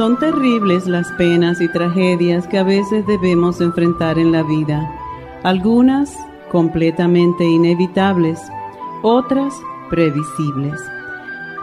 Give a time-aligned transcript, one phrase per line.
[0.00, 4.90] Son terribles las penas y tragedias que a veces debemos enfrentar en la vida,
[5.42, 6.16] algunas
[6.50, 8.40] completamente inevitables,
[9.02, 9.52] otras
[9.90, 10.80] previsibles.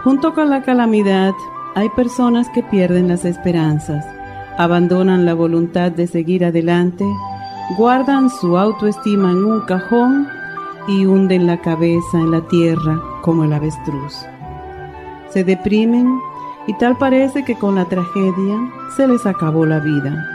[0.04, 1.34] Junto con la calamidad
[1.74, 4.06] hay personas que pierden las esperanzas,
[4.60, 7.06] abandonan la voluntad de seguir adelante,
[7.76, 10.28] guardan su autoestima en un cajón
[10.88, 14.16] y hunden la cabeza en la tierra como el avestruz.
[15.30, 16.20] Se deprimen
[16.68, 20.28] y tal parece que con la tragedia se les acabó la vida.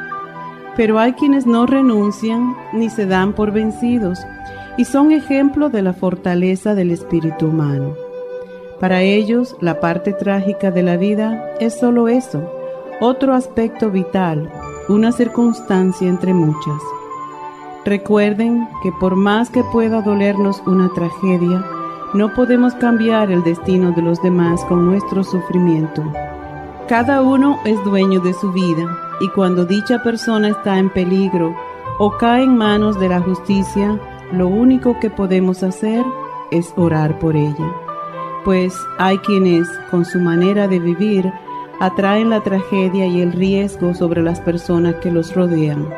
[0.77, 4.19] Pero hay quienes no renuncian ni se dan por vencidos
[4.77, 7.95] y son ejemplo de la fortaleza del espíritu humano.
[8.81, 12.51] Para ellos, la parte trágica de la vida es solo eso,
[13.01, 14.51] otro aspecto vital,
[14.89, 16.83] una circunstancia entre muchas.
[17.85, 21.65] Recuerden que por más que pueda dolernos una tragedia,
[22.15, 26.03] no podemos cambiar el destino de los demás con nuestro sufrimiento.
[26.87, 28.85] Cada uno es dueño de su vida
[29.21, 31.57] y cuando dicha persona está en peligro
[31.99, 33.99] o cae en manos de la justicia,
[34.31, 36.05] lo único que podemos hacer
[36.51, 37.73] es orar por ella.
[38.45, 41.33] Pues hay quienes, con su manera de vivir,
[41.81, 45.89] atraen la tragedia y el riesgo sobre las personas que los rodean.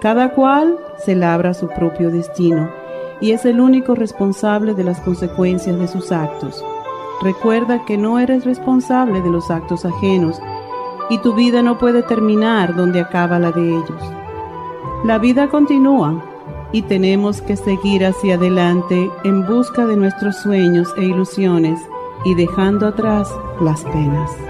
[0.00, 2.79] Cada cual se labra su propio destino
[3.20, 6.64] y es el único responsable de las consecuencias de sus actos.
[7.22, 10.40] Recuerda que no eres responsable de los actos ajenos
[11.10, 14.02] y tu vida no puede terminar donde acaba la de ellos.
[15.04, 16.24] La vida continúa
[16.72, 21.80] y tenemos que seguir hacia adelante en busca de nuestros sueños e ilusiones
[22.24, 23.28] y dejando atrás
[23.60, 24.49] las penas.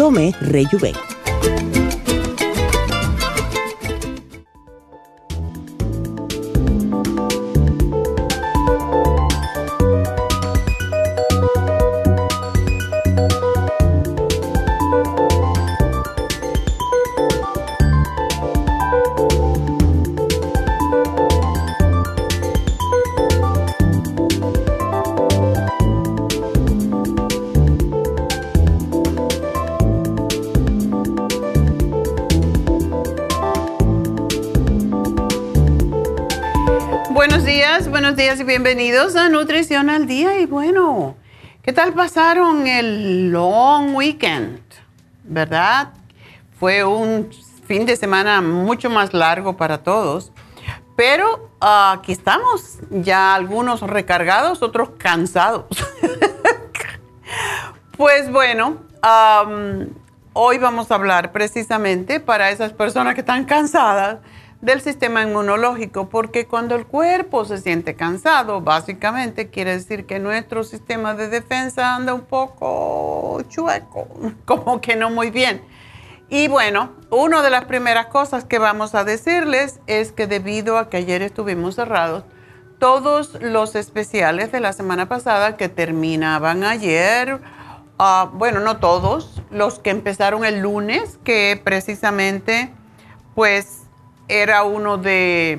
[0.00, 1.09] Tome Rejuven.
[38.38, 40.40] Y bienvenidos a Nutrición al Día.
[40.40, 41.16] Y bueno,
[41.62, 44.62] ¿qué tal pasaron el long weekend?
[45.24, 45.90] ¿Verdad?
[46.58, 47.28] Fue un
[47.66, 50.32] fin de semana mucho más largo para todos.
[50.96, 55.66] Pero ah, aquí estamos, ya algunos recargados, otros cansados.
[57.98, 58.78] pues bueno,
[60.32, 64.20] hoy vamos a hablar precisamente para esas personas que están cansadas
[64.60, 70.64] del sistema inmunológico, porque cuando el cuerpo se siente cansado, básicamente quiere decir que nuestro
[70.64, 74.08] sistema de defensa anda un poco chueco,
[74.44, 75.62] como que no muy bien.
[76.28, 80.88] Y bueno, una de las primeras cosas que vamos a decirles es que debido a
[80.88, 82.24] que ayer estuvimos cerrados,
[82.78, 87.40] todos los especiales de la semana pasada que terminaban ayer,
[87.98, 92.72] ah, bueno, no todos, los que empezaron el lunes, que precisamente
[93.34, 93.79] pues
[94.30, 95.58] era uno de,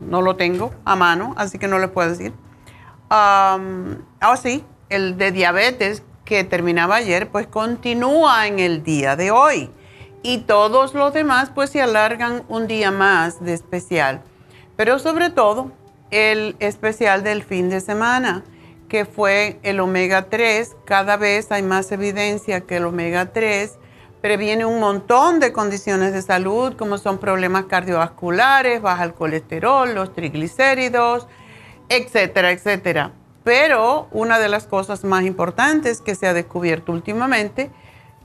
[0.00, 2.32] no lo tengo a mano, así que no le puedo decir.
[3.10, 3.58] Ah,
[4.40, 9.70] sí, el de diabetes que terminaba ayer, pues continúa en el día de hoy
[10.22, 14.22] y todos los demás pues se alargan un día más de especial.
[14.76, 15.72] Pero sobre todo
[16.12, 18.44] el especial del fin de semana,
[18.88, 20.76] que fue el omega 3.
[20.84, 23.79] Cada vez hay más evidencia que el omega 3
[24.20, 30.12] previene un montón de condiciones de salud, como son problemas cardiovasculares, baja el colesterol, los
[30.12, 31.26] triglicéridos,
[31.88, 33.12] etcétera, etcétera.
[33.44, 37.70] Pero una de las cosas más importantes que se ha descubierto últimamente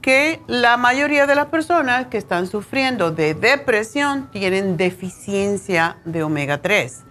[0.01, 6.61] que la mayoría de las personas que están sufriendo de depresión tienen deficiencia de omega
[6.61, 7.03] 3.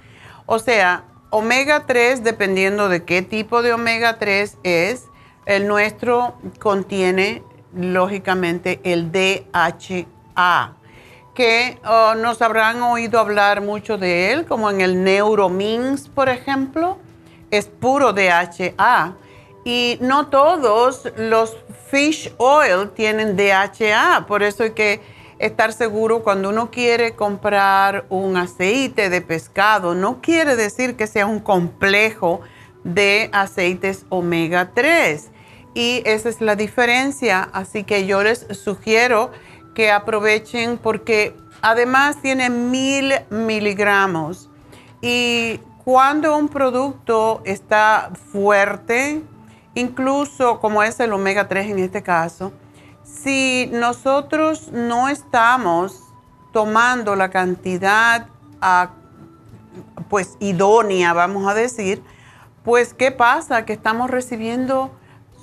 [0.47, 5.07] O sea, omega 3, dependiendo de qué tipo de omega 3 es,
[5.47, 7.43] el nuestro contiene
[7.77, 10.77] lógicamente el DHA,
[11.35, 16.99] que oh, nos habrán oído hablar mucho de él, como en el Neuromins, por ejemplo,
[17.51, 19.15] es puro DHA.
[19.65, 21.57] Y no todos los
[21.91, 25.01] fish oil tienen DHA, por eso hay que
[25.39, 31.27] estar seguro cuando uno quiere comprar un aceite de pescado, no quiere decir que sea
[31.27, 32.41] un complejo
[32.85, 35.31] de aceites omega 3.
[35.75, 39.33] Y esa es la diferencia, así que yo les sugiero
[39.75, 44.49] que aprovechen porque además tiene mil miligramos.
[45.03, 49.23] Y cuando un producto está fuerte,
[49.75, 52.53] incluso como es el omega 3 en este caso,
[53.03, 56.01] si nosotros no estamos
[56.53, 58.29] tomando la cantidad
[58.61, 58.91] ah,
[60.09, 62.03] pues idónea, vamos a decir,
[62.63, 63.65] pues ¿qué pasa?
[63.65, 64.91] Que estamos recibiendo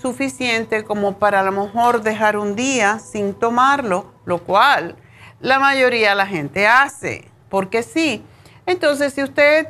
[0.02, 4.96] suficiente como para a lo mejor dejar un día sin tomarlo, lo cual
[5.40, 8.24] la mayoría de la gente hace, porque sí.
[8.66, 9.68] Entonces, si usted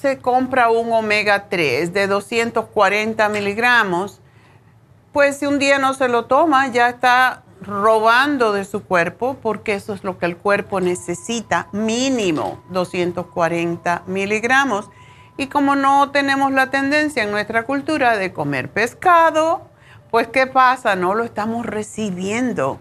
[0.00, 4.20] se compra un omega 3 de 240 miligramos,
[5.12, 9.74] pues si un día no se lo toma, ya está robando de su cuerpo, porque
[9.74, 14.90] eso es lo que el cuerpo necesita, mínimo 240 miligramos.
[15.38, 19.62] Y como no tenemos la tendencia en nuestra cultura de comer pescado,
[20.10, 20.96] pues ¿qué pasa?
[20.96, 22.80] No lo estamos recibiendo.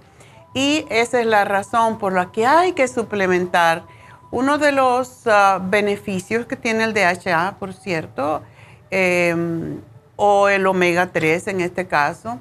[0.56, 3.84] Y esa es la razón por la que hay que suplementar
[4.32, 8.42] uno de los ah, beneficios que tiene el DHA, por cierto,
[8.90, 9.80] em,
[10.16, 12.40] o el omega 3 en este caso,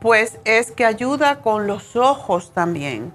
[0.00, 3.12] pues es que ayuda con los ojos también.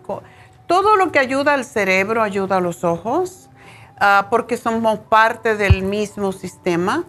[0.68, 3.47] Todo lo que ayuda al cerebro ayuda a los ojos,
[4.00, 7.04] ah, porque somos parte del mismo sistema.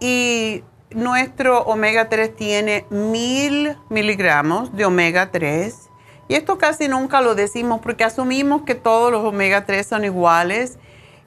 [0.00, 5.90] Y nuestro omega 3 tiene mil miligramos de omega 3
[6.28, 10.78] y esto casi nunca lo decimos porque asumimos que todos los omega 3 son iguales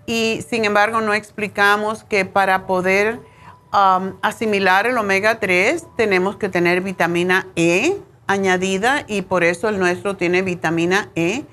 [0.06, 3.20] y sin embargo no explicamos que para poder
[4.22, 7.98] asimilar el omega 3 tenemos que tener vitamina E
[8.28, 11.44] añadida y por eso el nuestro tiene vitamina E.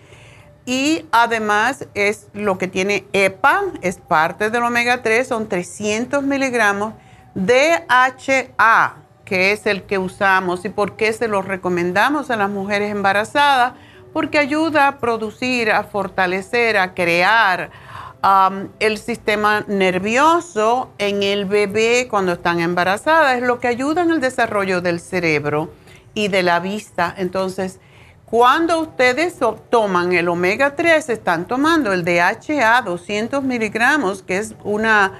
[0.64, 6.94] Y además es lo que tiene EPA, es parte del omega 3, son 300 miligramos
[7.34, 10.64] DHA que es el que usamos.
[10.64, 13.72] Y por qué se lo recomendamos a las mujeres embarazadas,
[14.12, 17.70] porque ayuda a producir, a fortalecer, a crear
[18.22, 24.10] um, el sistema nervioso en el bebé cuando están embarazadas, es lo que ayuda en
[24.10, 25.72] el desarrollo del cerebro
[26.12, 27.14] y de la vista.
[27.16, 27.80] Entonces,
[28.32, 29.36] cuando ustedes
[29.68, 35.12] toman el omega 3, están tomando el DHA 200 miligramos, que es una,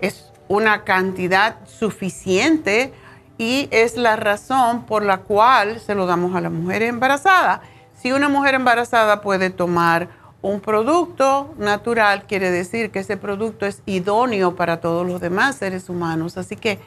[0.00, 2.92] es una cantidad suficiente
[3.38, 7.62] y es la razón por la cual se lo damos a la mujer embarazada.
[7.96, 10.08] Si una mujer embarazada puede tomar
[10.42, 15.88] un producto natural, quiere decir que ese producto es idóneo para todos los demás seres
[15.88, 16.36] humanos.
[16.36, 16.80] Así que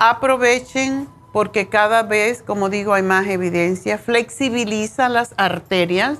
[0.00, 6.18] aprovechen porque cada vez, como digo, hay más evidencia, flexibiliza las arterias,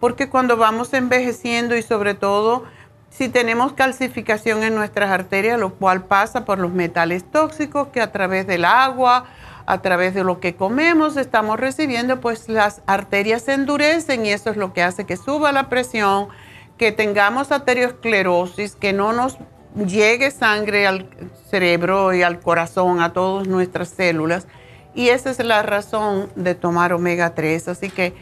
[0.00, 2.64] porque cuando vamos envejeciendo y sobre todo
[3.10, 8.10] si tenemos calcificación en nuestras arterias, lo cual pasa por los metales tóxicos que a
[8.10, 9.26] través del agua
[9.66, 14.50] a través de lo que comemos estamos recibiendo, pues las arterias se endurecen y eso
[14.50, 16.28] es lo que hace que suba la presión,
[16.76, 19.38] que tengamos arteriosclerosis, que no nos
[19.74, 21.08] llegue sangre al
[21.50, 24.46] cerebro y al corazón, a todas nuestras células.
[24.94, 27.68] Y esa es la razón de tomar omega 3.
[27.68, 28.14] Así que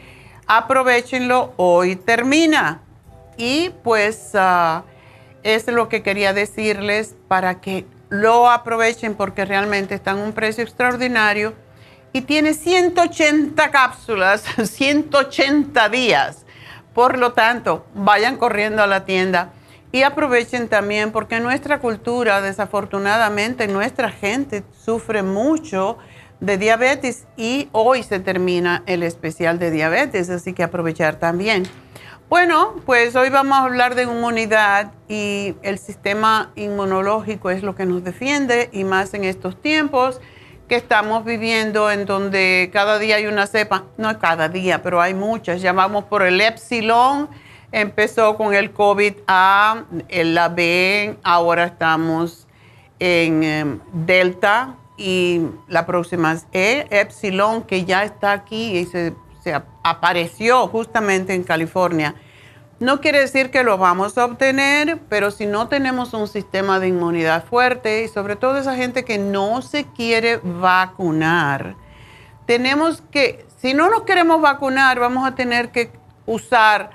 [0.46, 2.80] aprovechenlo, hoy termina.
[3.36, 4.82] Y pues uh,
[5.42, 10.62] es lo que quería decirles para que lo aprovechen porque realmente está en un precio
[10.62, 11.54] extraordinario
[12.12, 16.44] y tiene 180 cápsulas, 180 días.
[16.94, 19.52] Por lo tanto, vayan corriendo a la tienda
[19.92, 25.98] y aprovechen también porque nuestra cultura, desafortunadamente, nuestra gente sufre mucho
[26.40, 31.64] de diabetes y hoy se termina el especial de diabetes, así que aprovechar también.
[32.30, 37.84] Bueno, pues hoy vamos a hablar de inmunidad y el sistema inmunológico es lo que
[37.84, 40.18] nos defiende y más en estos tiempos
[40.66, 45.12] que estamos viviendo en donde cada día hay una cepa, no cada día, pero hay
[45.12, 47.28] muchas, llamamos por el epsilon,
[47.72, 52.46] empezó con el COVID-A, la B, ahora estamos
[52.98, 59.14] en em, Delta y la próxima es E, epsilon, que ya está aquí y se
[59.82, 62.14] apareció justamente en California.
[62.82, 66.88] No quiere decir que lo vamos a obtener, pero si no tenemos un sistema de
[66.88, 71.76] inmunidad fuerte y sobre todo esa gente que no se quiere vacunar,
[72.44, 75.92] tenemos que, si no nos queremos vacunar, vamos a tener que
[76.26, 76.90] usar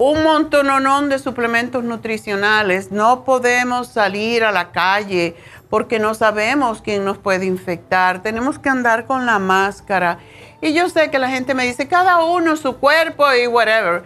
[0.00, 2.90] un montón de suplementos nutricionales.
[2.90, 5.36] No podemos salir a la calle
[5.68, 8.22] porque no sabemos quién nos puede infectar.
[8.22, 10.18] Tenemos que andar con la máscara
[10.62, 14.04] y yo sé que la gente me dice, cada uno su cuerpo y whatever.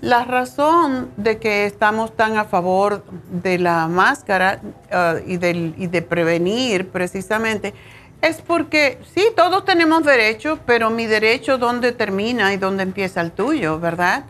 [0.00, 6.00] La razón de que estamos tan a favor de la máscara uh, y, y de
[6.00, 7.74] prevenir precisamente
[8.22, 13.32] es porque sí, todos tenemos derecho, pero mi derecho dónde termina y dónde empieza el
[13.32, 14.24] tuyo, ¿verdad?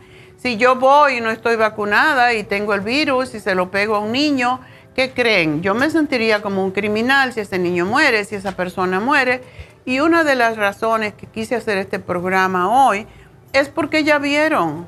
[0.45, 3.95] Si yo voy y no estoy vacunada y tengo el virus y se lo pego
[3.95, 4.59] a un niño,
[4.93, 5.63] ¿qué creen?
[5.63, 9.41] Yo me sentiría como un criminal si ese niño muere, si esa persona muere.
[9.85, 13.07] Y una de las razones que quise hacer este programa hoy
[13.53, 14.87] es porque ya vieron,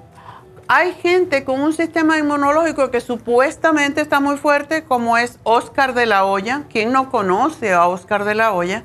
[0.67, 6.05] hay gente con un sistema inmunológico que supuestamente está muy fuerte, como es Oscar de
[6.05, 6.65] la Hoya.
[6.69, 8.83] ¿Quién no conoce a Oscar de la Hoya?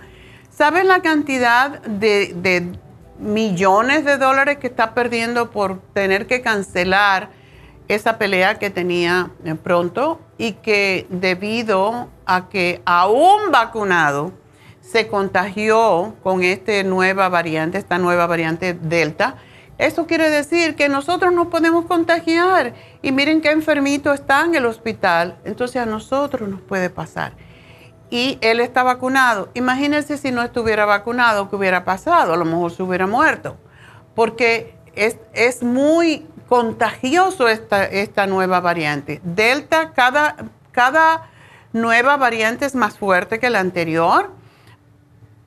[0.49, 2.73] ¿Saben la cantidad de, de
[3.23, 7.31] millones de dólares que está perdiendo por tener que cancelar
[7.88, 9.31] esa pelea que tenía
[9.62, 14.33] pronto y que debido a que aún vacunado,
[14.81, 19.37] se contagió con esta nueva variante, esta nueva variante Delta,
[19.79, 24.67] eso quiere decir que nosotros nos podemos contagiar y miren qué enfermito está en el
[24.67, 27.33] hospital, entonces a nosotros nos puede pasar.
[28.12, 29.49] Y él está vacunado.
[29.54, 32.35] Imagínense si no estuviera vacunado, ¿qué hubiera pasado?
[32.35, 33.57] A lo mejor se hubiera muerto,
[34.14, 39.23] porque es, es muy contagioso esta, esta nueva variante.
[39.25, 40.37] Delta, cada,
[40.73, 41.31] cada
[41.73, 44.31] nueva variante es más fuerte que la anterior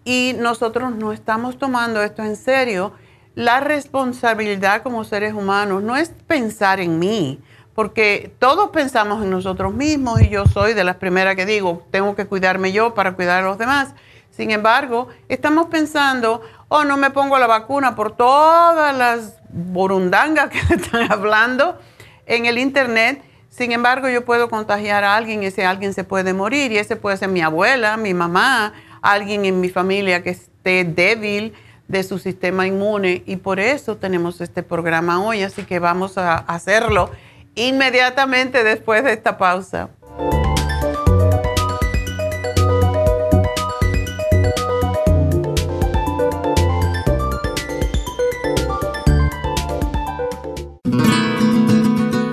[0.03, 2.93] y nosotros no estamos tomando esto en serio.
[3.35, 7.39] La responsabilidad como seres humanos no es pensar en mí,
[7.75, 12.15] porque todos pensamos en nosotros mismos y yo soy de las primeras que digo, tengo
[12.15, 13.93] que cuidarme yo para cuidar a los demás.
[14.31, 20.59] Sin embargo, estamos pensando, oh, no me pongo la vacuna por todas las burundangas que
[20.73, 21.77] están hablando
[22.25, 23.21] en el Internet.
[23.49, 27.17] Sin embargo, yo puedo contagiar a alguien ese alguien se puede morir y ese puede
[27.17, 31.53] ser mi abuela, mi mamá, alguien en mi familia que esté débil
[31.89, 36.37] de su sistema inmune y por eso tenemos este programa hoy, así que vamos a
[36.37, 37.11] hacerlo
[37.55, 39.89] inmediatamente después de esta pausa.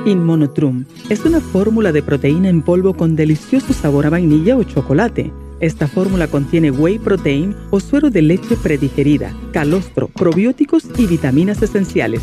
[0.05, 5.33] Inmonotrum es una fórmula de proteína en polvo con delicioso sabor a vainilla o chocolate
[5.63, 12.23] esta fórmula contiene whey protein o suero de leche predigerida, calostro, probióticos y vitaminas esenciales.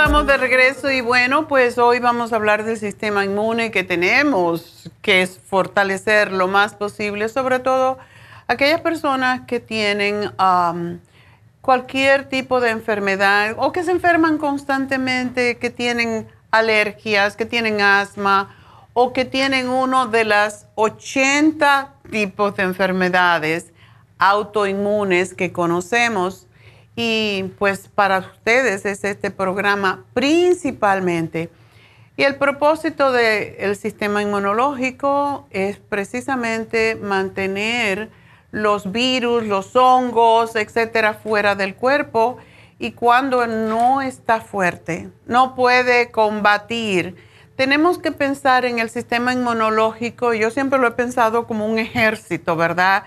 [0.00, 4.90] Estamos de regreso y bueno, pues hoy vamos a hablar del sistema inmune que tenemos
[5.02, 7.98] que es fortalecer lo más posible, sobre todo
[8.48, 10.32] aquellas personas que tienen
[11.60, 18.56] cualquier tipo de enfermedad o que se enferman constantemente, que tienen alergias, que tienen asma
[18.94, 23.74] o que tienen uno de las 80 tipos de enfermedades
[24.18, 26.46] autoinmunes que conocemos.
[27.02, 31.48] Y pues para ustedes es este programa principalmente.
[32.18, 38.10] Y el propósito del sistema inmunológico es precisamente mantener
[38.50, 42.36] los virus, los hongos, etcétera, fuera del cuerpo.
[42.78, 47.16] Y cuando no está fuerte, no puede combatir,
[47.56, 50.34] tenemos que pensar en el sistema inmunológico.
[50.34, 53.04] Yo siempre lo he pensado como un ejército, ¿verdad?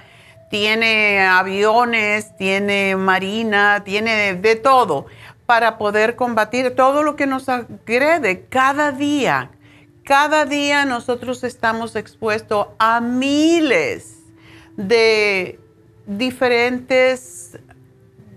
[0.54, 5.08] Tiene aviones, tiene marina, tiene de todo
[5.48, 9.50] para poder combatir todo lo que nos agrede cada día.
[10.04, 14.20] Cada día nosotros estamos expuestos a miles
[14.78, 15.60] de
[16.06, 17.58] diferentes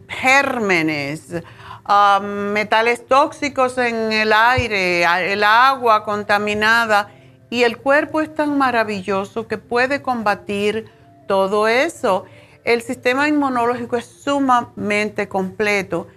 [0.09, 1.43] gérmenes,
[1.87, 7.11] um, metales tóxicos en el aire, el agua contaminada,
[7.51, 10.96] y el cuerpo es tan maravilloso que puede combatir
[11.27, 12.25] todo eso.
[12.65, 16.09] El sistema inmunológico es sumamente completo,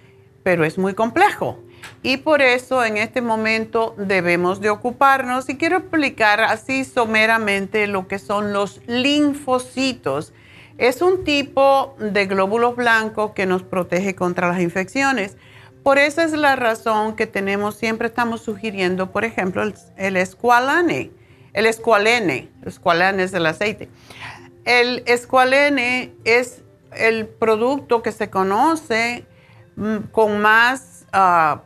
[0.42, 1.58] pero es muy complejo.
[2.02, 8.08] Y por eso en este momento debemos de ocuparnos y quiero explicar así someramente lo
[8.08, 10.32] que son los linfocitos.
[10.78, 15.36] Es un tipo de glóbulos blancos que nos protege contra las infecciones.
[15.82, 19.62] Por esa es la razón que tenemos, siempre estamos sugiriendo, por ejemplo,
[19.96, 21.10] el, escualane,
[21.52, 23.88] el escualene, el escualane es el aceite.
[24.64, 26.62] El escualene es
[26.96, 29.24] el producto que se conoce
[29.76, 31.58] mm, con más uh,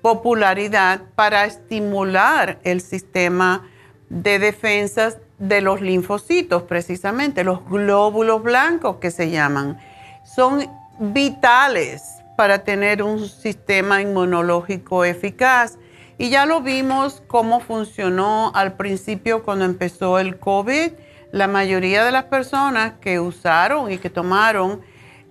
[0.00, 3.68] popularidad para estimular el sistema
[4.08, 9.78] de defensas de los linfocitos, precisamente, los glóbulos blancos que se llaman.
[10.24, 10.68] Son
[10.98, 15.78] vitales para tener un sistema inmunológico eficaz.
[16.18, 20.92] Y ya lo vimos cómo funcionó al principio cuando empezó el COVID.
[21.32, 24.80] La mayoría de las personas que usaron y que tomaron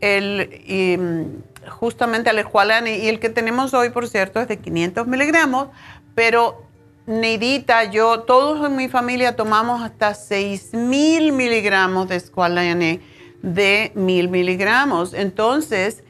[0.01, 5.69] el, justamente el escualane y el que tenemos hoy, por cierto, es de 500 miligramos,
[6.15, 6.69] pero
[7.07, 13.01] Neidita, yo, todos en mi familia tomamos hasta 6.000 miligramos de escualane
[13.41, 15.13] de 1.000 miligramos.
[15.15, 16.03] Entonces,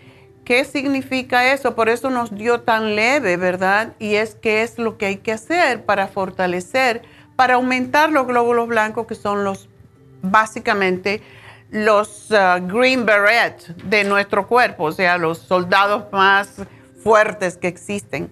[0.44, 1.76] ¿qué significa eso?
[1.76, 3.94] Por eso nos dio tan leve, ¿verdad?
[4.00, 7.04] Y es que es lo que hay que hacer para fortalecer,
[7.38, 9.70] para aumentar los glóbulos blancos, que son los,
[10.22, 11.22] básicamente,
[11.70, 16.56] los uh, Green Beret de nuestro cuerpo, o sea, los soldados más
[17.02, 18.30] fuertes que existen.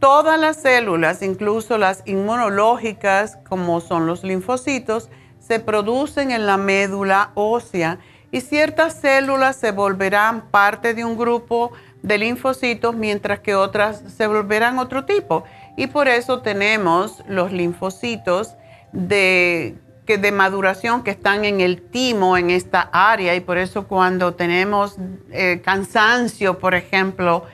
[0.00, 7.30] Todas las células, incluso las inmunológicas, como son los linfocitos, se producen en la médula
[7.34, 7.98] ósea
[8.30, 14.26] y ciertas células se volverán parte de un grupo de linfocitos mientras que otras se
[14.26, 15.44] volverán otro tipo.
[15.76, 18.54] Y por eso tenemos los linfocitos
[18.92, 23.86] de, que de maduración que están en el timo, en esta área, y por eso
[23.86, 24.96] cuando tenemos
[25.30, 27.46] eh, cansancio, por ejemplo,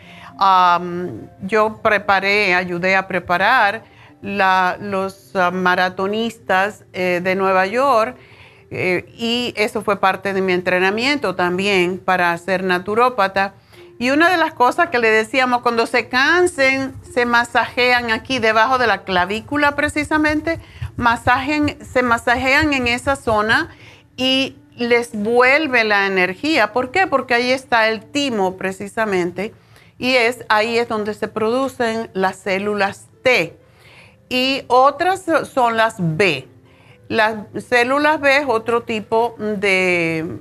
[1.42, 3.82] yo preparé, ayudé a preparar
[4.22, 8.16] los ah, maratonistas eh, de Nueva York
[8.70, 13.54] eh, y eso fue parte de mi entrenamiento también para ser naturópata.
[14.00, 18.78] Y una de las cosas que le decíamos, cuando se cansen, se masajean aquí debajo
[18.78, 20.60] de la clavícula precisamente,
[20.98, 23.70] masajen, se masajean en esa zona
[24.16, 26.72] y les vuelve la energía.
[26.72, 27.06] ¿Por qué?
[27.06, 29.54] Porque ahí está el timo precisamente
[29.96, 33.56] y es ahí es donde se producen las células T.
[34.28, 36.46] Y otras son las B.
[37.08, 40.38] Las células B es otro tipo de,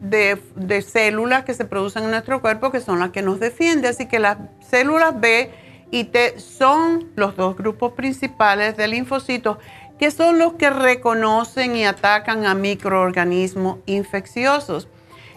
[0.00, 3.90] de, células que se producen en nuestro cuerpo que son las que nos defienden.
[3.90, 5.50] Así que las células B
[5.90, 9.58] y T son los dos grupos principales de linfocitos
[9.98, 14.88] que son los que reconocen y atacan a microorganismos infecciosos.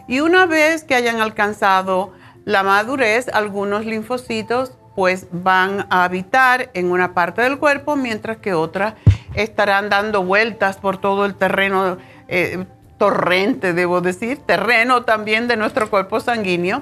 [0.08, 2.14] Y una vez que hayan alcanzado
[2.46, 8.54] la madurez, algunos linfocitos pues van a habitar en una parte del cuerpo, mientras que
[8.54, 8.96] otras
[9.36, 12.66] estarán dando vueltas por todo el terreno, eh,
[12.98, 16.82] torrente, debo decir, terreno también de nuestro cuerpo sanguíneo,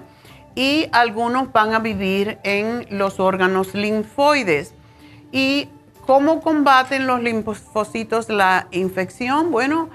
[0.55, 4.73] y algunos van a vivir en los órganos linfoides.
[5.31, 5.69] ¿Y
[6.05, 9.51] cómo combaten los linfocitos la infección?
[9.51, 9.89] Bueno,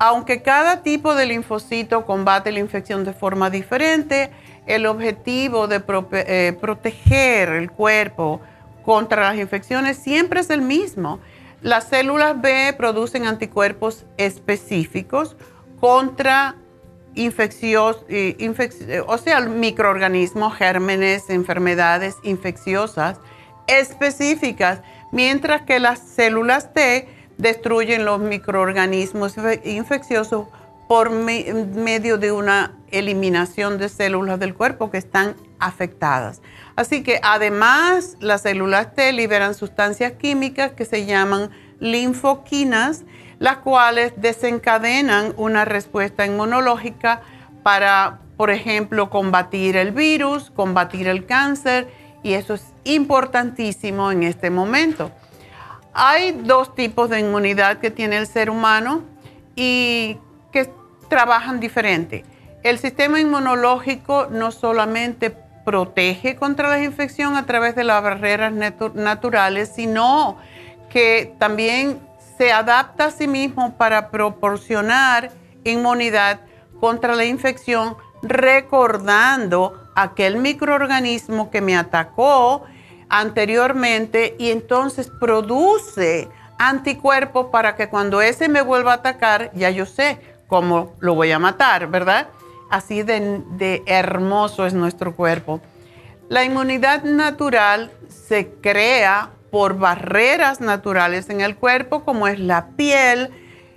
[0.00, 4.30] aunque cada tipo de linfocito combate la infección de forma diferente,
[4.66, 8.40] el objetivo de eh, proteger el cuerpo
[8.84, 11.20] contra las infecciones siempre es el mismo.
[11.60, 15.36] Las células B producen anticuerpos específicos
[15.78, 16.56] contra
[17.14, 18.04] infeccios,
[19.06, 23.18] o sea, microorganismos, gérmenes, enfermedades infecciosas
[23.66, 24.80] específicas,
[25.12, 30.46] mientras que las células T destruyen los microorganismos infecciosos
[30.88, 36.42] por medio de una eliminación de células del cuerpo que están afectadas.
[36.76, 43.04] Así que además las células T liberan sustancias químicas que se llaman linfoquinas,
[43.42, 47.22] las cuales desencadenan una respuesta inmunológica
[47.64, 51.88] para, por ejemplo, combatir el virus, combatir el cáncer,
[52.22, 55.10] y eso es importantísimo en este momento.
[55.92, 59.02] Hay dos tipos de inmunidad que tiene el ser humano
[59.56, 60.18] y
[60.52, 60.70] que
[61.08, 62.24] trabajan diferente.
[62.62, 68.52] El sistema inmunológico no solamente protege contra la infección a través de las barreras
[68.94, 70.36] naturales, sino
[70.90, 71.98] que también
[72.42, 75.30] se adapta a sí mismo para proporcionar
[75.62, 76.40] inmunidad
[76.80, 82.64] contra la infección, recordando aquel microorganismo que me atacó
[83.08, 86.28] anteriormente y entonces produce
[86.58, 91.30] anticuerpos para que cuando ese me vuelva a atacar, ya yo sé cómo lo voy
[91.30, 92.26] a matar, ¿verdad?
[92.70, 95.60] Así de, hermoso es nuestro cuerpo.
[96.28, 103.28] La inmunidad natural se crea por barreras naturales en el cuerpo, como es la piel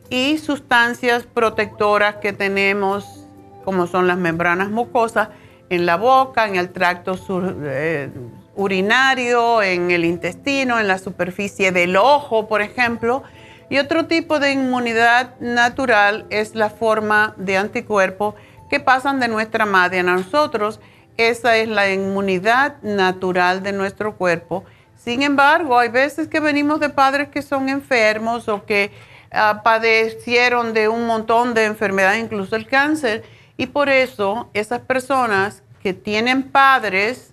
[0.09, 3.27] y sustancias protectoras que tenemos,
[3.65, 5.27] como son las membranas mucosas,
[5.69, 7.19] en la boca, en el tracto
[7.65, 8.09] eh,
[8.55, 13.23] urinario, en el intestino, en la superficie del ojo, por ejemplo.
[13.69, 18.35] Y otro tipo de inmunidad natural es la forma de anticuerpo
[18.69, 20.79] que pasan de nuestra madre a nosotros.
[21.17, 24.63] Esa es la inmunidad natural de nuestro cuerpo.
[25.05, 28.89] Sin embargo, hay veces que venimos de padres que son enfermos o que
[29.31, 33.23] ah, padecieron de un montón de enfermedades, incluso el cáncer.
[33.55, 37.31] Y por eso esas personas que tienen padres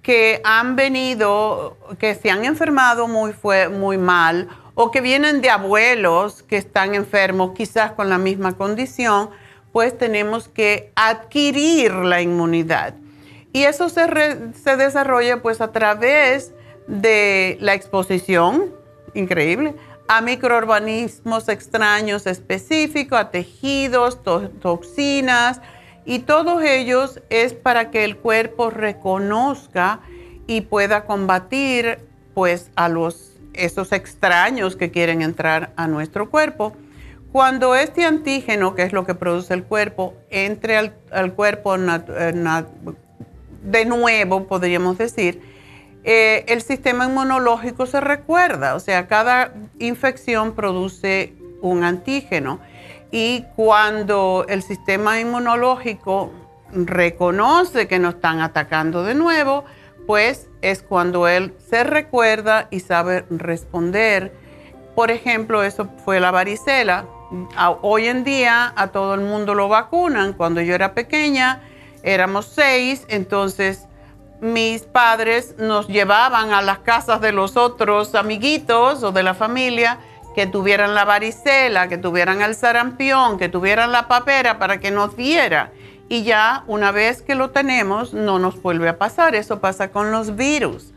[0.00, 5.50] que han venido, que se han enfermado muy, fue, muy mal o que vienen de
[5.50, 9.30] abuelos que están enfermos, quizás con la misma condición,
[9.72, 12.94] pues tenemos que adquirir la inmunidad.
[13.52, 14.06] Y eso se,
[14.52, 16.52] se desarrolla pues a través
[16.86, 18.72] de la exposición,
[19.14, 19.74] increíble,
[20.08, 25.60] a microorganismos extraños específicos, a tejidos, toxinas,
[26.04, 30.00] y todos ellos es para que el cuerpo reconozca
[30.46, 31.98] y pueda combatir
[32.34, 36.74] pues a los esos extraños que quieren entrar a nuestro cuerpo.
[37.32, 42.64] Cuando este antígeno, que es lo que produce el cuerpo, entre al, cuerpo eh,
[43.62, 45.55] de nuevo, podríamos decir,
[46.08, 52.60] eh, el sistema inmunológico se recuerda, o sea, cada infección produce un antígeno
[53.10, 56.30] y cuando el sistema inmunológico
[56.70, 59.64] reconoce que nos están atacando de nuevo,
[60.06, 64.32] pues es cuando él se recuerda y sabe responder.
[64.94, 67.06] Por ejemplo, eso fue la varicela.
[67.82, 70.34] Hoy en día a todo el mundo lo vacunan.
[70.34, 71.62] Cuando yo era pequeña,
[72.04, 73.85] éramos seis, entonces
[74.40, 79.98] mis padres nos llevaban a las casas de los otros amiguitos o de la familia
[80.34, 85.16] que tuvieran la varicela, que tuvieran el sarampión, que tuvieran la papera para que nos
[85.16, 85.72] diera.
[86.08, 89.34] Y ya una vez que lo tenemos, no nos vuelve a pasar.
[89.34, 90.92] Eso pasa con los virus.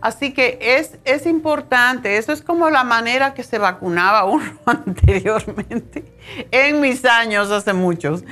[0.00, 6.04] Así que es, es importante, eso es como la manera que se vacunaba uno anteriormente,
[6.50, 8.22] en mis años, hace muchos.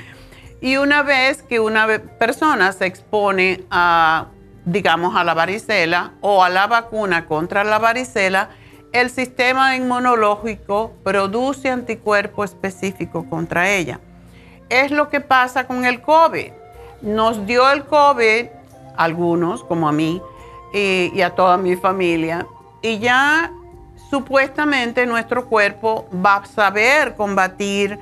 [0.61, 4.27] Y una vez que una persona se expone a
[4.67, 8.49] digamos, a la varicela o a la vacuna contra la varicela,
[8.91, 14.01] el sistema inmunológico produce anticuerpo específico contra ella.
[14.69, 16.51] Es lo que pasa con el COVID.
[17.01, 18.47] Nos dio el COVID,
[18.97, 20.21] algunos como a mí
[20.73, 22.45] y, a toda mi familia,
[22.81, 23.51] y ya
[24.09, 27.97] supuestamente nuestro cuerpo va a saber combatir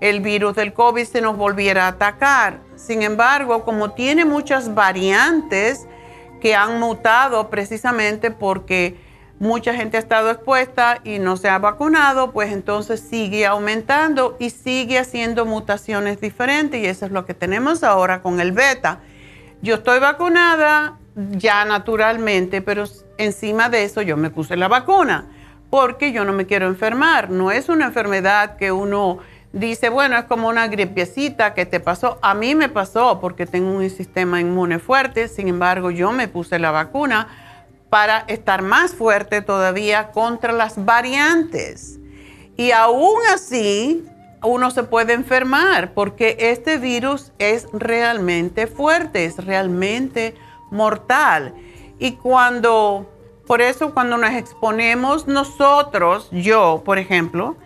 [0.00, 2.60] el virus del COVID si nos volviera a atacar.
[2.76, 5.86] Sin embargo, como tiene muchas variantes,
[6.40, 8.96] que han mutado precisamente porque
[9.38, 14.50] mucha gente ha estado expuesta y no se ha vacunado, pues entonces sigue aumentando y
[14.50, 19.00] sigue haciendo mutaciones diferentes y eso es lo que tenemos ahora con el beta.
[19.62, 22.84] Yo estoy vacunada ya naturalmente, pero
[23.18, 25.26] encima de eso yo me puse la vacuna
[25.70, 27.30] porque yo no me quiero enfermar.
[27.30, 29.18] No es una enfermedad que uno
[29.52, 32.18] dice, bueno, es como una gripiecita que te pasó.
[32.22, 36.58] A mí me pasó porque tengo un sistema inmune fuerte, sin embargo yo me puse
[36.58, 37.28] la vacuna
[37.88, 41.98] para estar más fuerte todavía contra las variantes.
[42.56, 44.04] Y aún así,
[44.42, 50.34] uno se puede enfermar porque este virus es realmente fuerte, es realmente
[50.70, 51.54] mortal.
[51.98, 53.10] Y cuando,
[53.46, 57.56] por eso cuando nos exponemos nosotros, yo, por ejemplo,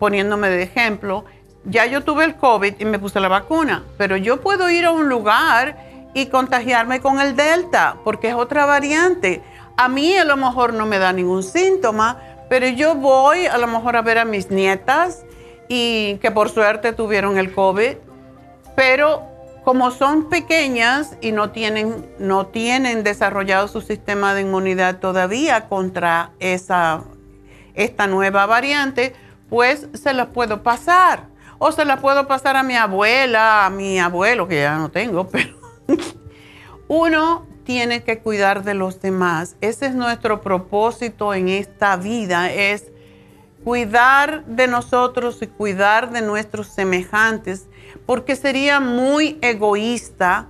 [0.00, 1.24] poniéndome de ejemplo,
[1.64, 4.90] ya yo tuve el COVID y me puse la vacuna, pero yo puedo ir a
[4.90, 5.76] un lugar
[6.14, 9.42] y contagiarme con el Delta, porque es otra variante.
[9.76, 13.68] A mí a lo mejor no me da ningún síntoma, pero yo voy a lo
[13.68, 15.22] mejor a ver a mis nietas
[15.68, 17.96] y que por suerte tuvieron el COVID,
[18.74, 19.22] pero
[19.64, 26.30] como son pequeñas y no tienen, no tienen desarrollado su sistema de inmunidad todavía contra
[26.40, 27.04] esa,
[27.74, 29.14] esta nueva variante,
[29.50, 31.24] pues se las puedo pasar.
[31.58, 35.28] O se las puedo pasar a mi abuela, a mi abuelo, que ya no tengo,
[35.30, 35.54] pero
[36.88, 39.56] uno tiene que cuidar de los demás.
[39.60, 42.90] Ese es nuestro propósito en esta vida, es
[43.62, 47.68] cuidar de nosotros y cuidar de nuestros semejantes,
[48.06, 50.48] porque sería muy egoísta,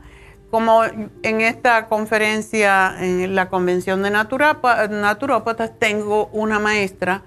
[0.50, 7.22] como en esta conferencia, en la convención de naturópatas, tengo una maestra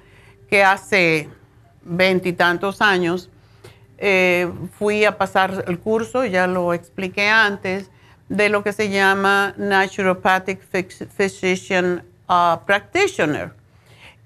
[0.49, 1.29] que hace
[1.85, 3.29] veintitantos años,
[3.97, 7.89] eh, fui a pasar el curso, ya lo expliqué antes,
[8.29, 10.61] de lo que se llama Naturopathic
[11.15, 13.53] Physician uh, Practitioner.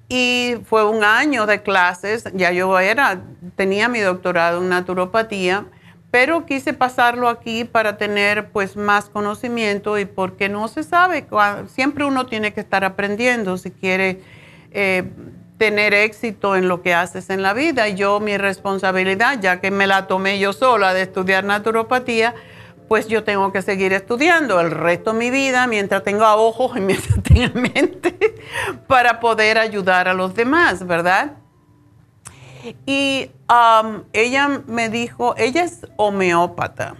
[0.09, 3.21] Y fue un año de clases, ya yo era,
[3.55, 5.65] tenía mi doctorado en naturopatía,
[6.11, 11.27] pero quise pasarlo aquí para tener pues más conocimiento y porque no se sabe,
[11.67, 14.21] siempre uno tiene que estar aprendiendo si quiere
[14.71, 15.03] eh,
[15.57, 17.87] tener éxito en lo que haces en la vida.
[17.89, 22.35] Yo mi responsabilidad, ya que me la tomé yo sola de estudiar naturopatía,
[22.87, 26.79] pues yo tengo que seguir estudiando el resto de mi vida mientras tenga ojos y
[26.79, 28.35] mientras tenga mente
[28.87, 31.33] para poder ayudar a los demás, ¿verdad?
[32.85, 36.95] Y um, ella me dijo, ella es homeópata.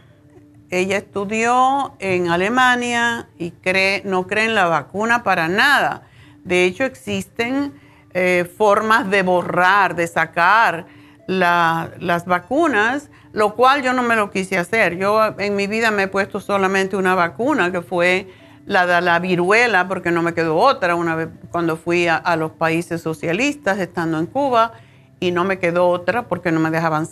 [0.69, 6.03] Ella estudió en Alemania y cree, no cree en la vacuna para nada.
[6.43, 7.73] De hecho, existen
[8.13, 10.85] eh, formas de borrar, de sacar
[11.27, 14.97] las vacunas, lo cual yo no me lo quise hacer.
[14.97, 18.27] Yo en mi vida me he puesto solamente una vacuna, que fue
[18.65, 22.51] la de la viruela, porque no me quedó otra una vez cuando fui a, los
[22.51, 24.73] países socialistas, estando en Cuba,
[25.19, 27.07] y no me quedó otra porque no me dejaban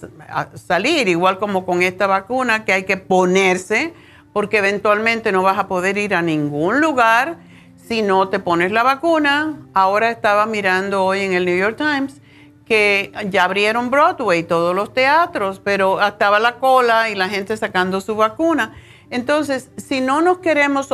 [0.54, 3.94] salir, igual como con esta vacuna que hay que ponerse,
[4.32, 7.38] porque eventualmente no vas a poder ir a ningún lugar
[7.88, 9.60] si no te pones la vacuna.
[9.74, 12.22] Ahora estaba mirando hoy en el New York Times
[12.66, 18.02] que ya abrieron Broadway, todos los teatros, pero estaba la cola y la gente sacando
[18.02, 18.74] su vacuna.
[19.12, 20.90] Entonces, si no nos queremos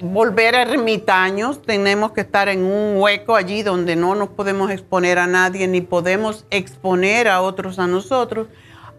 [0.00, 5.26] volver ermitaños, tenemos que estar en un hueco allí donde no nos podemos exponer a
[5.26, 8.46] nadie ni podemos exponer a otros a nosotros,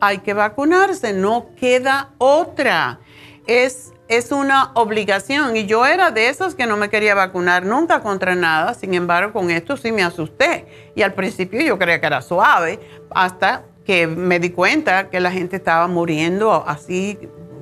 [0.02, 3.00] hay que vacunarse, no queda otra.
[3.48, 8.02] Es, es una obligación y yo era de esas que no me quería vacunar nunca
[8.02, 12.06] contra nada, sin embargo con esto sí me asusté y al principio yo creía que
[12.08, 17.18] era suave hasta que me di cuenta que la gente estaba muriendo así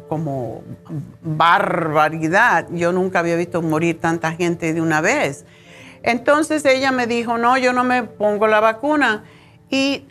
[0.08, 0.63] como
[1.21, 2.67] barbaridad.
[2.71, 5.45] Yo nunca había visto morir tanta gente de una vez.
[6.01, 9.23] Entonces ella me dijo, no, yo no me pongo la vacuna.
[9.69, 10.06] Y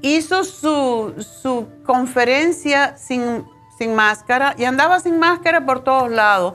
[0.00, 3.44] hizo su, su conferencia sin,
[3.78, 6.54] sin máscara y andaba sin máscara por todos lados.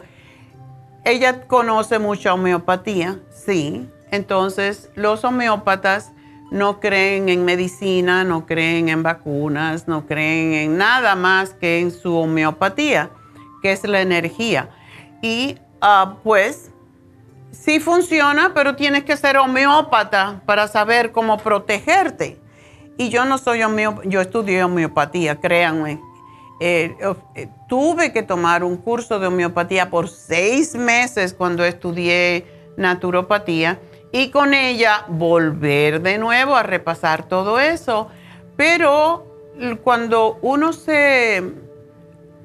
[1.03, 3.89] Ella conoce mucha homeopatía, sí.
[4.11, 6.11] Entonces los homeópatas
[6.51, 11.91] no creen en medicina, no creen en vacunas, no creen en nada más que en
[11.91, 13.09] su homeopatía,
[13.61, 14.69] que es la energía.
[15.21, 16.71] Y ah, pues
[17.51, 22.39] sí funciona, pero tienes que ser homeópata para saber cómo protegerte.
[22.97, 26.01] Y yo no soy homeópata, yo estudié homeopatía, créanme.
[26.59, 26.97] Eh,
[27.35, 32.45] eh, tuve que tomar un curso de homeopatía por seis meses cuando estudié
[32.77, 33.79] naturopatía
[34.11, 38.07] y con ella volver de nuevo a repasar todo eso.
[38.55, 39.27] Pero
[39.83, 41.43] cuando uno se,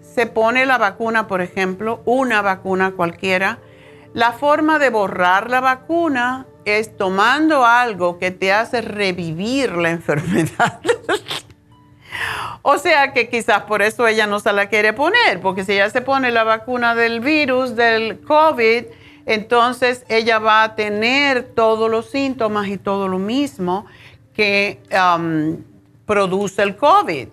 [0.00, 3.60] se pone la vacuna, por ejemplo, una vacuna cualquiera,
[4.12, 10.80] la forma de borrar la vacuna es tomando algo que te hace revivir la enfermedad.
[12.62, 15.90] o sea que quizás por eso ella no se la quiere poner, porque si ella
[15.90, 18.84] se pone la vacuna del virus, del COVID,
[19.26, 23.86] entonces ella va a tener todos los síntomas y todo lo mismo
[24.34, 25.62] que um,
[26.06, 27.28] produce el COVID.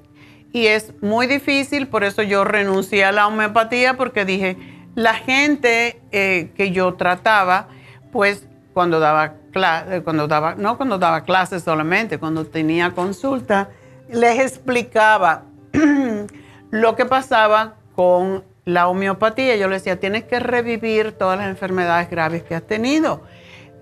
[0.51, 4.57] Y es muy difícil, por eso yo renuncié a la homeopatía, porque dije,
[4.95, 7.67] la gente eh, que yo trataba,
[8.11, 9.35] pues cuando daba
[10.03, 13.69] cuando daba, no cuando daba clases solamente, cuando tenía consulta,
[14.11, 15.43] les explicaba
[16.71, 22.09] lo que pasaba con la homeopatía, yo le decía, tienes que revivir todas las enfermedades
[22.09, 23.21] graves que has tenido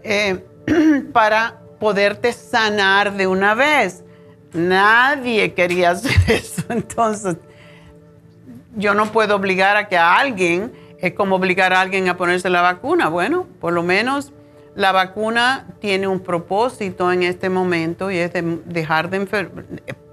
[0.04, 0.44] eh,
[1.14, 4.04] para poderte sanar de una vez.
[4.54, 6.64] Nadie quería hacer eso.
[6.70, 7.38] Entonces,
[8.76, 12.50] yo no puedo obligar a que a alguien, es como obligar a alguien a ponerse
[12.50, 13.10] la vacuna.
[13.10, 14.32] Bueno, por lo menos
[14.76, 18.32] la vacuna tiene un propósito en este momento y es
[18.66, 19.18] dejar de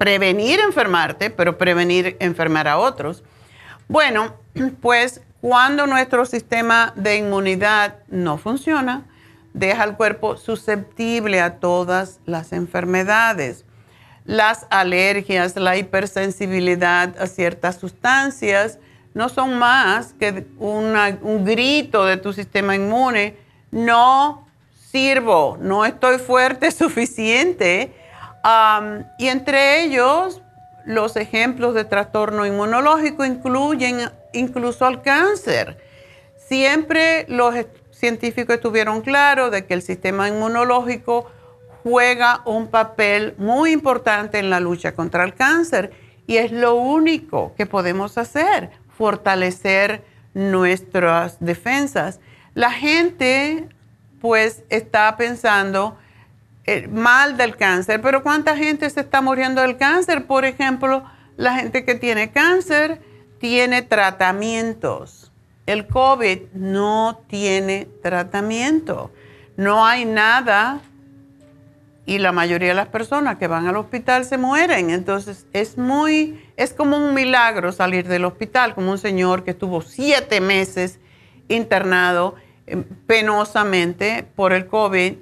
[0.04, 3.24] prevenir enfermarte, pero prevenir enfermar a otros.
[3.88, 4.34] Bueno,
[4.82, 9.06] pues cuando nuestro sistema de inmunidad no funciona,
[9.54, 13.64] deja al cuerpo susceptible a todas las enfermedades.
[14.26, 18.78] Las alergias, la hipersensibilidad a ciertas sustancias
[19.14, 23.38] no son más que un grito de tu sistema inmune.
[23.70, 24.46] No
[24.90, 28.03] sirvo, no estoy fuerte suficiente.
[29.18, 30.42] Y entre ellos,
[30.84, 35.78] los ejemplos de trastorno inmunológico incluyen incluso al cáncer.
[36.36, 37.54] Siempre los
[37.90, 41.30] científicos estuvieron claros de que el sistema inmunológico
[41.82, 45.92] juega un papel muy importante en la lucha contra el cáncer
[46.26, 50.02] y es lo único que podemos hacer, fortalecer
[50.34, 52.20] nuestras defensas.
[52.54, 53.68] La gente
[54.20, 55.96] pues está pensando
[56.90, 60.26] mal del cáncer, pero ¿cuánta gente se está muriendo del cáncer?
[60.26, 61.04] Por ejemplo,
[61.36, 63.00] la gente que tiene cáncer
[63.38, 65.32] tiene tratamientos.
[65.66, 69.10] El COVID no tiene tratamiento.
[69.56, 70.80] No hay nada
[72.06, 74.90] y la mayoría de las personas que van al hospital se mueren.
[74.90, 79.80] Entonces es muy, es como un milagro salir del hospital, como un señor que estuvo
[79.80, 80.98] siete meses
[81.48, 82.34] internado
[82.66, 85.14] eh, penosamente por el COVID.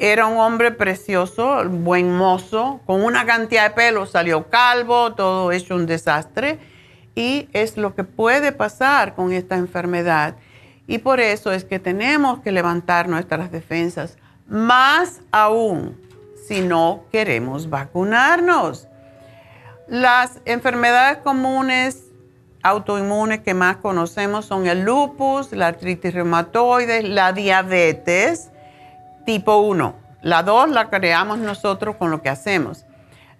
[0.00, 5.74] Era un hombre precioso, buen mozo, con una cantidad de pelo, salió calvo, todo hecho
[5.74, 6.60] un desastre
[7.16, 10.36] y es lo que puede pasar con esta enfermedad.
[10.86, 16.00] Y por eso es que tenemos que levantar nuestras defensas, más aún
[16.46, 18.86] si no queremos vacunarnos.
[19.88, 22.04] Las enfermedades comunes
[22.62, 28.50] autoinmunes que más conocemos son el lupus, la artritis reumatoide, la diabetes
[29.28, 29.94] tipo 1.
[30.22, 32.86] La 2 la creamos nosotros con lo que hacemos.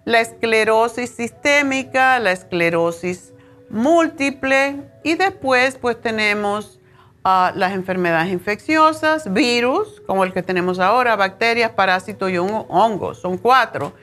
[0.05, 3.33] La esclerosis sistémica, la esclerosis
[3.71, 6.79] múltiple y después pues tenemos
[7.23, 13.39] ah, las enfermedades infecciosas, virus como el que tenemos ahora, bacterias, parásitos y hongos, son
[13.39, 13.93] cuatro.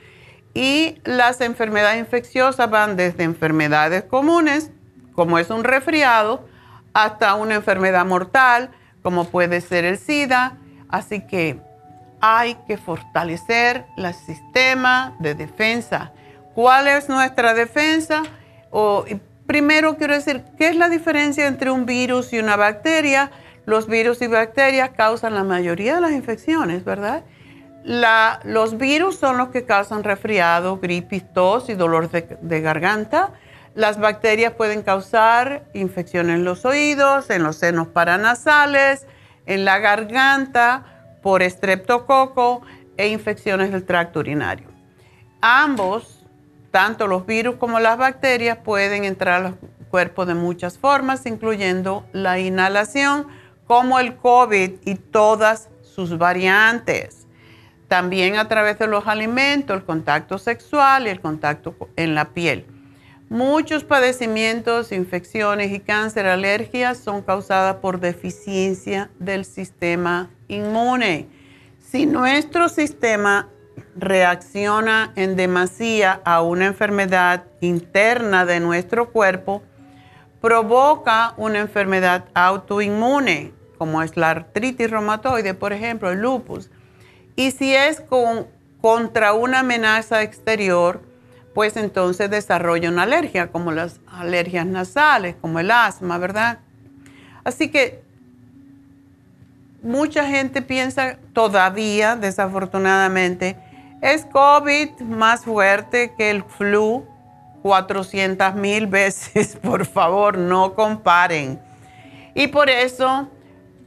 [0.53, 4.71] Y las enfermedades infecciosas van desde enfermedades comunes,
[5.13, 6.49] como es un resfriado,
[6.93, 8.71] hasta una enfermedad mortal
[9.01, 10.57] como puede ser el SIDA.
[10.89, 11.65] Así que
[12.19, 16.11] hay que fortalecer el sistema de defensa.
[16.55, 18.23] ¿Cuál es nuestra defensa?
[18.71, 19.05] O,
[19.45, 23.31] primero quiero decir, ¿qué es la diferencia entre un virus y una bacteria?
[23.65, 27.23] Los virus y bacterias causan la mayoría de las infecciones, ¿verdad?
[28.43, 33.31] los virus son los que causan resfriado, gripe, tos y dolor de, garganta.
[33.75, 39.07] Las bacterias pueden causar infección en los oídos, en los senos paranasales,
[39.45, 40.96] en la garganta
[41.27, 42.61] por estreptococo
[42.95, 44.69] e infecciones del tracto urinario.
[45.41, 46.25] Ambos,
[46.71, 49.57] tanto los virus como las bacterias, pueden entrar al
[49.89, 53.27] cuerpo de muchas formas, incluyendo la inhalación,
[53.65, 57.27] como el COVID y todas sus variantes.
[57.89, 62.65] También a través de los alimentos, el contacto sexual y el contacto en la piel.
[63.27, 71.27] Muchos padecimientos, infecciones y cáncer, alergias son causadas por deficiencia del sistema inmune.
[71.79, 73.49] Si nuestro sistema
[73.95, 79.63] reacciona en demasía a una enfermedad interna de nuestro cuerpo,
[80.41, 86.69] provoca una enfermedad autoinmune, como es la artritis reumatoide, por ejemplo, el lupus.
[87.35, 88.47] Y si es con,
[88.81, 91.01] contra una amenaza exterior,
[91.53, 96.59] pues entonces desarrolla una alergia, como las alergias nasales, como el asma, ¿verdad?
[97.43, 98.03] Así que
[99.87, 103.57] mucha gente piensa todavía, desafortunadamente,
[104.01, 107.05] es COVID más fuerte que el flu
[107.63, 109.55] 400 mil veces.
[109.55, 111.59] Por favor, no comparen.
[112.35, 113.27] Y por eso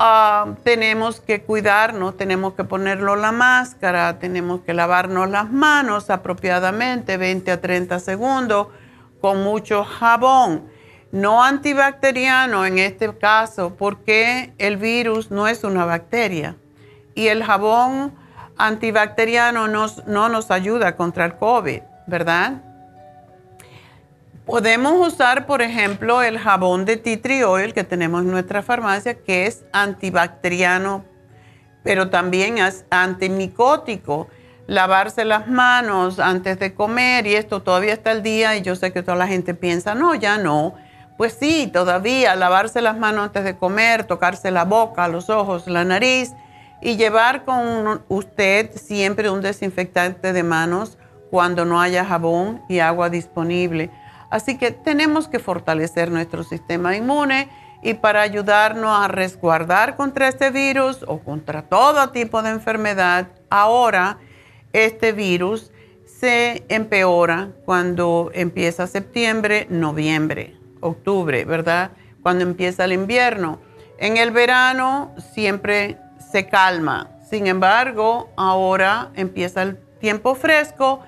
[0.02, 7.18] Ah, tenemos que cuidarnos, tenemos que ponerlo la máscara, tenemos que lavarnos las manos apropiadamente,
[7.18, 8.68] 20 a 30 segundos,
[9.20, 10.64] con mucho jabón.
[11.12, 16.56] No antibacteriano en este caso, porque el virus no es una bacteria.
[17.14, 18.14] Y el jabón
[18.56, 22.62] antibacteriano no nos ayuda contra el COVID, ¿verdad?
[24.46, 29.64] Podemos usar, por ejemplo, el jabón de tea que tenemos en nuestra farmacia, que es
[29.72, 31.04] antibacteriano,
[31.84, 34.28] pero también es antimicótico.
[34.66, 38.92] Lavarse las manos antes de comer y esto todavía está el día y yo sé
[38.92, 40.74] que toda la gente piensa, no, ya no.
[41.20, 45.84] Pues sí, todavía lavarse las manos antes de comer, tocarse la boca, los ojos, la
[45.84, 46.32] nariz
[46.80, 50.96] y llevar con usted siempre un desinfectante de manos
[51.30, 53.90] cuando no haya jabón y agua disponible.
[54.30, 57.50] Así que tenemos que fortalecer nuestro sistema inmune
[57.82, 64.16] y para ayudarnos a resguardar contra este virus o contra todo tipo de enfermedad, ahora
[64.72, 65.70] este virus
[66.06, 71.92] se empeora cuando empieza septiembre, noviembre, octubre, ¿verdad?
[72.22, 73.60] Cuando empieza el invierno.
[73.98, 75.98] En el verano siempre
[76.32, 77.10] se calma.
[77.28, 81.00] Sin embargo, ahora empieza el tiempo fresco,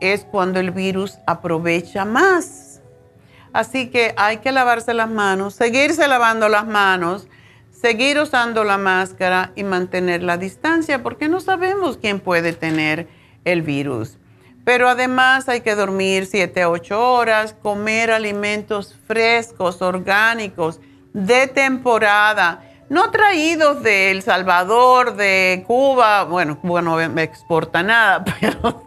[0.00, 2.66] es cuando el virus aprovecha más
[3.56, 7.26] Así que hay que lavarse las manos, seguirse lavando las manos,
[7.70, 13.08] seguir usando la máscara y mantener la distancia porque no sabemos quién puede tener
[13.46, 14.18] el virus.
[14.66, 20.80] Pero además hay que dormir 7 a 8 horas, comer alimentos frescos, orgánicos,
[21.12, 28.24] de temporada, no traídos de El Salvador, de Cuba, bueno, Cuba no me exporta nada,
[28.40, 28.82] pero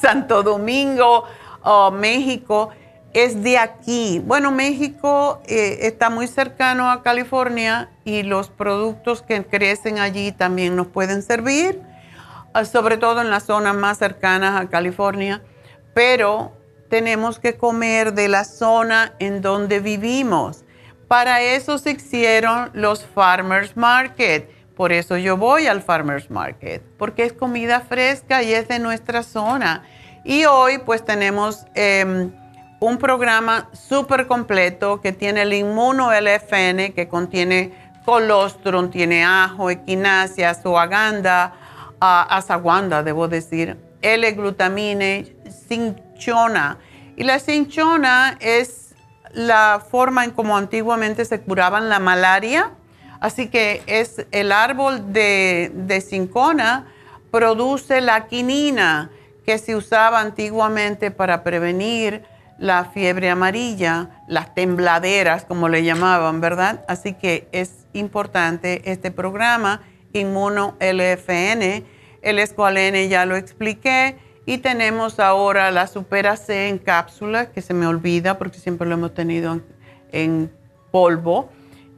[0.00, 1.24] Santo Domingo
[1.64, 2.70] o México
[3.12, 4.22] es de aquí.
[4.24, 10.76] Bueno, México eh, está muy cercano a California y los productos que crecen allí también
[10.76, 11.78] nos pueden servir,
[12.64, 15.42] sobre todo en las zonas más cercanas a California,
[15.94, 16.52] pero
[16.88, 20.64] tenemos que comer de la zona en donde vivimos.
[21.08, 24.50] Para eso se hicieron los Farmers Market.
[24.74, 29.22] Por eso yo voy al Farmers Market, porque es comida fresca y es de nuestra
[29.22, 29.84] zona.
[30.24, 31.66] Y hoy pues tenemos...
[31.74, 32.32] Em,
[32.80, 37.72] un programa súper completo que tiene el inmuno LFN, que contiene
[38.06, 41.52] colostrum, tiene ajo, equinacia, suaganda,
[42.00, 45.34] asaguanda, debo decir, L-glutamine,
[45.68, 46.78] cinchona.
[47.16, 48.94] Y la cinchona es
[49.32, 52.70] la forma en como antiguamente se curaban la malaria.
[53.20, 56.86] Así que es el árbol de, de cinchona
[57.30, 59.10] produce la quinina
[59.44, 62.24] que se usaba antiguamente para prevenir
[62.58, 66.84] la fiebre amarilla, las tembladeras, como le llamaban, ¿verdad?
[66.88, 69.80] Así que es importante este programa,
[70.12, 71.84] Inmuno LFN,
[72.22, 77.74] el escualene ya lo expliqué, y tenemos ahora la Supera C en cápsula, que se
[77.74, 79.60] me olvida porque siempre lo hemos tenido
[80.12, 80.50] en,
[80.90, 81.50] polvo,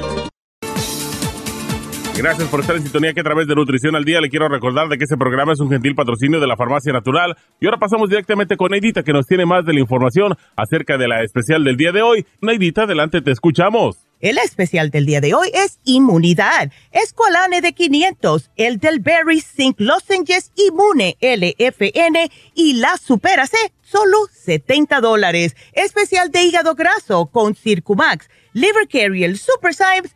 [2.17, 4.89] Gracias por estar en sintonía que a través de Nutrición al Día le quiero recordar
[4.89, 7.35] de que este programa es un gentil patrocinio de la Farmacia Natural.
[7.59, 11.07] Y ahora pasamos directamente con Neidita que nos tiene más de la información acerca de
[11.07, 12.25] la especial del día de hoy.
[12.41, 14.07] Neidita, adelante, te escuchamos.
[14.19, 16.71] El especial del día de hoy es inmunidad.
[16.91, 24.17] Escolane de 500, el del Berry Zinc Lozenges Inmune LFN y la Supera C, solo
[24.31, 25.55] 70 dólares.
[25.73, 30.15] Especial de hígado graso con Circumax, Liver Carrier Super Symes,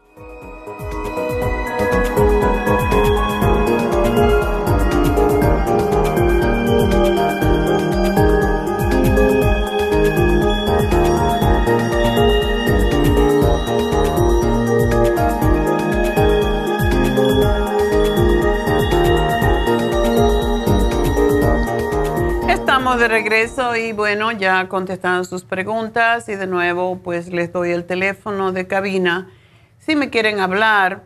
[22.97, 27.85] De regreso y bueno, ya contestaron sus preguntas y de nuevo pues les doy el
[27.85, 29.29] teléfono de cabina
[29.79, 31.03] si me quieren hablar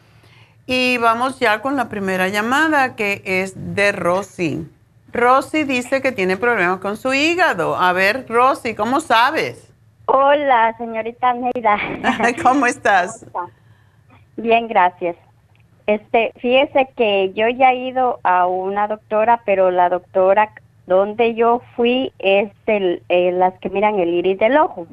[0.67, 4.67] y vamos ya con la primera llamada que es de Rosy.
[5.11, 7.75] Rosy dice que tiene problemas con su hígado.
[7.75, 9.73] A ver, Rosy, ¿cómo sabes?
[10.05, 11.79] Hola, señorita Neida.
[12.43, 13.25] ¿Cómo estás?
[14.37, 15.15] Bien, gracias.
[15.87, 20.51] Este, fíjese que yo ya he ido a una doctora, pero la doctora
[20.85, 24.85] donde yo fui es el, eh, las que miran el iris del ojo.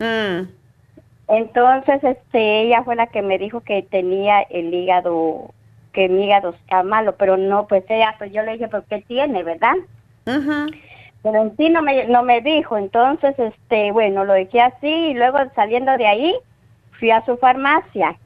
[0.00, 0.48] Mm.
[1.28, 5.52] Entonces, este, ella fue la que me dijo que tenía el hígado,
[5.92, 9.02] que mi hígado está malo, pero no, pues ella, pues yo le dije, ¿por qué
[9.06, 9.76] tiene, verdad?
[10.24, 15.14] Pero en sí no me, no me dijo, entonces, este, bueno, lo dejé así y
[15.14, 16.34] luego saliendo de ahí
[16.98, 18.16] fui a su farmacia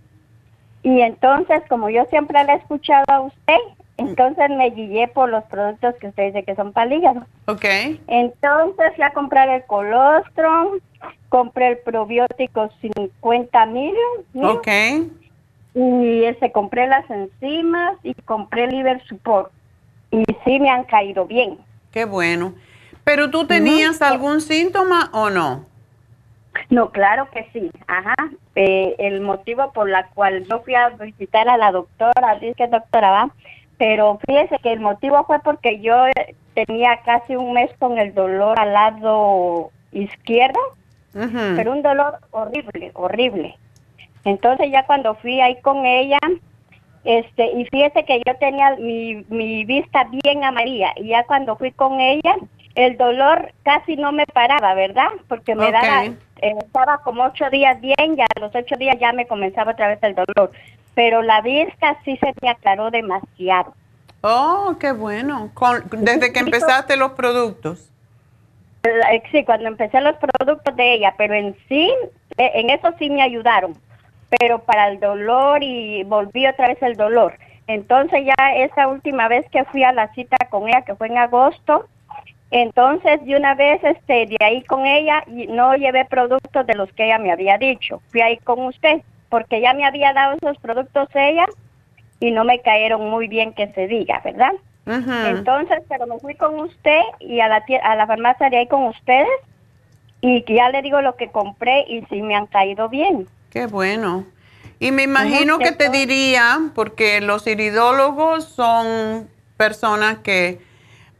[0.83, 3.59] y entonces, como yo siempre le he escuchado a usted,
[3.99, 7.27] entonces me guié por los productos que usted dice que son para el hígado.
[7.47, 7.65] Ok.
[8.09, 10.81] Entonces fui a comprar el colostrum,
[11.29, 13.95] compré el probiótico 50 mil.
[14.43, 14.69] Ok.
[15.75, 19.53] Y ese, compré las enzimas y compré el liver support.
[20.11, 21.59] Y sí me han caído bien.
[21.93, 22.55] Qué bueno.
[23.05, 25.65] ¿Pero tú tenías algún síntoma o no?
[26.71, 28.15] No, claro que sí, ajá.
[28.55, 32.67] Eh, el motivo por la cual yo fui a visitar a la doctora, dice que
[32.67, 33.31] doctora va,
[33.79, 38.15] pero fíjese que el motivo fue porque yo eh, tenía casi un mes con el
[38.15, 40.61] dolor al lado izquierdo,
[41.13, 43.57] pero un dolor horrible, horrible.
[44.25, 46.19] Entonces ya cuando fui ahí con ella,
[47.05, 51.73] este, y fíjese que yo tenía mi, mi vista bien amarilla, y ya cuando fui
[51.73, 52.37] con ella,
[52.75, 55.09] el dolor casi no me paraba, ¿verdad?
[55.29, 56.05] Porque me daba,
[56.43, 59.89] eh, estaba como ocho días bien, ya a los ocho días ya me comenzaba otra
[59.89, 60.51] vez el dolor.
[60.95, 63.75] Pero la vista sí se me aclaró demasiado.
[64.23, 65.51] Oh, qué bueno.
[65.93, 67.89] desde que empezaste los productos.
[68.85, 71.93] Eh, sí, cuando empecé los productos de ella, pero en sí,
[72.37, 73.75] eh, en eso sí me ayudaron.
[74.39, 77.35] Pero para el dolor y volví otra vez el dolor.
[77.67, 81.19] Entonces ya esa última vez que fui a la cita con ella, que fue en
[81.19, 81.87] agosto,
[82.53, 87.07] entonces, de una vez, este, de ahí con ella, no llevé productos de los que
[87.07, 88.03] ella me había dicho.
[88.11, 89.01] Fui ahí con usted,
[89.31, 91.47] porque ya me había dado esos productos ella
[92.21, 94.53] y no me cayeron muy bien que se diga, ¿verdad?
[94.85, 98.85] Entonces, pero me fui con usted y a la, a la farmacia de ahí con
[98.85, 99.29] ustedes
[100.21, 103.29] y ya le digo lo que compré y sí me han caído bien.
[103.49, 104.27] Qué bueno.
[104.79, 110.61] Y me imagino que te diría, porque los iridólogos son personas que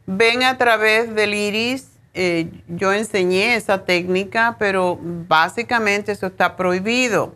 [0.05, 1.89] ven a través del iris.
[2.13, 7.33] Eh, yo enseñé esa técnica, pero básicamente eso está prohibido.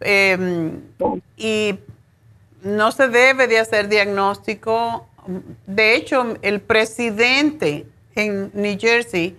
[0.00, 0.80] Em,
[1.36, 1.78] y
[2.62, 5.06] no se debe de hacer diagnóstico.
[5.66, 9.36] De hecho, el presidente en New Jersey,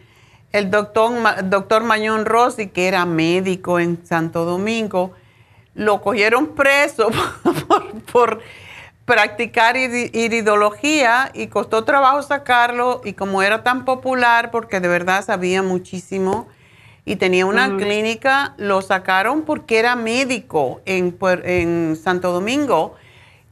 [0.52, 1.12] el doctor,
[1.50, 5.14] doctor Mañón Rossi, que era médico en Santo Domingo,
[5.74, 7.10] lo cogieron preso
[8.12, 8.42] por
[9.12, 15.62] practicar iridología y costó trabajo sacarlo y como era tan popular porque de verdad sabía
[15.62, 16.48] muchísimo
[17.04, 22.96] y tenía una clínica, lo sacaron porque era médico en, en Santo Domingo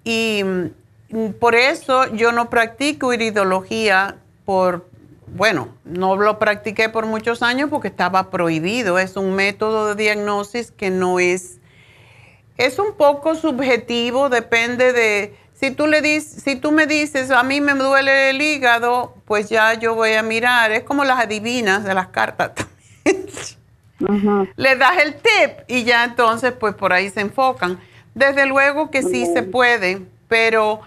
[0.06, 4.88] y mm, por eso yo no practico iridología por,
[5.28, 10.72] bueno, no lo practiqué por muchos años porque estaba prohibido, es un método de diagnosis
[10.72, 11.60] que no es
[12.60, 17.44] es un poco subjetivo, depende de si tú, le dices, si tú me dices, a
[17.44, 20.72] mí me duele el hígado, pues ya yo voy a mirar.
[20.72, 22.52] Es como las adivinas de las cartas
[24.56, 27.78] Le das el tip y ya entonces, pues por ahí se enfocan.
[28.16, 30.80] Desde luego que sí se puede, pero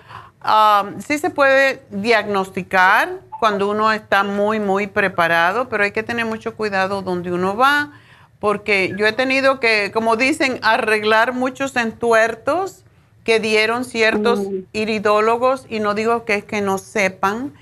[0.43, 6.25] um, sí se puede diagnosticar cuando uno está muy, muy preparado, pero hay que tener
[6.25, 7.93] mucho cuidado donde uno va,
[8.39, 12.83] porque yo he tenido que, como dicen, arreglar muchos entuertos
[13.25, 14.41] que dieron ciertos
[14.73, 17.53] iridólogos, y no digo que es que no sepan,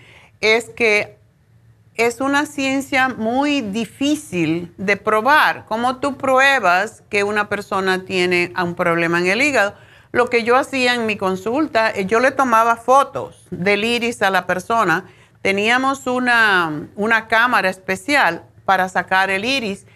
[0.40, 1.16] es que
[1.96, 5.66] es una ciencia muy difícil de probar.
[5.66, 9.74] Como tú pruebas que una persona tiene un problema en el hígado?
[10.12, 14.30] Lo que yo hacía en mi consulta, eh, yo le tomaba fotos del iris a
[14.30, 15.04] la persona.
[15.42, 19.86] Teníamos una, una cámara especial para sacar el iris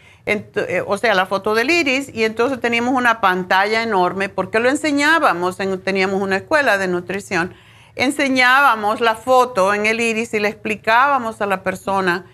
[0.86, 5.58] o sea, la foto del iris, y entonces teníamos una pantalla enorme, porque lo enseñábamos,
[5.84, 7.54] teníamos una escuela de nutrición,
[7.94, 12.24] enseñábamos la foto en el iris y le explicábamos a la persona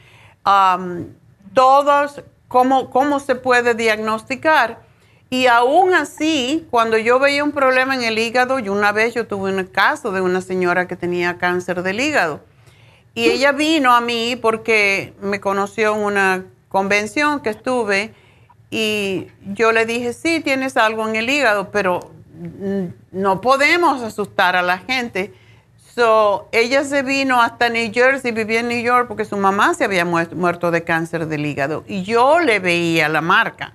[1.52, 4.88] todos cómo, cómo se puede diagnosticar.
[5.28, 9.26] Y aún así, cuando yo veía un problema en el hígado, y una vez yo
[9.26, 12.40] tuve un caso de una señora que tenía cáncer del hígado,
[13.14, 18.14] y ella vino a mí porque me conoció en una convención que estuve
[18.70, 22.12] y yo le dije, sí, tienes algo en el hígado, pero
[23.12, 25.34] no podemos asustar a la gente.
[25.94, 29.84] So, ella se vino hasta New Jersey, vivía en New York porque su mamá se
[29.84, 33.74] había muerto de cáncer del hígado y yo le veía la marca.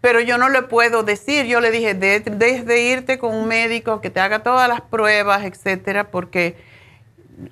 [0.00, 4.00] Pero yo no le puedo decir, yo le dije, desde de irte con un médico
[4.00, 6.56] que te haga todas las pruebas, etcétera, porque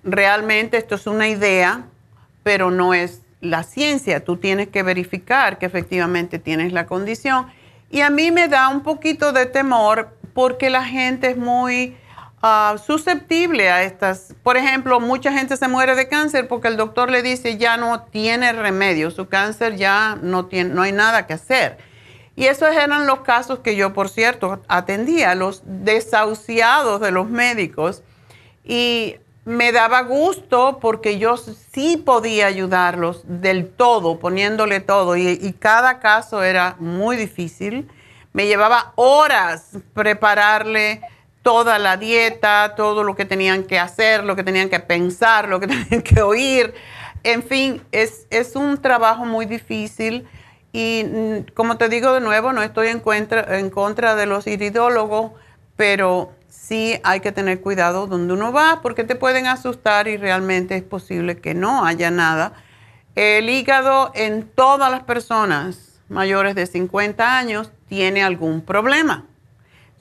[0.02, 1.84] realmente esto es una idea,
[2.42, 7.46] pero no es la ciencia, tú tienes que verificar que efectivamente tienes la condición.
[7.90, 11.96] Y a mí me da un poquito de temor porque la gente es muy
[12.42, 14.34] ah, susceptible a estas.
[14.42, 18.02] Por ejemplo, mucha gente se muere de cáncer porque el doctor le dice ya no
[18.04, 21.78] tiene remedio, su cáncer ya no, tiene, no hay nada que hacer.
[22.36, 28.02] Y esos eran los casos que yo, por cierto, atendía, los desahuciados de los médicos.
[28.64, 36.00] Y me daba gusto porque yo sí podía ayudarlos del todo, poniéndole todo, y, cada
[36.00, 37.88] caso era muy difícil.
[38.32, 41.02] Me llevaba horas prepararle
[41.42, 45.60] toda la dieta, todo lo que tenían que hacer, lo que tenían que pensar, lo
[45.60, 46.74] que tenían que oír.
[47.22, 50.26] En fin, es, es un trabajo muy difícil
[50.72, 54.46] Y mm, como te digo de nuevo, no estoy en contra, en contra de los
[54.46, 55.32] iridólogos,
[55.76, 56.32] pero
[56.66, 60.82] sí hay que tener cuidado donde uno va porque te pueden asustar y realmente es
[60.82, 62.52] posible que no haya nada.
[63.14, 69.26] El hígado en todas las personas mayores de 50 años tiene algún problema.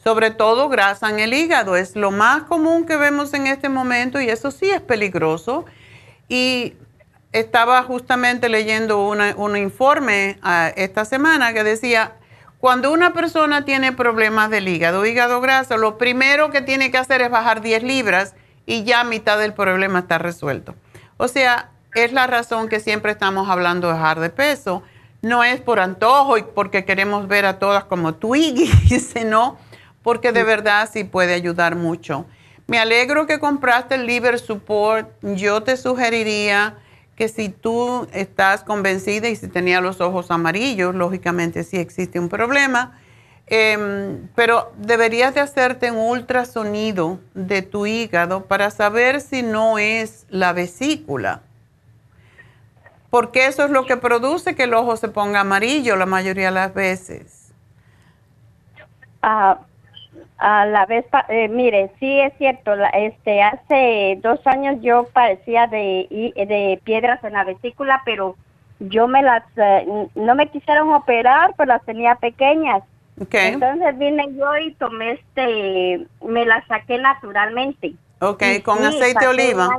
[0.03, 1.75] Sobre todo grasa en el hígado.
[1.75, 5.65] Es lo más común que vemos en este momento y eso sí es peligroso.
[6.27, 6.75] Y
[7.31, 12.13] estaba justamente leyendo un informe ah, esta semana que decía,
[12.63, 17.21] cuando una persona tiene problemas del hígado, hígado graso, lo primero que tiene que hacer
[17.21, 18.35] es bajar 10 libras
[18.65, 20.73] y ya mitad del problema está resuelto.
[21.17, 24.81] O sea, es la razón que siempre estamos hablando de bajar de peso
[25.21, 29.57] no es por antojo y porque queremos ver a todas como Twiggy, sino
[30.01, 32.25] porque de verdad sí puede ayudar mucho.
[32.67, 35.09] Me alegro que compraste el Liver Support.
[35.21, 36.77] Yo te sugeriría
[37.15, 42.29] que si tú estás convencida y si tenía los ojos amarillos, lógicamente sí existe un
[42.29, 42.99] problema,
[43.47, 50.25] em, pero deberías de hacerte un ultrasonido de tu hígado para saber si no es
[50.29, 51.41] la vesícula
[53.13, 56.51] porque eso es lo que produce que el ojo se ponga amarillo la mayoría de
[56.51, 57.53] las veces.
[59.21, 59.59] Ah,
[60.43, 66.33] a la vez, eh, mire, sí es cierto, este, hace dos años yo padecía de,
[66.35, 68.35] de piedras en la vesícula, pero
[68.79, 72.83] yo me las, eh, no me quisieron operar, pero las tenía pequeñas.
[73.21, 73.53] Okay.
[73.53, 77.93] Entonces vine yo y tomé este, me las saqué naturalmente.
[78.19, 79.69] Ok, con aceite de oliva.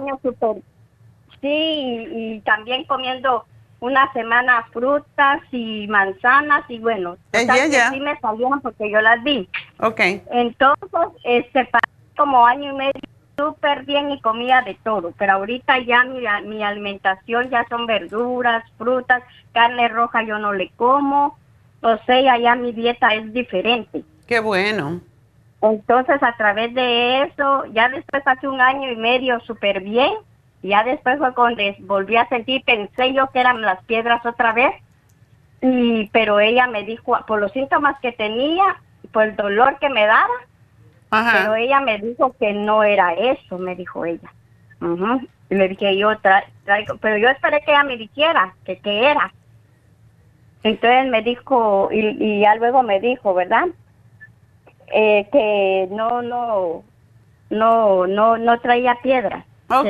[1.42, 3.44] Sí, y, también comiendo
[3.84, 9.46] una semana frutas y manzanas y bueno, sí me salieron porque yo las vi.
[9.78, 10.00] Ok.
[10.30, 10.88] Entonces,
[11.22, 11.68] este,
[12.16, 13.00] como año y medio
[13.36, 18.64] súper bien y comía de todo, pero ahorita ya mi, mi alimentación ya son verduras,
[18.78, 19.22] frutas,
[19.52, 21.36] carne roja yo no le como,
[21.82, 24.02] o sea, ya mi dieta es diferente.
[24.26, 25.00] Qué bueno.
[25.60, 30.12] Entonces, a través de eso, ya después hace un año y medio súper bien,
[30.68, 34.72] ya después fue cuando volví a sentir, pensé yo que eran las piedras otra vez,
[35.60, 38.80] y, pero ella me dijo, por los síntomas que tenía,
[39.12, 40.34] por el dolor que me daba,
[41.32, 44.32] pero ella me dijo que no era eso, me dijo ella.
[45.50, 49.32] Y le dije yo, traigo, pero yo esperé que ella me dijera que qué era.
[50.62, 53.66] Entonces me dijo, y, y ya luego me dijo, ¿verdad?
[54.92, 56.82] Eh, que no, no,
[57.50, 59.44] no, no, no traía piedras.
[59.68, 59.86] Ok.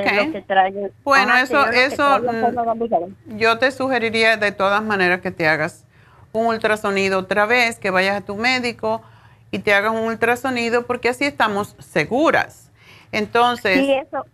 [1.02, 5.84] Bueno, eso, eso, mm, yo te sugeriría de todas maneras que te hagas
[6.32, 9.02] un ultrasonido otra vez, que vayas a tu médico
[9.50, 12.70] y te hagas un ultrasonido porque así estamos seguras.
[13.12, 14.24] Entonces, sí, eso.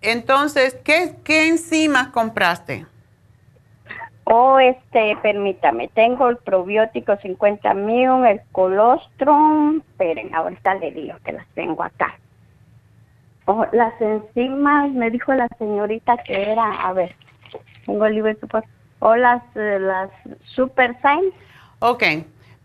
[0.00, 2.86] entonces, ¿qué, ¿qué enzimas compraste?
[4.24, 11.32] Oh, este, permítame, tengo el probiótico 50 mil, el colostrum, esperen, ahorita le digo que
[11.32, 12.14] las tengo acá.
[13.46, 17.16] Oh, las enzimas, me dijo la señorita que era, a ver,
[17.86, 18.62] tengo el libro super,
[19.00, 20.10] o las, eh, las
[20.54, 21.34] Super Signs.
[21.80, 22.04] Ok,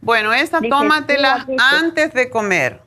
[0.01, 2.79] bueno, esa tómatela antes de comer.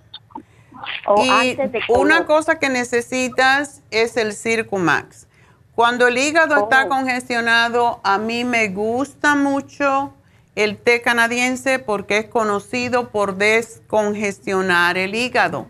[1.06, 2.00] O antes de comer.
[2.00, 5.26] una cosa que necesitas es el Circumax.
[5.74, 6.88] Cuando el hígado está oh.
[6.88, 10.14] congestionado, a mí me gusta mucho
[10.54, 15.66] el té canadiense porque es conocido por descongestionar el hígado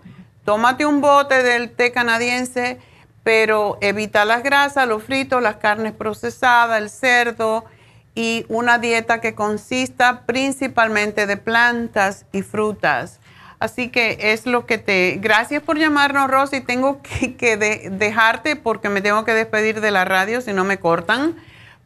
[0.51, 2.80] tómate un bote del té canadiense,
[3.22, 7.66] pero evita las grasas, los fritos, las carnes procesadas, el cerdo
[8.16, 13.20] y una dieta que consista principalmente de plantas y frutas.
[13.61, 15.18] Así que es lo que te...
[15.20, 16.62] Gracias por llamarnos, Rosy.
[16.62, 17.57] Tengo que,
[17.92, 21.36] dejarte porque me tengo que despedir de la radio si no me cortan.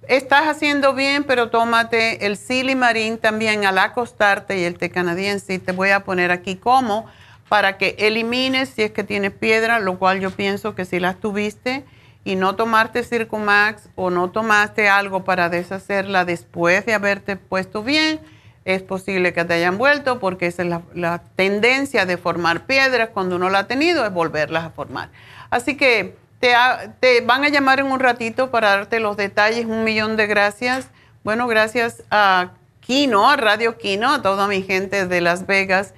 [0.08, 5.52] Estás haciendo bien, pero tómate el silimarín también al acostarte y el té canadiense.
[5.52, 7.04] Y te voy a poner aquí cómo
[7.48, 11.16] para que elimines si es que tienes piedra, lo cual yo pienso que si las
[11.16, 11.84] tuviste
[12.24, 18.20] y no tomarte Circumax o no tomaste algo para deshacerla después de haberte puesto bien,
[18.64, 23.36] es posible que te hayan vuelto porque esa es la, tendencia de formar piedras cuando
[23.36, 25.10] uno la ha tenido, es volverlas a formar.
[25.50, 26.54] Así que te,
[27.00, 30.88] te van a llamar en un ratito para darte los detalles, un millón de gracias.
[31.24, 35.92] Bueno, gracias a Kino, a Radio Kino, a toda mi gente de Las Vegas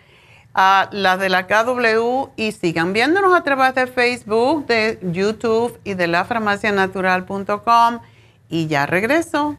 [0.59, 5.93] a la de la KW y sigan viéndonos a través de Facebook, de YouTube y
[5.93, 8.01] de lafarmacianatural.com.
[8.49, 9.59] Y ya regreso.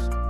[0.00, 0.29] podcast.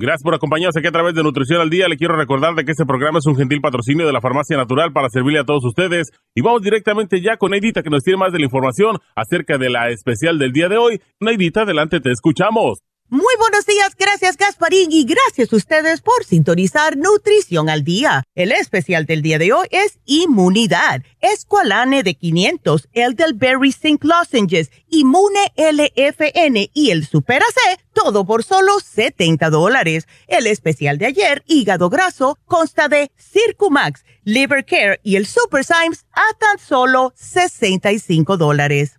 [0.00, 1.88] Gracias por acompañarnos aquí a través de Nutrición al Día.
[1.88, 4.92] Le quiero recordar de que este programa es un gentil patrocinio de la Farmacia Natural
[4.92, 6.12] para servirle a todos ustedes.
[6.36, 9.70] Y vamos directamente ya con Neidita que nos tiene más de la información acerca de
[9.70, 11.00] la especial del día de hoy.
[11.18, 12.78] Neidita, adelante, te escuchamos.
[13.10, 18.22] Muy buenos días, gracias Gasparín y gracias a ustedes por sintonizar Nutrición al Día.
[18.34, 25.54] El especial del día de hoy es Inmunidad, Esqualane de 500, Elderberry Zinc Lozenges, Inmune
[25.56, 30.06] LFN y el Super AC, todo por solo 70 dólares.
[30.26, 36.04] El especial de ayer, Hígado Graso, consta de Circumax, Liver Care y el Super Symes
[36.12, 38.98] a tan solo 65 dólares.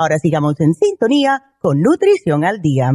[0.00, 2.92] Ahora sigamos en sintonía con Nutrición al Día.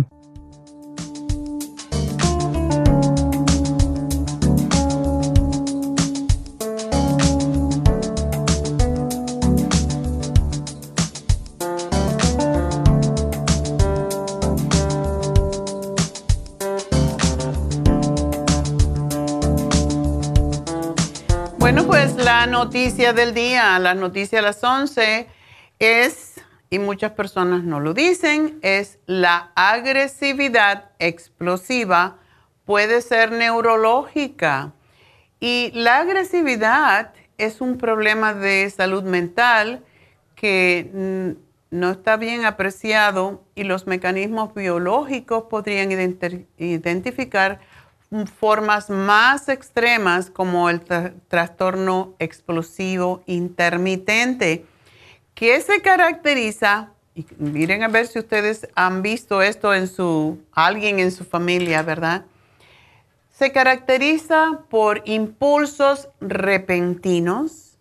[21.57, 25.27] Bueno, pues la noticia del día, la noticia a las 11
[25.79, 26.32] es
[26.73, 32.17] y muchas personas no lo dicen, es la agresividad explosiva
[32.65, 34.73] puede ser neurológica.
[35.39, 39.83] Y la agresividad es un problema de salud mental
[40.33, 41.35] que
[41.69, 45.91] no está bien apreciado y los mecanismos biológicos podrían
[46.57, 47.59] identificar
[48.39, 50.81] formas más extremas como el
[51.27, 54.65] trastorno explosivo intermitente
[55.33, 56.91] ¿Qué se caracteriza?
[57.15, 61.81] Y miren a ver si ustedes han visto esto en su, alguien en su familia,
[61.81, 62.25] ¿verdad?
[63.31, 67.79] Se caracteriza por impulsos repentinos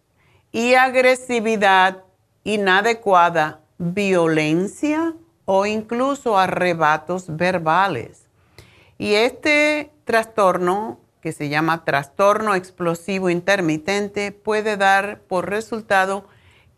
[0.50, 2.04] y agresividad
[2.42, 8.26] inadecuada, violencia o incluso arrebatos verbales.
[8.96, 16.24] Y este trastorno, que se llama trastorno explosivo intermitente, puede dar por resultado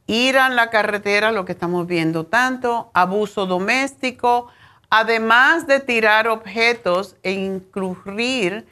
[0.07, 4.49] ir a la carretera, lo que estamos viendo tanto, abuso doméstico,
[4.91, 8.67] además de tirar objetos e incluir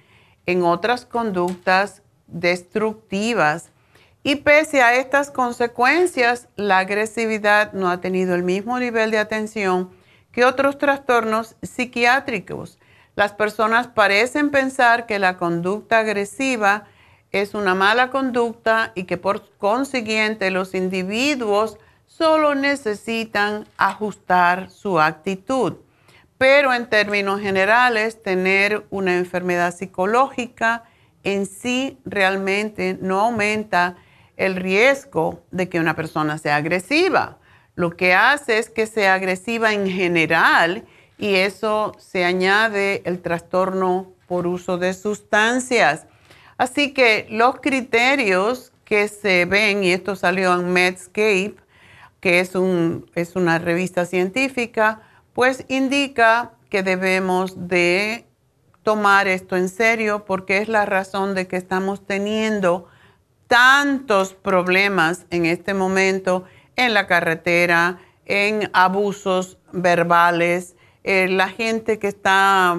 [0.47, 3.70] en otras conductas destructivas.
[4.22, 9.91] Y pese a estas consecuencias, la agresividad no ha tenido el mismo nivel de atención
[10.30, 12.78] que otros trastornos psiquiátricos.
[13.16, 16.85] Las personas parecen pensar que la conducta agresiva
[17.33, 25.74] es una mala conducta y que por consiguiente los individuos solo necesitan ajustar su actitud.
[26.39, 30.83] pero en términos generales, tener una enfermedad psicológica
[31.22, 33.95] en sí realmente no aumenta
[34.37, 37.39] el riesgo de que una persona sea agresiva.
[37.76, 40.85] Lo que hace es que sea agresiva en general
[41.16, 46.07] y eso se añade el trastorno por uso de sustancias.
[46.62, 51.56] Así que los criterios que se ven, y esto salió en Medscape,
[52.20, 55.00] que es, un, es una revista científica,
[55.32, 58.26] pues indica que debemos de
[58.84, 62.86] tomar esto en serio porque es la razón de que estamos teniendo
[63.48, 66.44] tantos problemas en este momento
[66.76, 72.76] en la carretera, en abusos verbales, eh, la gente que está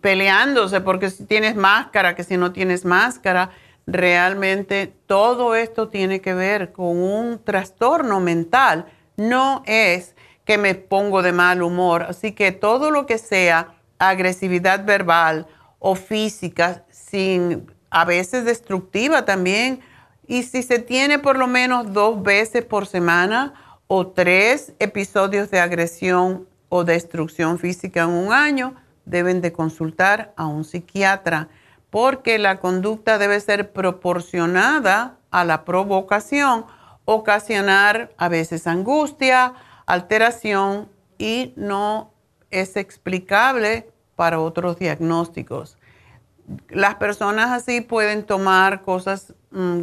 [0.00, 3.50] peleándose porque si tienes máscara, que si no tienes máscara,
[3.86, 10.14] realmente todo esto tiene que ver con un trastorno mental, no es
[10.44, 12.04] que me pongo de mal humor.
[12.04, 15.46] Así que todo lo que sea agresividad verbal
[15.78, 19.80] o física, sin, a veces destructiva también,
[20.26, 23.54] y si se tiene por lo menos dos veces por semana
[23.86, 30.46] o tres episodios de agresión o destrucción física en un año, deben de consultar a
[30.46, 31.48] un psiquiatra
[31.90, 36.66] porque la conducta debe ser proporcionada a la provocación,
[37.04, 39.54] ocasionar a veces angustia,
[39.86, 40.88] alteración
[41.18, 42.10] y no
[42.50, 45.78] es explicable para otros diagnósticos.
[46.68, 49.82] Las personas así pueden tomar cosas, mm,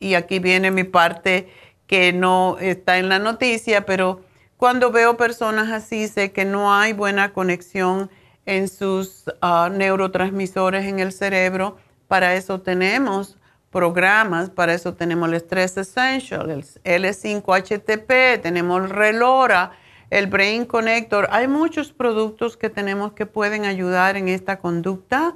[0.00, 1.48] y aquí viene mi parte
[1.86, 4.20] que no está en la noticia, pero
[4.64, 8.08] cuando veo personas así sé que no hay buena conexión
[8.46, 11.76] en sus ah, neurotransmisores en el cerebro.
[12.08, 13.36] Para eso tenemos
[13.70, 16.64] programas, para eso tenemos el Stress Essential, el
[17.04, 19.72] L5HTP, tenemos el Relora,
[20.08, 21.28] el Brain Connector.
[21.30, 25.34] Hay muchos productos que tenemos que pueden ayudar en esta conducta,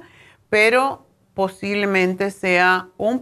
[0.49, 1.05] pero
[1.35, 3.21] posiblemente sea un,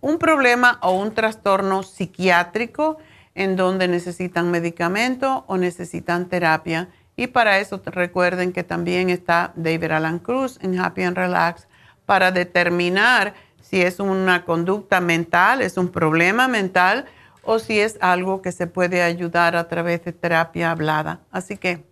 [0.00, 2.98] un problema o un trastorno psiquiátrico
[3.38, 6.88] en donde necesitan medicamento o necesitan terapia.
[7.14, 11.68] Y para eso recuerden que también está David Alan Cruz en Happy and Relax
[12.04, 17.06] para determinar si es una conducta mental, es un problema mental
[17.42, 21.20] o si es algo que se puede ayudar a través de terapia hablada.
[21.30, 21.84] Así que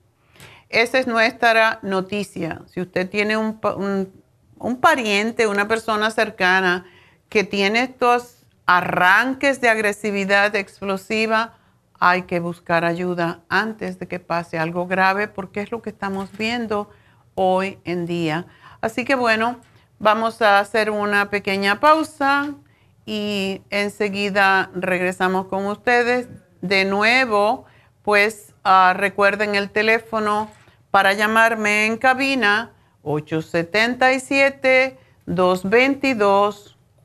[0.68, 2.62] esa es nuestra noticia.
[2.66, 3.60] Si usted tiene un,
[4.58, 6.86] un, pariente, una persona cercana
[7.28, 8.35] que tiene estos
[8.66, 11.54] arranques de agresividad explosiva,
[11.98, 16.30] hay que buscar ayuda antes de que pase algo grave porque es lo que estamos
[16.36, 16.90] viendo
[17.34, 18.46] hoy en día.
[18.80, 19.60] Así que bueno,
[19.98, 22.52] Vamos a hacer una pequeña pausa
[23.06, 26.28] y enseguida regresamos con ustedes.
[26.60, 27.64] De nuevo,
[28.02, 30.50] pues ah, recuerden el teléfono
[30.90, 32.72] para llamarme en cabina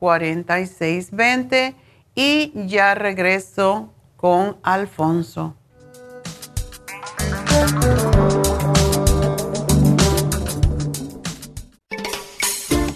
[0.02, 1.74] 877-222-4620
[2.14, 5.56] y ya regreso con Alfonso.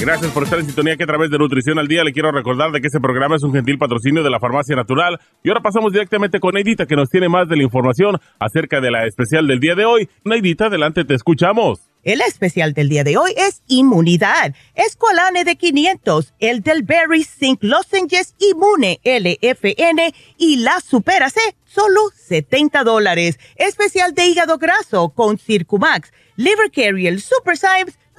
[0.00, 2.72] Gracias por estar en sintonía que a través de Nutrición al Día le quiero recordar
[2.72, 5.20] de que este programa es un gentil patrocinio de la Farmacia Natural.
[5.44, 8.90] Y ahora pasamos directamente con Neidita que nos tiene más de la información acerca de
[8.90, 10.08] la especial del día de hoy.
[10.24, 11.80] Neidita, adelante, te escuchamos.
[12.02, 14.54] El especial del día de hoy es inmunidad.
[14.74, 22.00] Escolane de 500, el del Berry Zinc Lozenges Inmune LFN y la Supera C, solo
[22.14, 23.38] 70 dólares.
[23.56, 27.98] Especial de hígado graso con Circumax, Liver Carrier Super Symes,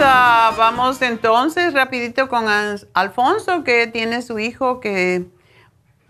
[0.00, 2.44] Vamos entonces rapidito con
[2.94, 5.26] Alfonso, que tiene su hijo que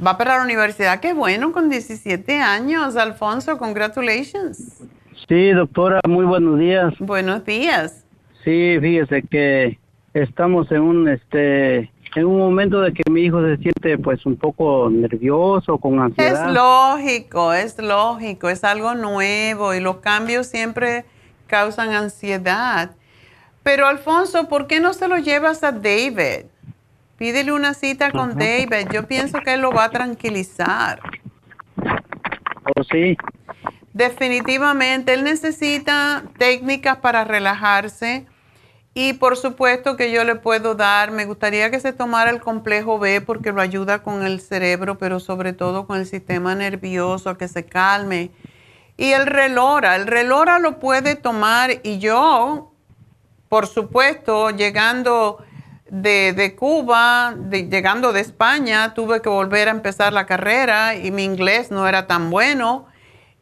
[0.05, 1.01] va para la universidad.
[1.01, 2.97] Qué bueno, con 17 años.
[2.97, 4.82] Alfonso, congratulations.
[5.28, 6.95] Sí, doctora, muy buenos días.
[7.01, 8.05] Buenos días.
[8.45, 9.78] Sí, fíjese que
[10.14, 14.36] estamos en un este en un momento de que mi hijo se siente pues un
[14.36, 16.49] poco nervioso, con ansiedad.
[16.49, 21.05] Es lógico, es lógico, es algo nuevo y los cambios siempre
[21.49, 22.93] causan ansiedad.
[23.63, 26.47] Pero Alfonso, ¿por qué no se lo llevas a David?
[27.19, 28.89] Pídele una cita con David.
[28.93, 31.01] Yo pienso que él lo va a tranquilizar.
[32.75, 33.17] ¿Oh, sí?
[33.93, 38.27] Definitivamente, él necesita técnicas para relajarse.
[38.95, 42.99] Y por supuesto que yo le puedo dar, me gustaría que se tomara el complejo
[42.99, 47.49] B porque lo ayuda con el cerebro, pero sobre todo con el sistema nervioso, que
[47.49, 48.31] se calme.
[48.97, 52.70] Y el relora, el relora lo puede tomar y yo
[53.51, 55.44] por supuesto, llegando
[55.90, 61.72] de, Cuba, llegando de España, tuve que volver a empezar la carrera y mi inglés
[61.72, 62.86] no era tan bueno.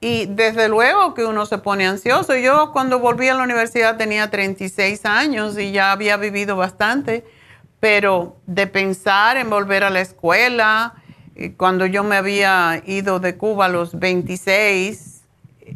[0.01, 2.35] Y desde luego que uno se pone ansioso.
[2.37, 7.27] Yo cuando volví a la universidad tenía 36 años y ya había vivido bastante,
[7.79, 10.95] pero de pensar en volver a la escuela,
[11.37, 15.08] eh, cuando yo me había ido de Cuba a los 26,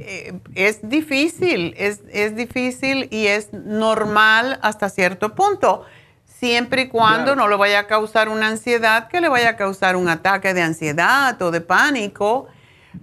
[0.00, 5.84] eh, es difícil, es, difícil y es normal hasta cierto punto,
[6.24, 9.96] siempre y cuando no le vaya a causar una ansiedad que le vaya a causar
[9.96, 12.48] un ataque de ansiedad o de pánico.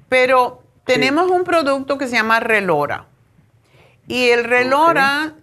[0.07, 3.05] Pero tenemos un producto que se llama Relora.
[4.07, 5.33] Y el Relora,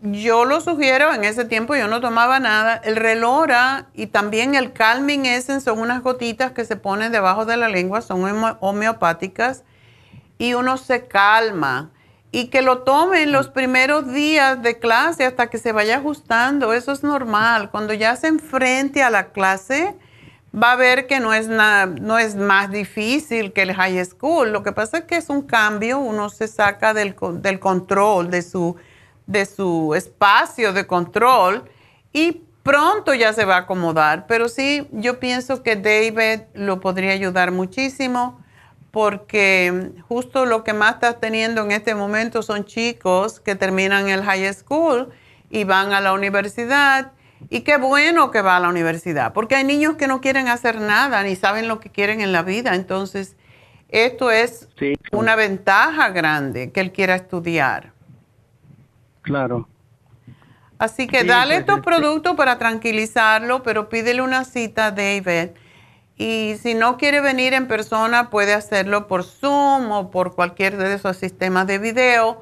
[0.00, 2.76] yo lo sugiero, en ese tiempo yo no tomaba nada.
[2.76, 7.56] El Relora y también el Calming Essence son unas gotitas que se ponen debajo de
[7.56, 9.64] la lengua, son homeopáticas
[10.42, 11.92] y uno se calma.
[12.32, 16.72] Y que lo tome en los primeros días de clase hasta que se vaya ajustando.
[16.72, 17.70] Eso es normal.
[17.70, 19.94] Cuando ya se enfrente a la clase,
[20.52, 24.50] va a ver que no es, no es más difícil que el high school.
[24.50, 26.00] Lo que pasa es que es un cambio.
[26.00, 28.74] Uno se saca del, del control, de su,
[29.28, 31.70] de su espacio de control.
[32.12, 34.26] Y pronto ya se va a acomodar.
[34.26, 38.41] Pero sí, yo pienso que David lo podría ayudar muchísimo
[38.92, 44.22] porque justo lo que más estás teniendo en este momento son chicos que terminan el
[44.22, 45.08] high school
[45.50, 47.12] y van a la universidad.
[47.48, 50.80] Y qué bueno que va a la universidad, porque hay niños que no quieren hacer
[50.80, 52.74] nada ni saben lo que quieren en la vida.
[52.74, 53.34] Entonces,
[53.88, 54.68] esto es
[55.10, 57.92] una ventaja grande que él quiera estudiar.
[59.22, 59.68] Claro.
[60.78, 65.50] Así que dale pues, estos este productos para tranquilizarlo, pero pídele una cita David
[66.22, 70.94] y si no quiere venir en persona, puede hacerlo por Zoom o por cualquier de
[70.94, 72.40] esos sistemas de video.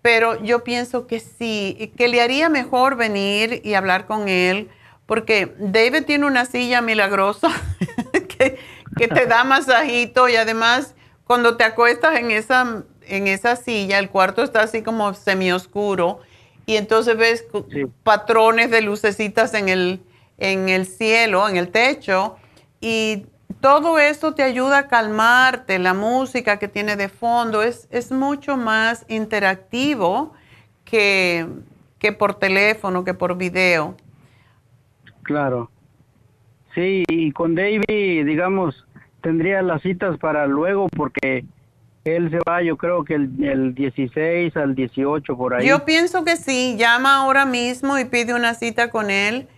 [0.00, 4.70] Pero yo pienso que sí, que le haría mejor venir y hablar con él,
[5.04, 7.48] porque David tiene una silla milagrosa
[8.12, 8.58] que,
[8.96, 14.08] que, te da masajito y además cuando te acuestas en esa, en esa silla, el
[14.08, 16.20] cuarto está así como semioscuro
[16.64, 17.44] y entonces ves
[18.04, 20.00] patrones de lucecitas en el,
[20.38, 22.38] en el cielo, en el techo
[22.80, 23.26] y
[23.60, 28.56] todo eso te ayuda a calmarte, la música que tiene de fondo es, es mucho
[28.56, 30.32] más interactivo
[30.84, 31.46] que,
[31.98, 33.96] que por teléfono, que por video.
[35.22, 35.70] Claro.
[36.74, 38.86] Sí, y con David, digamos,
[39.20, 41.44] tendría las citas para luego porque
[42.04, 45.66] él se va, yo creo que el, el, 16 al 18 por ahí.
[45.66, 49.48] Yo pienso que sí, llama ahora mismo y pide una cita con él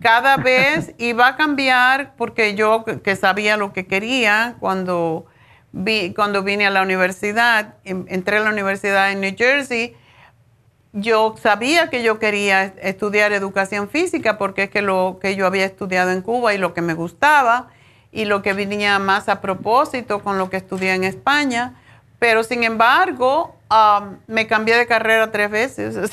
[0.00, 5.26] Cada vez, y va a cambiar porque yo que sabía lo que quería cuando
[6.14, 9.96] cuando vine a la universidad, entré a la universidad en New Jersey,
[10.92, 15.64] yo sabía que yo quería estudiar educación física porque es que lo que yo había
[15.64, 17.68] estudiado en Cuba y lo que me gustaba
[18.12, 21.74] y lo que venía más a propósito con lo que estudié en España.
[22.18, 23.56] Pero sin embargo,
[24.26, 25.96] me cambié de carrera tres veces.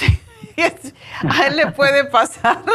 [1.30, 2.60] a él le puede pasar.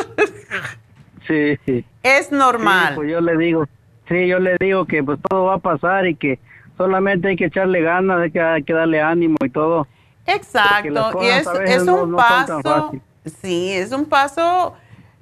[1.27, 1.59] Sí.
[2.03, 2.97] Es normal.
[2.97, 3.67] pues yo le digo,
[4.11, 6.39] sí, yo le digo que pues todo va a pasar y que
[6.77, 9.87] solamente hay que echarle ganas, hay que, hay que darle ánimo y todo.
[10.27, 12.93] Exacto, y es, es un paso,
[13.43, 14.75] sí, es un paso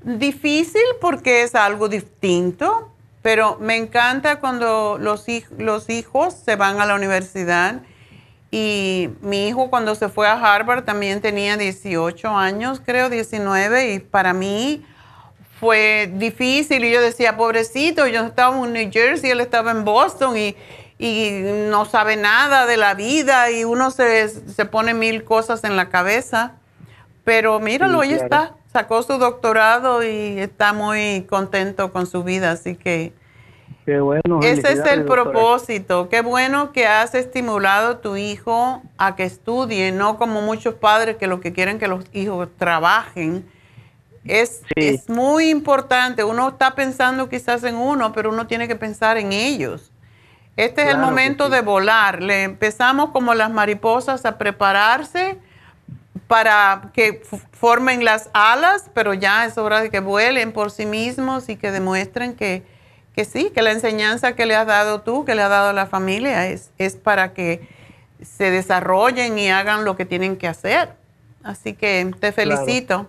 [0.05, 5.27] difícil porque es algo distinto, pero me encanta cuando los,
[5.59, 7.83] los hijos se van a la universidad
[8.53, 13.99] y mi hijo cuando se fue a Harvard también tenía 18 años, creo 19, y
[13.99, 14.85] para mí
[15.59, 20.37] fue difícil y yo decía, pobrecito, yo estaba en New Jersey, él estaba en Boston
[20.37, 20.55] y,
[21.03, 24.29] no sabe nada de la vida y uno se,
[24.71, 26.53] pone mil cosas en la cabeza.
[27.25, 32.77] Pero míralo, hoy está, sacó su doctorado y está muy contento con su vida, así
[32.77, 33.13] que...
[33.85, 34.41] Qué bueno.
[34.43, 36.09] Ese es el propósito.
[36.09, 41.17] Qué bueno que has estimulado a tu hijo a que estudie, no como muchos padres
[41.17, 43.45] que lo que quieren que los hijos trabajen
[44.25, 46.23] es, es muy importante.
[46.23, 49.92] Uno está pensando quizás en uno, pero uno tiene que pensar en ellos.
[50.57, 52.23] Este es el momento de volar.
[52.23, 55.39] Le empezamos como las mariposas a prepararse
[56.27, 57.23] para que
[57.53, 61.71] formen las alas, pero ya es hora de que vuelen por sí mismos y que
[61.71, 62.63] demuestren que,
[63.15, 65.87] que sí, que la enseñanza que le has dado tú, que le ha dado la
[65.87, 67.67] familia, es, es para que
[68.23, 70.91] se desarrollen y hagan lo que tienen que hacer.
[71.43, 73.09] Así que te felicito.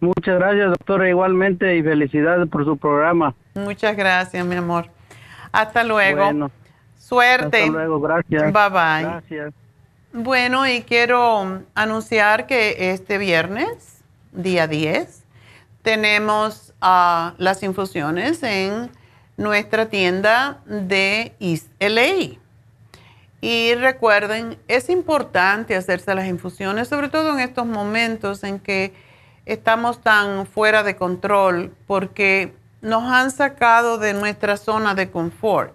[0.00, 3.34] Muchas gracias, doctora, igualmente, y felicidades por su programa.
[3.54, 4.88] Muchas gracias, mi amor.
[5.52, 6.24] Hasta luego.
[6.24, 6.50] Bueno,
[6.98, 7.62] Suerte.
[7.62, 8.52] Hasta luego, gracias.
[8.52, 9.02] Bye bye.
[9.02, 9.54] Gracias.
[10.12, 14.02] Bueno, y quiero anunciar que este viernes,
[14.32, 15.24] día 10,
[15.82, 18.90] tenemos uh, las infusiones en
[19.36, 22.38] nuestra tienda de East LA.
[23.40, 28.92] Y recuerden, es importante hacerse las infusiones, sobre todo en estos momentos en que
[29.46, 32.52] estamos tan fuera de control porque
[32.82, 35.74] nos han sacado de nuestra zona de confort.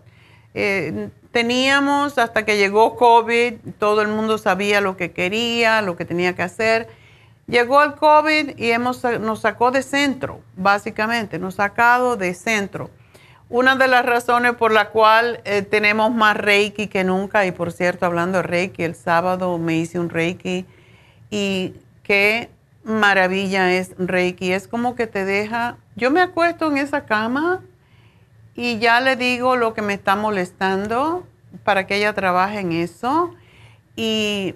[0.54, 6.06] Eh, teníamos, hasta que llegó COVID, todo el mundo sabía lo que quería, lo que
[6.06, 6.88] tenía que hacer.
[7.48, 12.90] Llegó el COVID y hemos, nos sacó de centro, básicamente, nos sacado de centro.
[13.50, 17.72] Una de las razones por la cual eh, tenemos más Reiki que nunca, y por
[17.72, 20.66] cierto, hablando de Reiki, el sábado me hice un Reiki
[21.30, 22.50] y que
[22.86, 24.54] maravilla es Reiki.
[24.54, 27.62] Es como que te deja, yo me acuesto en esa cama
[28.56, 31.28] y ya le digo lo que me está molestando
[31.64, 33.34] para que ella trabaje en eso
[33.96, 34.56] y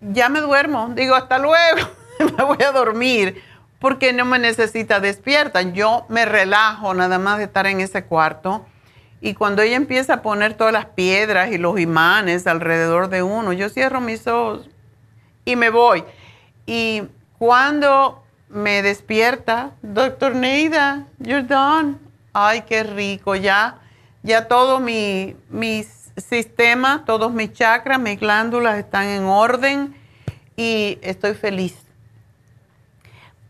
[0.00, 0.90] ya me duermo.
[0.94, 1.88] Digo, hasta luego,
[2.36, 3.42] me voy a dormir
[3.78, 5.62] porque no me necesita despierta.
[5.62, 8.66] Yo me relajo nada más de estar en ese cuarto.
[9.20, 13.52] Y cuando ella empieza a poner todas las piedras y los imanes alrededor de uno,
[13.52, 14.70] yo cierro mis ojos
[15.44, 16.04] y me voy.
[16.64, 17.02] Y
[17.40, 21.96] cuando me despierta, doctor Neida, you're done.
[22.34, 23.78] Ay, qué rico, ya,
[24.22, 25.34] ya todo mi,
[26.18, 29.96] sistema, todos mis chakras, mis glándulas están en orden
[30.54, 31.78] y estoy feliz.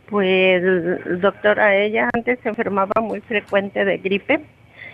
[0.08, 0.62] Pues,
[1.20, 4.40] doctora, ella antes se enfermaba muy frecuente de gripe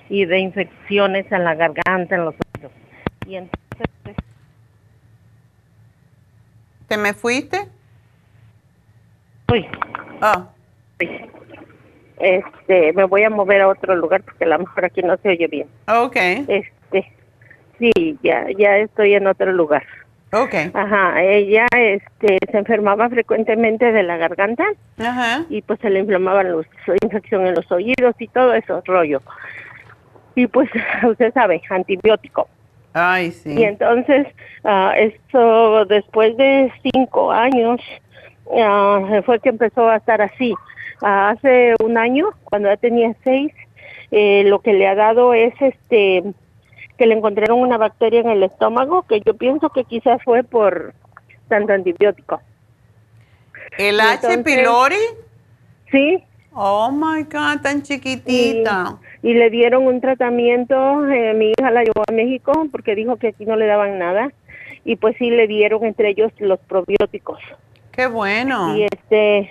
[0.08, 2.72] y de infecciones en la garganta, en los oídos.
[3.26, 3.88] Y entonces...
[4.02, 4.16] Pues,
[6.88, 7.68] ¿Te me fuiste?
[9.50, 9.66] Uy.
[10.20, 10.48] Ah.
[12.18, 15.28] Este, me voy a mover a otro lugar porque a lo mejor aquí no se
[15.30, 15.68] oye bien.
[15.86, 16.16] Ok.
[16.48, 16.74] Este,
[17.78, 19.84] Sí, ya, ya estoy en otro lugar.
[20.34, 20.70] Okay.
[20.74, 24.64] Ajá, ella este, se enfermaba frecuentemente de la garganta
[24.98, 25.44] Ajá.
[25.48, 26.66] y pues se le inflamaban los
[27.02, 29.22] infección en los oídos y todo eso rollo.
[30.34, 30.68] Y pues
[31.08, 32.48] usted sabe, antibiótico.
[32.94, 33.54] Ay, sí.
[33.58, 34.26] Y entonces,
[34.64, 37.80] uh, esto después de cinco años
[38.46, 40.52] uh, fue que empezó a estar así.
[41.00, 43.52] Uh, hace un año, cuando ya tenía seis,
[44.10, 46.22] eh, lo que le ha dado es este
[46.98, 50.94] que le encontraron una bacteria en el estómago que yo pienso que quizás fue por
[51.48, 52.40] tanto antibiótico.
[53.76, 54.38] ¿El H.
[54.38, 54.96] pylori?
[55.90, 56.22] Sí.
[56.52, 58.98] Oh my God, tan chiquitita.
[59.22, 63.28] Y, le dieron un tratamiento, eh, mi hija la llevó a México porque dijo que
[63.28, 64.30] aquí no le daban nada.
[64.84, 67.40] Y pues sí le dieron entre ellos los probióticos.
[67.90, 68.76] Qué bueno.
[68.76, 69.50] Y este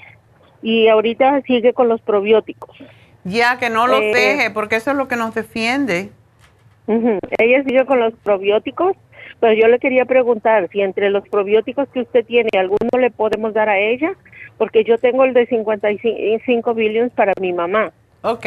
[0.61, 2.77] y ahorita sigue con los probióticos.
[3.25, 6.11] Ya que no los eh, deje, porque eso es lo que nos defiende.
[6.87, 8.95] Ella sigue con los probióticos,
[9.39, 13.53] pero yo le quería preguntar si entre los probióticos que usted tiene, ¿alguno le podemos
[13.53, 14.13] dar a ella?
[14.57, 17.91] Porque yo tengo el de 55 billions para mi mamá.
[18.21, 18.45] Ok.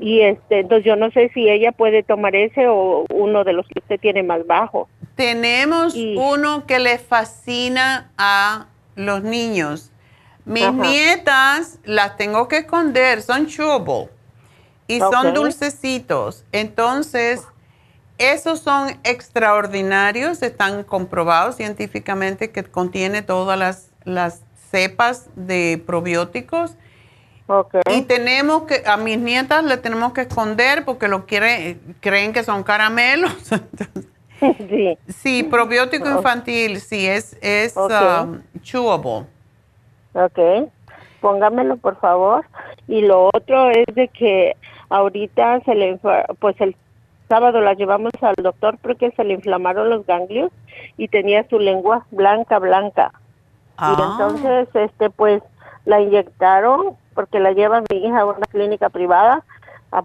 [0.00, 3.66] Y este, entonces yo no sé si ella puede tomar ese o uno de los
[3.68, 4.88] que usted tiene más bajo.
[5.14, 8.66] Tenemos uno que le fascina a
[8.96, 9.92] los niños.
[10.44, 14.08] Mis nietas las tengo que esconder, son chewable
[14.86, 16.44] y son dulcecitos.
[16.52, 17.42] Entonces,
[18.18, 26.76] esos son extraordinarios, están comprobados científicamente que contiene todas las, las cepas de probióticos.
[27.92, 32.42] Y tenemos que, a mis nietas le tenemos que esconder porque lo quiere, creen que
[32.42, 33.32] son caramelos.
[34.68, 34.98] sí.
[35.08, 39.26] sí, probiótico infantil, sí, es, es um, chewable.
[40.14, 40.70] Ok,
[41.24, 42.44] póngamelo por favor.
[42.86, 44.56] Y lo otro es de que
[44.90, 45.98] ahorita se le,
[46.38, 46.76] pues el
[47.30, 50.52] sábado la llevamos al doctor porque se le inflamaron los ganglios
[50.98, 53.10] y tenía su lengua blanca, blanca.
[53.78, 54.10] Y Ah.
[54.12, 55.42] entonces, este, pues
[55.86, 59.42] la inyectaron porque la lleva mi hija a una clínica privada
[59.92, 60.02] a-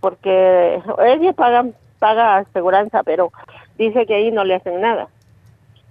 [0.00, 1.64] porque ella paga,
[1.98, 3.32] paga aseguranza, pero
[3.78, 5.08] dice que ahí no le hacen nada.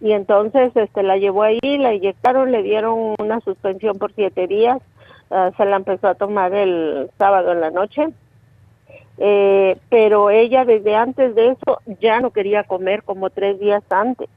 [0.01, 4.79] Y entonces, este, la llevó ahí, la inyectaron, le dieron una suspensión por siete días,
[5.29, 8.07] ah, se la empezó a tomar el sábado en la noche
[9.23, 14.27] eh, pero ella desde antes de eso ya no quería comer como tres días antes.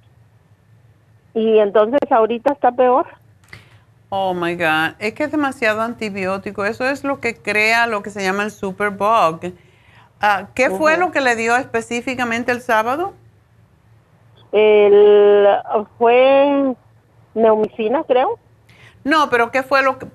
[1.33, 3.07] Y entonces ahorita está peor.
[4.11, 6.67] Oh my God, es que es demasiado antibiótico.
[6.67, 9.55] Eso es lo que crea lo que se llama el superbug.
[10.21, 13.15] Ah, ¿Qué fue lo que le dio específicamente el sábado?
[14.55, 15.49] El,
[15.99, 16.75] fue
[17.35, 18.39] neumicina, creo.
[19.03, 20.07] No, pero ¿qué fue lo que,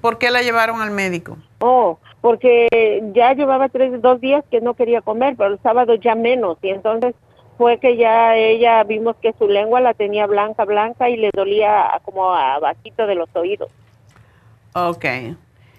[0.00, 1.36] por qué la llevaron al médico?
[1.58, 6.14] Oh, porque ya llevaba tres, dos días que no quería comer, pero el sábado ya
[6.14, 6.56] menos.
[6.62, 7.16] Y entonces
[7.58, 12.00] fue que ya ella vimos que su lengua la tenía blanca, blanca y le dolía
[12.04, 13.72] como abajito de los oídos.
[14.72, 15.04] Ok.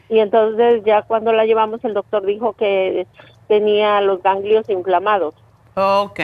[0.09, 3.07] Y entonces ya cuando la llevamos el doctor dijo que
[3.47, 5.33] tenía los ganglios inflamados.
[5.75, 6.19] Ok.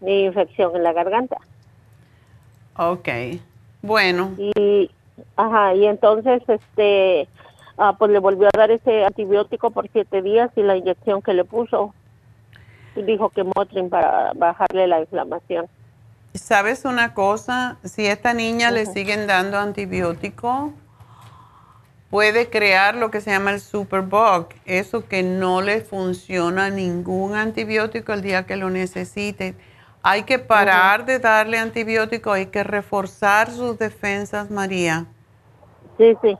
[0.00, 1.38] Y infección en la garganta.
[2.76, 3.08] Ok.
[3.82, 4.32] Bueno.
[4.38, 4.90] Y,
[5.36, 7.28] ajá, y entonces este
[7.78, 11.34] ah, pues le volvió a dar ese antibiótico por siete días y la inyección que
[11.34, 11.94] le puso.
[12.96, 15.66] Dijo que Motrin para bajarle la inflamación.
[16.34, 17.76] ¿Sabes una cosa?
[17.84, 20.72] Si a esta niña le siguen dando antibiótico,
[22.10, 28.12] puede crear lo que se llama el superbug, eso que no le funciona ningún antibiótico
[28.12, 29.54] el día que lo necesite.
[30.06, 35.06] Hay que parar de darle antibiótico, hay que reforzar sus defensas, María.
[35.96, 36.36] Sí, sí.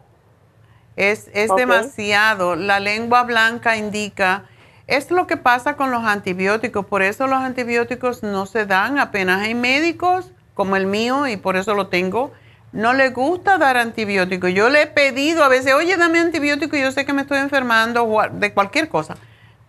[0.97, 2.57] Es, es demasiado.
[2.57, 4.45] La lengua blanca indica,
[4.87, 9.41] es lo que pasa con los antibióticos, por eso los antibióticos no se dan apenas
[9.41, 12.33] hay médicos como el mío y por eso lo tengo.
[12.73, 14.53] No le gusta dar antibióticos.
[14.53, 18.07] Yo le he pedido a veces, oye, dame antibiótico, yo sé que me estoy enfermando
[18.31, 19.17] de cualquier cosa.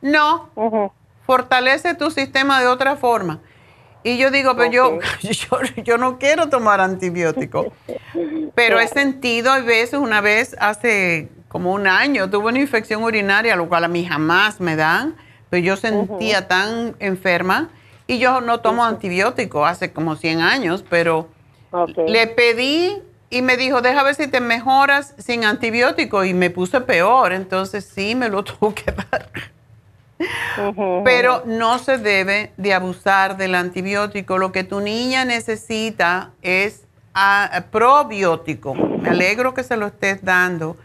[0.01, 0.49] No,
[1.25, 3.39] fortalece tu sistema de otra forma.
[4.05, 4.71] Y yo digo, pero
[5.23, 7.73] yo, yo, no quiero tomar antibiótico.
[8.53, 13.55] Pero he sentido a veces, una vez hace como un año, tuve una infección urinaria,
[13.55, 15.15] lo cual a mí jamás me dan,
[15.49, 17.69] pero yo sentía tan enferma
[18.05, 21.27] y yo no tomo antibiótico hace como 100 años, pero
[22.05, 23.01] le pedí
[23.31, 27.83] y me dijo, deja ver si te mejoras sin antibiótico y me puse peor, entonces
[27.85, 29.31] sí, me lo tuvo que dar.
[31.03, 34.37] Pero no se debe de abusar del antibiótico.
[34.37, 38.73] Lo que tu niña necesita es ah, probiótico.
[38.73, 40.77] Me alegro que se lo estés dando.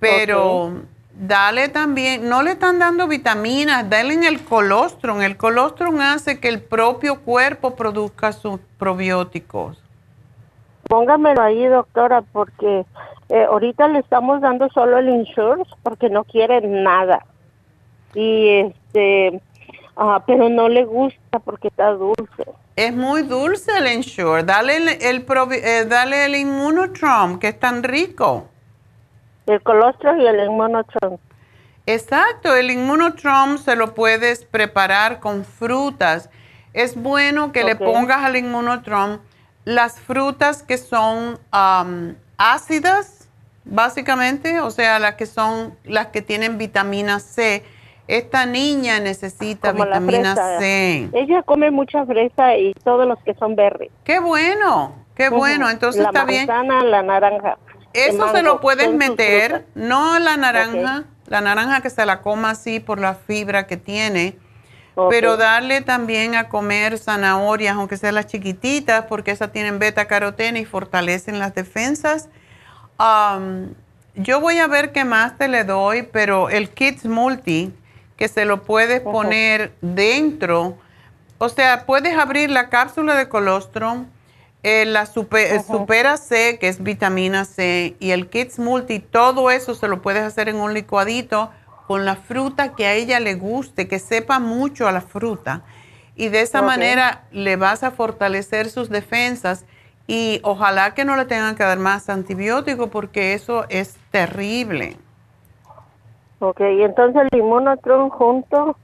[0.00, 0.72] Pero
[1.14, 5.22] dale también, no le están dando vitaminas, dale en el colostrum.
[5.22, 9.78] El colostrum hace que el propio cuerpo produzca sus probióticos.
[10.88, 12.84] Póngamelo ahí, doctora, porque
[13.28, 17.24] eh, ahorita le estamos dando solo el insurance porque no quiere nada
[18.14, 19.40] y este,
[19.96, 22.44] ah, pero no le gusta porque está dulce.
[22.76, 24.44] Es muy dulce el Ensure.
[24.44, 28.48] Dale el, el, eh, dale el Immunotrom, que es tan rico.
[29.46, 31.18] El colostrum y el Immunotrom.
[31.84, 36.30] Exacto, el Immunotrom se lo puedes preparar con frutas.
[36.72, 39.18] Es bueno que le pongas al Immunotrom
[39.64, 41.38] las frutas que son
[42.36, 43.28] ácidas,
[43.64, 47.62] básicamente, o sea, las que son las que tienen vitamina C
[48.08, 51.08] esta niña necesita vitamina C.
[51.12, 53.90] Ella come mucha fresa y todos los que son verdes.
[54.04, 55.70] Qué bueno, qué bueno.
[55.70, 56.46] Entonces está bien.
[56.46, 57.58] La naranja.
[57.92, 62.80] Eso se lo puedes meter, no la naranja, la naranja que se la coma así
[62.80, 64.38] por la fibra que tiene,
[65.10, 70.58] pero darle también a comer zanahorias, aunque sean las chiquititas, porque esas tienen beta caroteno
[70.58, 72.30] y fortalecen las defensas.
[74.14, 77.74] yo voy a ver qué más te le doy, pero el Kids Multi
[78.22, 80.78] que se lo puedes poner dentro.
[81.38, 84.06] O sea, puedes abrir la cápsula de colostrum,
[84.62, 89.74] eh, la super, Supera C, que es vitamina C, y el Kids Multi, todo eso
[89.74, 91.50] se lo puedes hacer en un licuadito
[91.88, 95.62] con la fruta que a ella le guste, que sepa mucho a la fruta.
[96.14, 99.64] Y de esa manera le vas a fortalecer sus defensas
[100.06, 104.96] y ojalá que no le tengan que dar más antibiótico porque eso es terrible.
[106.44, 108.76] Ok, y entonces el inmunotron junto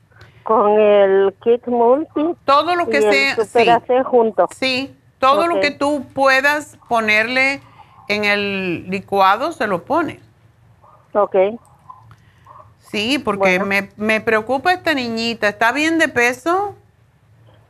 [0.44, 2.36] con el kit multi.
[2.44, 3.80] Todo lo que sea.
[3.80, 3.92] sí.
[4.04, 4.46] junto.
[4.54, 7.60] Sí, todo lo que tú puedas ponerle
[8.06, 10.20] en el licuado se lo pones.
[11.14, 11.34] Ok.
[12.78, 15.48] Sí, porque me, me preocupa esta niñita.
[15.48, 16.76] ¿Está bien de peso?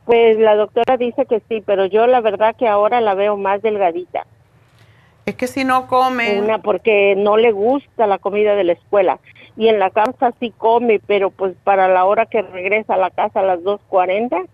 [0.05, 3.63] Pues la doctora dice que sí, pero yo la verdad que ahora la veo más
[3.63, 4.27] delgadita.
[5.25, 6.39] Es que si no come.
[6.39, 9.19] Una, porque no le gusta la comida de la escuela
[9.59, 13.09] y en la casa sí come, pero pues para la hora que regresa a la
[13.09, 14.47] casa a las 2.40.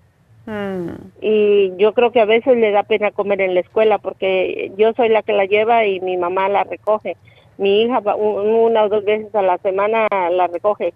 [0.47, 0.89] Mm.
[1.21, 4.93] Y yo creo que a veces le da pena comer en la escuela porque yo
[4.93, 7.17] soy la que la lleva y mi mamá la recoge.
[7.59, 10.95] Mi hija una o dos veces a la semana la recoge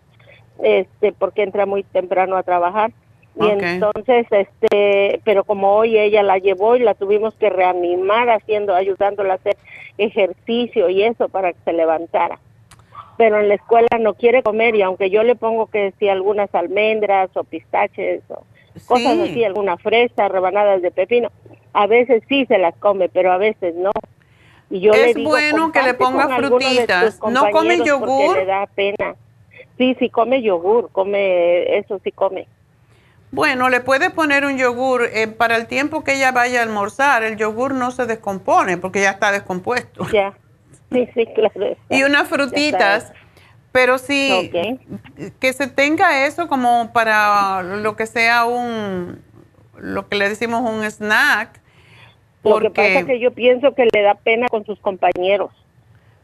[0.64, 2.92] este porque entra muy temprano a trabajar.
[3.40, 8.74] Y entonces, este, pero como hoy ella la llevó y la tuvimos que reanimar haciendo,
[8.74, 9.56] ayudándola a hacer
[10.00, 12.40] ejercicio y eso para que se levantara
[13.20, 16.56] pero en la escuela no quiere comer y aunque yo le pongo que si algunas
[16.56, 18.46] almendras o pistaches o
[18.88, 21.30] cosas así, alguna fresa, rebanadas de pepino,
[21.74, 23.92] a veces sí se las come, pero a veces no.
[24.70, 27.20] Y yo Es le digo, bueno que le "Comparte con ponga frutitas.
[27.30, 28.38] ¿No come yogur?
[28.38, 29.16] Le da pena.
[29.78, 32.48] Sí, sí come yogur, come, eso sí come.
[33.32, 37.24] Bueno, le puede poner un yogur eh, para el tiempo que ella vaya a almorzar.
[37.24, 40.08] El yogur no se descompone porque ya está descompuesto.
[40.14, 40.34] Ya.
[40.92, 41.78] Sí, sí, claro.
[41.90, 43.14] Y unas frutitas,
[43.72, 44.52] pero sí
[45.40, 49.22] que se tenga eso como para lo que sea un,
[49.78, 51.60] lo que le decimos un snack.
[52.44, 55.52] Lo que Porque, pasa es que yo pienso que le da pena con sus compañeros.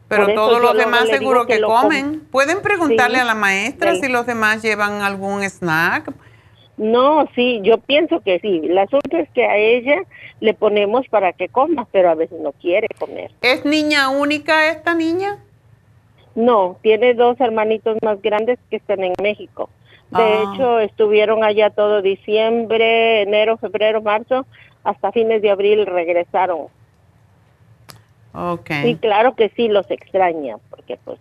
[0.08, 2.20] pero todos los demás seguro que comen.
[2.30, 3.22] Pueden preguntarle Sí.
[3.22, 4.02] a la maestra Sí.
[4.02, 6.12] si los demás llevan algún snack.
[6.76, 8.60] No, sí, yo pienso que sí.
[8.64, 10.02] El asunto es que a ella
[10.40, 13.30] le ponemos para que coma, pero a veces no quiere comer.
[13.40, 15.38] ¿Es niña única esta niña?
[16.34, 19.70] No, tiene dos hermanitos más grandes que están en México.
[20.10, 20.52] De Ah.
[20.54, 24.44] hecho, estuvieron allá todo diciembre, enero, febrero, marzo,
[24.84, 26.66] hasta fines de abril regresaron.
[28.34, 28.70] Ok.
[28.82, 31.18] Sí, claro que sí los extraña, porque pues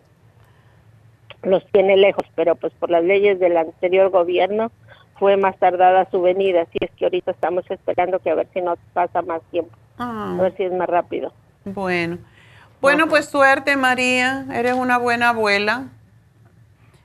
[1.44, 4.72] los tiene lejos, pero pues por las leyes del anterior gobierno
[5.20, 8.62] fue más tardada su venida, así es que ahorita estamos esperando que a ver si
[8.62, 10.36] nos pasa más tiempo, Ah.
[10.38, 11.32] a ver si es más rápido.
[11.64, 12.18] Bueno.
[12.82, 14.46] Bueno, pues suerte, María.
[14.54, 15.86] Eres una buena abuela.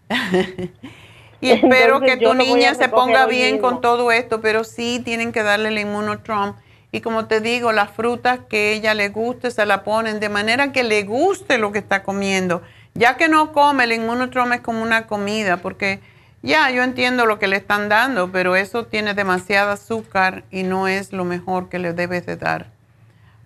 [1.41, 3.69] y espero Entonces, que tu niña se ponga bien mismo.
[3.69, 6.55] con todo esto, pero sí tienen que darle el inmunotrom.
[6.93, 10.73] Y como te digo, las frutas que ella le guste se la ponen de manera
[10.73, 12.63] que le guste lo que está comiendo.
[12.95, 16.01] Ya que no come, el inmunotrom es como una comida, porque
[16.43, 20.89] ya yo entiendo lo que le están dando, pero eso tiene demasiado azúcar y no
[20.89, 22.67] es lo mejor que le debes de dar.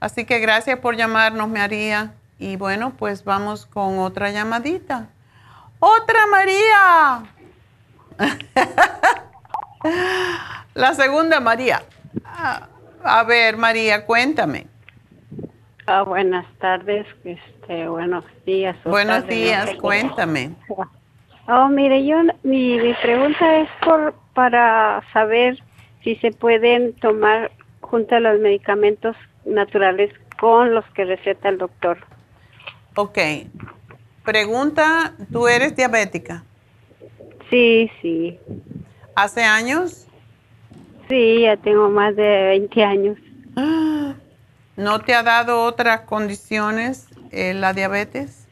[0.00, 2.14] Así que gracias por llamarnos, María.
[2.38, 5.08] Y bueno, pues vamos con otra llamadita.
[5.78, 7.24] ¡Otra María!
[10.74, 11.82] La segunda María.
[12.24, 12.68] Ah,
[13.02, 14.66] A ver, María, cuéntame.
[15.86, 18.76] Ah, buenas tardes, este, buenos días.
[18.84, 19.92] Buenos no días, cómo.
[21.46, 25.58] Oh, mire, yo, mi, mi pregunta es por para saber
[26.02, 27.50] si se pueden tomar
[27.80, 31.98] junto a los medicamentos naturales con los que receta el doctor.
[32.96, 33.18] Ok.
[34.24, 36.44] Pregunta, ¿tú eres diabética?
[37.50, 38.38] Sí, sí.
[39.14, 40.06] ¿Hace años?
[41.08, 43.18] Sí, ya tengo más de 20 años.
[44.76, 48.43] ¿No te ha dado otras condiciones eh, la diabetes?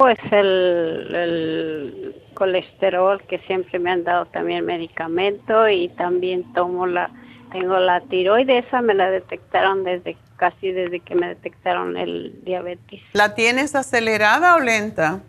[0.00, 7.10] Pues el, el colesterol que siempre me han dado también medicamento y también tomo la
[7.52, 13.02] tengo la tiroides, esa me la detectaron desde casi desde que me detectaron el diabetes.
[13.12, 15.20] ¿La tienes acelerada o lenta?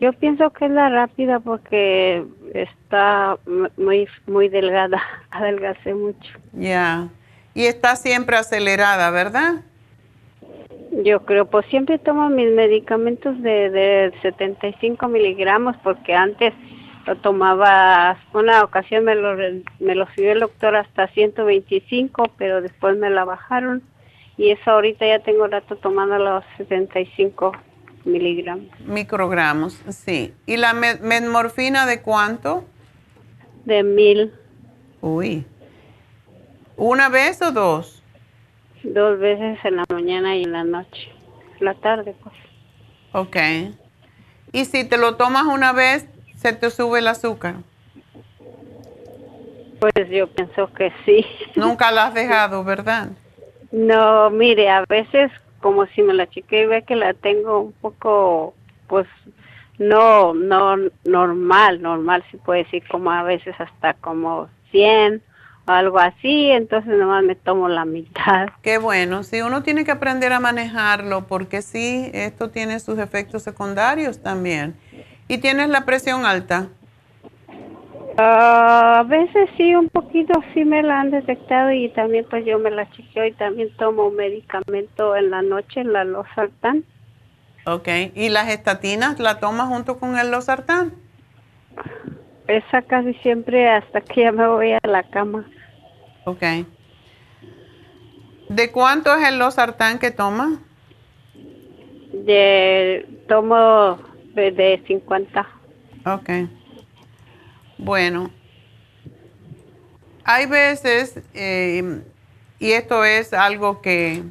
[0.00, 2.24] Yo pienso que es la rápida porque
[2.54, 3.38] está
[3.76, 6.32] muy muy delgada, adelgacé mucho.
[6.52, 7.10] Ya.
[7.54, 9.62] Y está siempre acelerada, ¿verdad?
[11.04, 16.52] Yo creo, pues siempre tomo mis medicamentos de, de 75 miligramos porque antes
[17.06, 19.34] lo tomaba, una ocasión me lo,
[19.80, 23.82] me lo subió el doctor hasta 125, pero después me la bajaron
[24.36, 27.52] y eso ahorita ya tengo rato tomando los 75
[28.04, 28.66] miligramos.
[28.86, 30.32] Microgramos, sí.
[30.46, 32.64] ¿Y la me- metmorfina de cuánto?
[33.64, 34.32] De mil.
[35.00, 35.44] Uy.
[36.76, 38.01] ¿Una vez o dos?
[38.82, 41.12] Dos veces en la mañana y en la noche,
[41.60, 42.34] la tarde pues.
[43.12, 43.36] Ok.
[44.52, 46.06] ¿Y si te lo tomas una vez,
[46.36, 47.56] se te sube el azúcar?
[49.78, 51.24] Pues yo pienso que sí.
[51.56, 53.10] Nunca la has dejado, ¿verdad?
[53.70, 55.30] No, mire, a veces
[55.60, 58.54] como si me la chequeé y ve que la tengo un poco,
[58.88, 59.06] pues,
[59.78, 65.22] no, no normal, normal se puede decir, como a veces hasta como 100
[65.72, 68.48] o algo así, entonces nomás me tomo la mitad.
[68.62, 69.22] Qué bueno.
[69.22, 74.76] Sí, uno tiene que aprender a manejarlo porque sí, esto tiene sus efectos secundarios también.
[75.28, 76.68] ¿Y tienes la presión alta?
[78.18, 82.58] Ah, a veces sí, un poquito sí me la han detectado y también pues yo
[82.58, 86.84] me la chequeo y también tomo medicamento en la noche, la losartán.
[87.64, 87.88] Ok.
[88.14, 90.92] ¿Y las estatinas la tomas junto con el losartán?
[92.48, 95.46] Esa casi siempre hasta que ya me voy a la cama.
[96.24, 96.42] Ok.
[98.48, 100.60] ¿De cuánto es el losartán que toma?
[102.12, 103.98] De, tomo
[104.34, 105.48] de, de 50.
[106.04, 106.30] Ok.
[107.78, 108.30] Bueno,
[110.24, 112.02] hay veces, eh,
[112.58, 114.22] y esto es algo que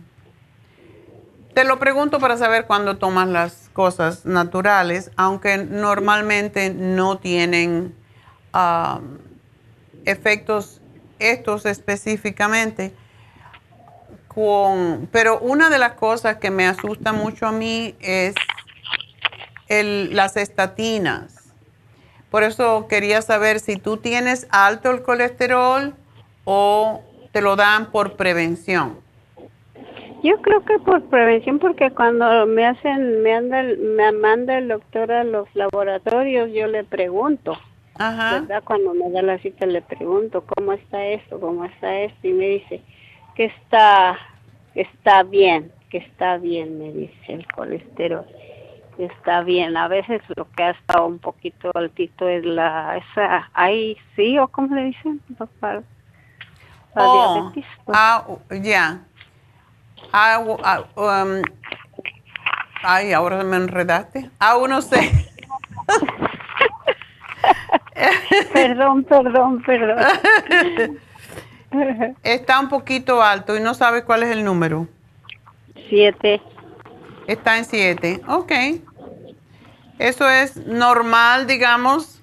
[1.54, 7.94] te lo pregunto para saber cuándo tomas las cosas naturales, aunque normalmente no tienen
[8.54, 9.02] ah,
[10.06, 10.81] efectos
[11.22, 12.94] estos específicamente.
[14.28, 18.34] con, pero una de las cosas que me asusta mucho a mí es
[19.68, 21.54] el, las estatinas.
[22.30, 25.94] Por eso quería saber si tú tienes alto el colesterol
[26.46, 27.02] o
[27.34, 28.98] te lo dan por prevención.
[30.24, 35.12] Yo creo que por prevención, porque cuando me hacen, me, anda, me manda el doctor
[35.12, 37.58] a los laboratorios, yo le pregunto.
[37.96, 38.40] Ajá.
[38.40, 38.64] ¿Verdad?
[38.64, 41.40] Cuando me da la cita le pregunto, ¿cómo está esto?
[41.40, 42.28] ¿Cómo está esto?
[42.28, 42.82] Y me dice
[43.36, 44.18] que está,
[44.74, 48.26] que está bien, que está bien, me dice el colesterol.
[48.98, 49.78] Que está bien.
[49.78, 54.48] A veces lo que ha estado un poquito altito es la, esa, ahí sí, o
[54.48, 55.22] cómo le dicen,
[55.60, 55.84] para,
[56.96, 57.66] la Oh, diabetes.
[57.88, 58.26] ah,
[58.62, 59.00] ya.
[60.12, 61.42] Ah, ah, um,
[62.84, 64.30] ay, ahora me enredaste.
[64.40, 65.00] Ah, uno sé.
[68.54, 71.00] perdón, perdón, perdón.
[72.24, 74.88] Está un poquito alto y no sabes cuál es el número.
[75.90, 76.42] Siete.
[77.28, 78.22] Está en siete.
[78.28, 78.52] Ok.
[80.00, 82.22] Eso es normal, digamos,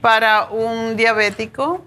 [0.00, 1.84] para un diabético.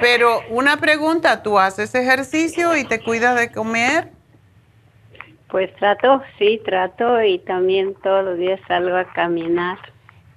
[0.00, 4.10] Pero una pregunta, ¿tú haces ejercicio y te cuidas de comer?
[5.48, 9.78] Pues trato, sí, trato y también todos los días salgo a caminar.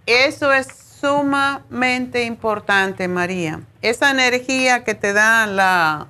[0.06, 3.62] Eso es sumamente importante, María.
[3.82, 6.08] Esa energía que te da la,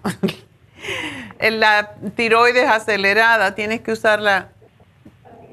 [1.40, 4.50] la tiroides acelerada, tienes que usarla.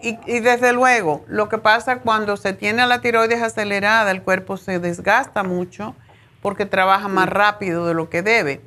[0.02, 4.56] Y, y desde luego, lo que pasa cuando se tiene la tiroides acelerada, el cuerpo
[4.56, 5.94] se desgasta mucho
[6.42, 8.60] porque trabaja más rápido de lo que debe.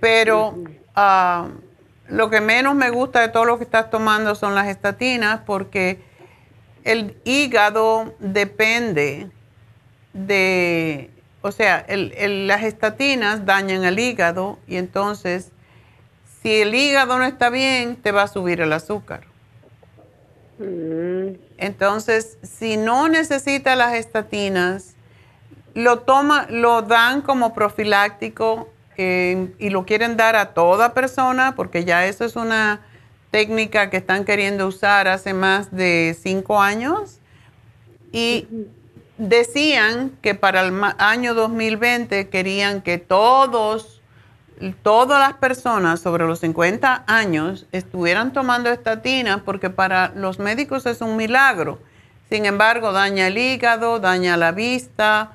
[0.00, 0.54] Pero
[0.94, 1.48] ah,
[2.08, 6.02] lo que menos me gusta de todo lo que estás tomando son las estatinas porque
[6.84, 9.30] el hígado depende
[10.12, 11.10] de,
[11.42, 15.50] o sea, el- el- las estatinas dañan el hígado y entonces
[16.42, 19.22] si el hígado no está bien, te va a subir el azúcar.
[21.58, 24.94] Entonces, si no necesita las estatinas,
[25.74, 31.84] lo toma, lo dan como profiláctico eh, y lo quieren dar a toda persona porque
[31.84, 32.80] ya eso es una
[33.30, 37.18] técnica que están queriendo usar hace más de cinco años
[38.12, 38.46] y
[39.20, 44.00] decían que para el año 2020 querían que todos,
[44.82, 51.02] todas las personas sobre los 50 años estuvieran tomando estatina porque para los médicos es
[51.02, 51.78] un milagro.
[52.30, 55.32] Sin embargo, daña el hígado, daña la vista,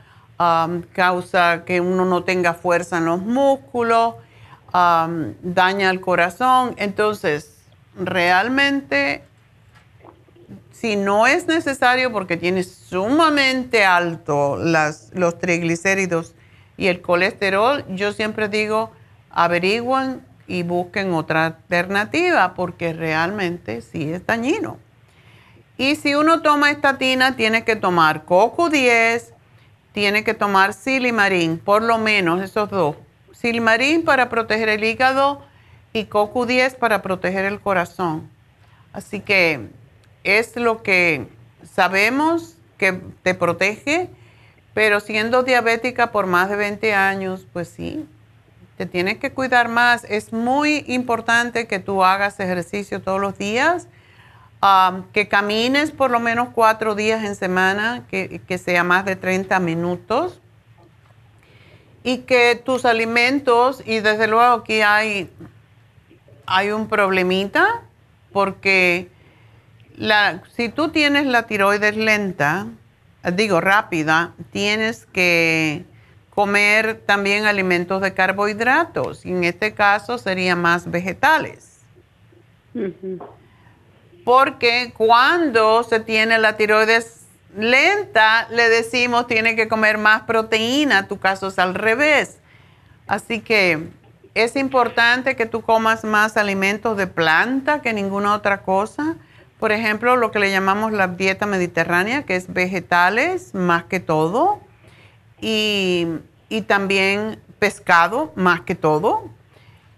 [0.93, 4.15] causa que uno no tenga fuerza en los músculos,
[4.73, 6.73] daña el corazón.
[6.77, 7.51] Entonces,
[7.95, 9.23] realmente
[10.79, 16.35] si no es necesario porque tienes sumamente alto los triglicéridos
[16.75, 18.91] y el colesterol, yo siempre digo,
[19.29, 24.77] averigüen y busquen otra alternativa porque realmente sí es dañino.
[25.77, 29.31] Y si uno toma estatina, tiene que tomar CoQ10,
[29.93, 32.97] tiene que tomar silimarín, por lo menos esos dos.
[33.31, 35.41] Silimarín para proteger el hígado
[35.93, 38.29] y CoQ10 para proteger el corazón.
[38.91, 39.69] Así que
[40.25, 41.27] es lo que
[41.63, 44.09] sabemos que te protege,
[44.73, 48.05] pero siendo diabética por más de 20 años, pues sí,
[48.77, 50.03] te tienes que cuidar más.
[50.09, 53.87] Es muy importante que tú hagas ejercicio todos los días,
[54.61, 59.59] um, que camines por lo menos cuatro días en semana, que, sea más de 30
[59.59, 60.41] minutos,
[62.03, 65.31] y que tus alimentos, y desde luego aquí hay,
[66.45, 67.81] hay un problemita,
[68.33, 69.09] porque
[69.97, 72.67] la, si tú tienes la tiroides lenta,
[73.33, 75.85] digo rápida, tienes que
[76.29, 79.25] comer también alimentos de carbohidratos.
[79.25, 81.79] Y en este caso serían más vegetales.
[84.25, 87.25] Porque cuando se tiene la tiroides
[87.57, 91.07] lenta, le decimos tiene que comer más proteína.
[91.07, 92.39] Tu caso es al revés.
[93.07, 93.87] Así que
[94.33, 99.15] es importante que tú comas más alimentos de planta que ninguna otra cosa.
[99.65, 104.59] Por ejemplo, lo que le llamamos la dieta mediterránea, que es vegetales más que todo,
[105.41, 106.05] y,
[106.49, 109.27] y también pescado más que todo.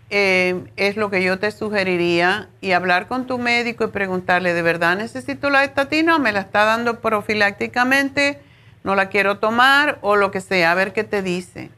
[0.09, 4.61] Eh, es lo que yo te sugeriría y hablar con tu médico y preguntarle, ¿de
[4.61, 8.39] verdad necesito la estatina me la está dando profilácticamente?
[8.85, 10.71] ¿No la quiero tomar o lo que sea?
[10.71, 11.71] A ver qué te dice.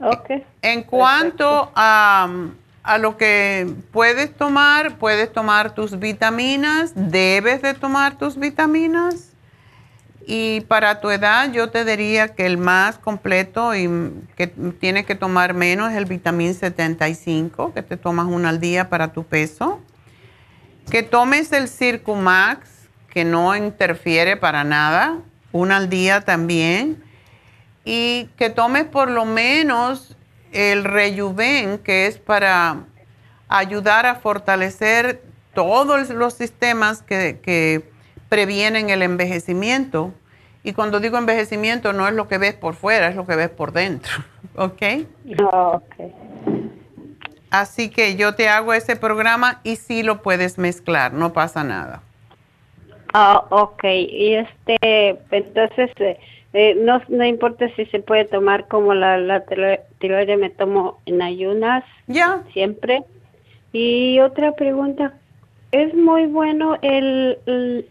[0.00, 0.30] Ok.
[0.62, 2.30] En cuanto a,
[2.88, 9.34] a lo que puedes tomar, puedes tomar tus vitaminas, debes de tomar tus vitaminas
[10.26, 13.90] Y para tu edad yo te diría que el más completo y
[14.36, 18.88] que tienes que tomar menos es el vitamín 75, que te tomas uno al día
[18.88, 19.80] para tu peso.
[20.90, 22.70] Que tomes el Circumax,
[23.10, 25.18] que no interfiere para nada,
[25.52, 27.04] uno al día también.
[27.84, 30.17] Y que tomes por lo menos
[30.52, 32.84] el Rejuven, que es para
[33.48, 35.22] ayudar a fortalecer
[35.54, 37.90] todos los sistemas que, que
[38.28, 40.12] previenen el envejecimiento.
[40.62, 43.50] Y cuando digo envejecimiento no es lo que ves por fuera, es lo que ves
[43.50, 44.12] por dentro.
[44.56, 44.82] ¿Ok?
[45.52, 45.94] ok.
[47.50, 52.02] Así que yo te hago ese programa y sí lo puedes mezclar, no pasa nada.
[53.14, 53.84] Ah, ok.
[53.84, 56.18] Y este, entonces, eh,
[56.52, 59.44] eh, no, no importa si se puede tomar como la, la
[59.98, 61.84] tiroide me tomo en ayunas.
[62.06, 62.42] Ya.
[62.52, 63.04] Siempre.
[63.72, 65.14] Y otra pregunta,
[65.70, 67.38] ¿Es muy bueno el,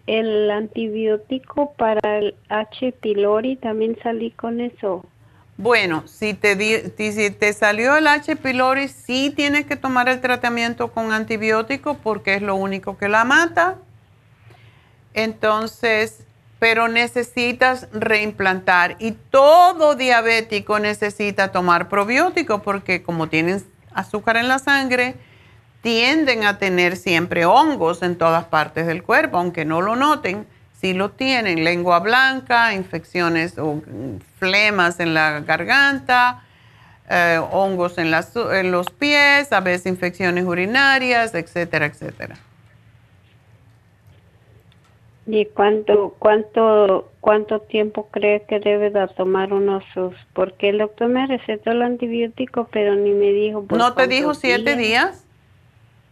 [0.07, 2.91] el, antibiótico para el H.
[2.93, 3.55] pylori?
[3.55, 5.05] También salí con eso.
[5.57, 6.55] Bueno, si te,
[6.97, 8.35] si te salió el H.
[8.37, 13.23] pylori, sí tienes que tomar el tratamiento con antibiótico porque es lo único que la
[13.25, 13.75] mata.
[15.13, 16.25] Entonces,
[16.59, 18.95] pero necesitas reimplantar.
[18.99, 25.15] Y todo diabético necesita tomar probiótico porque como tienes azúcar en la sangre,
[25.81, 30.47] tienden a tener siempre hongos en todas partes del cuerpo, aunque no lo noten,
[30.79, 33.81] si lo tienen, lengua blanca, infecciones o
[34.37, 36.43] flemas en la garganta,
[37.09, 42.37] eh, hongos en, en los pies, a veces infecciones urinarias, etcétera, etcétera.
[45.29, 50.15] ¿Y cuánto, cuánto, cuánto tiempo cree que debe de tomar uno sus?
[50.33, 53.65] Porque el doctor me recetó el antibiótico, pero ni me dijo.
[53.69, 55.25] ¿No te dijo siete días?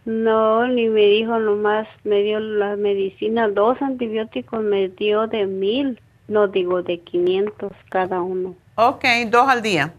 [0.04, 5.98] No, ni me dijo nomás, me dio la medicina, dos antibióticos me dio de mil,
[6.28, 8.54] no digo de 500 cada uno.
[8.76, 9.94] Ok, dos al día.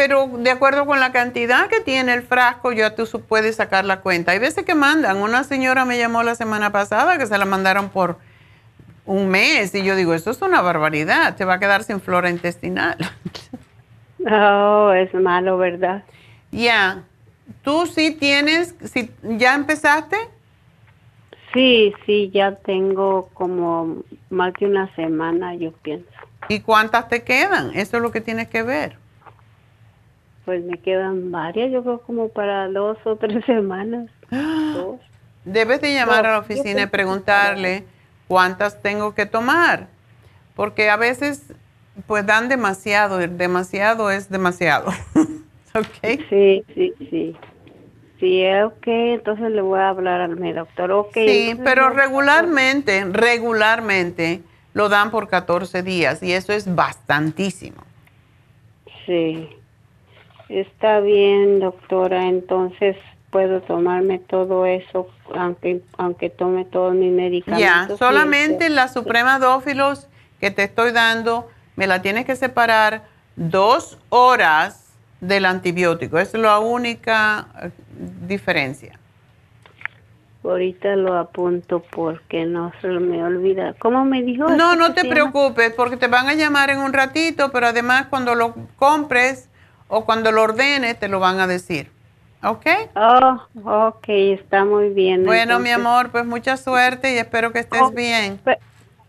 [0.00, 4.00] Pero de acuerdo con la cantidad que tiene el frasco, ya tú puedes sacar la
[4.00, 4.32] cuenta.
[4.32, 7.90] Hay veces que mandan, una señora me llamó la semana pasada que se la mandaron
[7.90, 8.16] por
[9.04, 12.30] un mes y yo digo, esto es una barbaridad, te va a quedar sin flora
[12.30, 12.96] intestinal.
[14.30, 16.04] Oh, es malo, ¿verdad?
[16.50, 17.04] Ya.
[17.62, 20.16] ¿Tú sí tienes, si, ya empezaste?
[21.54, 26.10] Sí, sí, ya tengo como más de una semana, yo pienso.
[26.48, 27.70] ¿Y cuántas te quedan?
[27.74, 28.99] Eso es lo que tienes que ver.
[30.44, 34.10] Pues me quedan varias, yo creo como para dos o tres semanas.
[35.44, 37.84] Debes de llamar a la oficina y preguntarle
[38.28, 39.88] cuántas tengo que tomar,
[40.54, 41.52] porque a veces
[42.06, 44.90] pues dan demasiado, demasiado es demasiado.
[45.74, 46.20] ¿ok?
[46.28, 47.36] Sí, sí, sí.
[48.18, 50.90] Sí, ok, entonces le voy a hablar al mi doctor.
[50.92, 54.42] Okay, sí, pero regularmente, regularmente
[54.74, 57.82] lo dan por 14 días y eso es bastantísimo.
[59.06, 59.48] Sí,
[60.50, 62.96] está bien, doctora, entonces
[63.30, 67.60] puedo tomarme todo eso, aunque, aunque tome todos mis medicamentos.
[67.60, 70.08] Ya, solamente la Suprema Dófilos
[70.40, 73.04] que te estoy dando, me la tienes que separar
[73.36, 76.18] dos horas del antibiótico.
[76.18, 77.70] es la única eh,
[78.26, 78.98] diferencia.
[80.42, 83.74] Ahorita lo apunto porque no se me olvida.
[83.78, 84.48] ¿Cómo me dijo?
[84.48, 88.34] No, no te preocupes porque te van a llamar en un ratito, pero además cuando
[88.34, 89.49] lo compres
[89.90, 91.90] o cuando lo ordenes te lo van a decir.
[92.42, 92.66] ¿Ok?
[92.96, 95.26] Oh, ok, está muy bien.
[95.26, 98.40] Bueno, mi amor, pues mucha suerte y espero que estés oh, bien.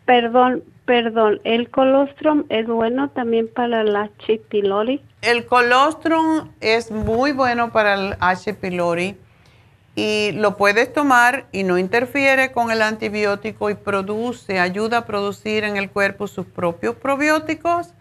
[0.05, 4.41] perdón, Perdón, ¿el colostrum es bueno también para el H.
[4.49, 5.01] pylori?
[5.21, 8.55] El colostrum es muy bueno para el H.
[8.55, 9.15] pylori
[9.95, 15.63] y lo puedes tomar y no interfiere con el antibiótico y produce, ayuda a producir
[15.63, 17.93] en el cuerpo sus propios probióticos.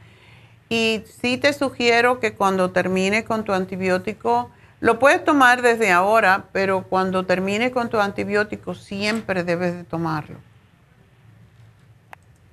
[0.70, 6.44] Y sí te sugiero que cuando termine con tu antibiótico, lo puedes tomar desde ahora,
[6.52, 10.36] pero cuando termine con tu antibiótico siempre debes de tomarlo.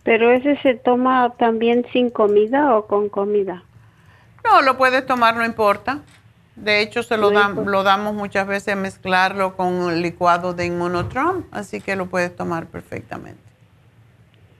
[0.03, 3.63] ¿Pero ese se toma también sin comida o con comida?
[4.43, 5.99] No, lo puedes tomar, no importa.
[6.55, 11.81] De hecho, se lo, lo damos muchas veces a mezclarlo con licuado de inmunotron, así
[11.81, 13.46] que lo puedes tomar perfectamente.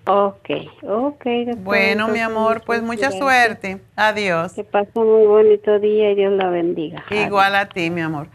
[0.10, 0.50] Ok,
[0.84, 1.26] ok.
[1.58, 3.82] Bueno, mi amor, pues mucha suerte.
[3.98, 4.54] Adiós.
[4.54, 7.04] Que pase muy bonito día y Dios la bendiga.
[7.10, 8.30] Igual a ti, mi amor.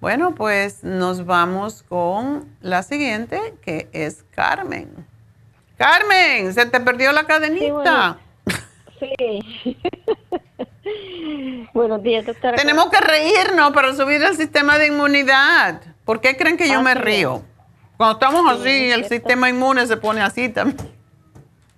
[0.00, 5.06] Bueno, pues nos vamos con la siguiente, que es Carmen.
[5.78, 8.18] Carmen, se te perdió la cadenita.
[8.98, 9.78] Sí.
[11.74, 12.56] Buenos días, doctora.
[12.56, 15.80] Tenemos que reírnos para subir el sistema de inmunidad.
[16.04, 17.42] ¿Por qué creen que yo me río?
[17.96, 21.03] Cuando estamos así, Sí, el sistema inmune se pone así también.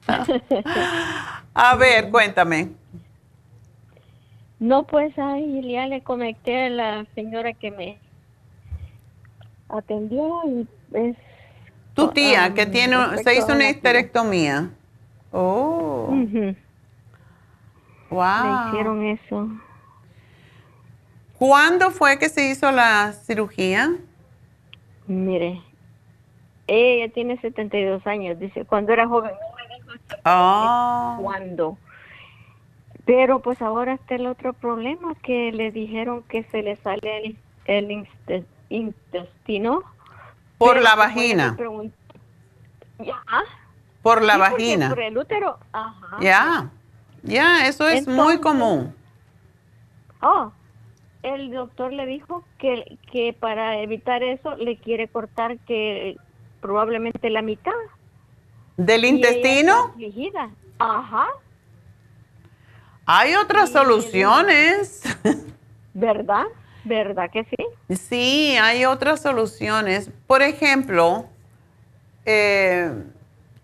[1.54, 2.70] A ver, cuéntame.
[4.58, 7.98] No, pues ahí ya le conecté a la señora que me
[9.68, 11.16] atendió y es...
[11.94, 14.70] Tu tía, que um, tiene, se hizo una histerectomía.
[15.32, 16.08] Oh,
[18.10, 18.44] wow.
[18.44, 19.48] Le hicieron eso.
[21.38, 23.94] ¿Cuándo fue que se hizo la cirugía?
[25.06, 25.62] Mire,
[26.66, 29.32] ella tiene 72 años, dice, cuando era joven,
[30.27, 31.78] Oh, cuándo.
[33.05, 37.39] Pero pues ahora está el otro problema, que le dijeron que se le sale el,
[37.66, 38.07] el
[38.69, 39.82] intestino.
[40.59, 41.57] por Pero la vagina.
[42.98, 43.23] Ya.
[44.03, 44.89] Por la Sí, vagina.
[44.89, 45.59] Por el útero.
[45.73, 46.16] Ajá.
[46.20, 46.70] Ya,
[47.23, 48.93] ya, eso es muy común.
[50.23, 50.51] Oh,
[51.23, 56.16] el doctor le dijo que, que para evitar eso le quiere cortar que
[56.61, 57.73] probablemente la mitad.
[58.77, 59.74] ¿Del Y intestino?
[59.94, 60.51] afligida.
[60.78, 61.27] Ajá,
[63.07, 65.03] Hay otras soluciones.
[65.94, 66.44] ¿verdad?
[66.85, 67.94] ¿Verdad que sí?
[67.97, 70.11] Sí, hay otras soluciones.
[70.27, 71.27] Por ejemplo,
[72.27, 72.93] eh,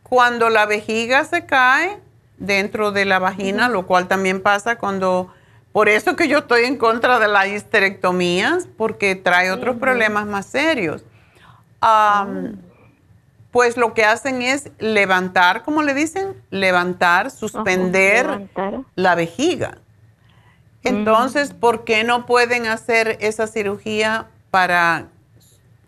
[0.02, 1.98] cuando la vejiga se cae
[2.38, 5.32] dentro de la vagina, lo cual también pasa cuando...
[5.72, 10.44] Por eso que yo estoy en contra de las histerectomías, porque trae otros problemas más
[10.46, 11.02] serios.
[11.80, 12.56] Am,
[13.52, 18.80] Pues lo que hacen es levantar, como le dicen, levantar, suspender levantar.
[18.96, 19.78] la vejiga.
[20.82, 25.08] Entonces, ¿por qué no pueden hacer esa cirugía para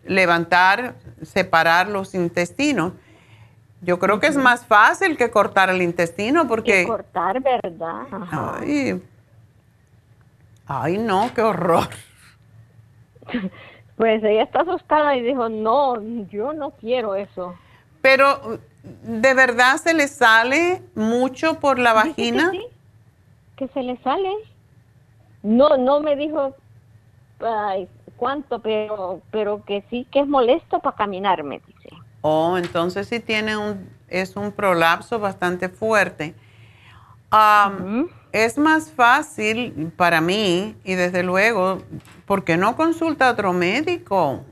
[0.05, 2.93] levantar, separar los intestinos?
[3.81, 6.83] Yo creo que es más fácil que cortar el intestino porque...
[6.83, 8.01] Que cortar, ¿verdad?
[8.11, 8.57] Ajá.
[8.61, 9.01] Ay,
[10.67, 11.89] ay, no, qué horror.
[13.97, 17.55] Pues ella está asustada y dijo, no, yo no quiero eso.
[18.01, 22.51] Pero, ¿de verdad se le sale mucho por la que vagina?
[22.51, 22.61] sí,
[23.55, 24.31] que se le sale.
[25.43, 26.55] No, no me dijo
[27.39, 31.89] ay, cuánto, pero, pero que sí que es molesto para caminar, me dice.
[32.21, 36.35] Oh, entonces sí tiene un, es un prolapso bastante fuerte.
[37.29, 41.77] Am, Es más fácil para mí y desde luego,
[42.25, 44.43] ¿por qué no consulta a otro médico?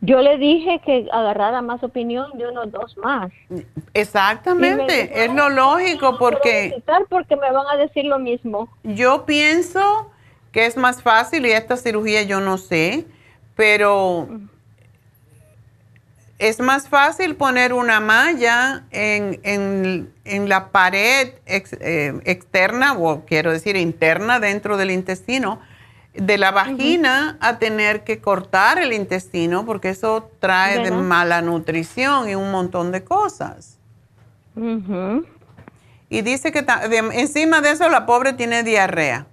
[0.00, 3.30] Yo le dije que agarrara más opinión de unos dos más.
[3.92, 8.70] Exactamente, es lo lógico porque Visitar porque me van a decir lo mismo.
[8.82, 10.10] yo pienso
[10.50, 13.04] que es más fácil y esta cirugía yo no sé,
[13.54, 14.28] pero
[16.38, 23.24] es más fácil poner una malla en, en- en la pared ex- eh, externa o
[23.24, 25.60] quiero decir interna dentro del intestino
[26.12, 32.28] de la vagina a tener que cortar el intestino porque eso trae de mala nutrición
[32.28, 33.78] y un montón de cosas.
[36.08, 39.26] Y dice que de- encima de eso la pobre tiene diarrea.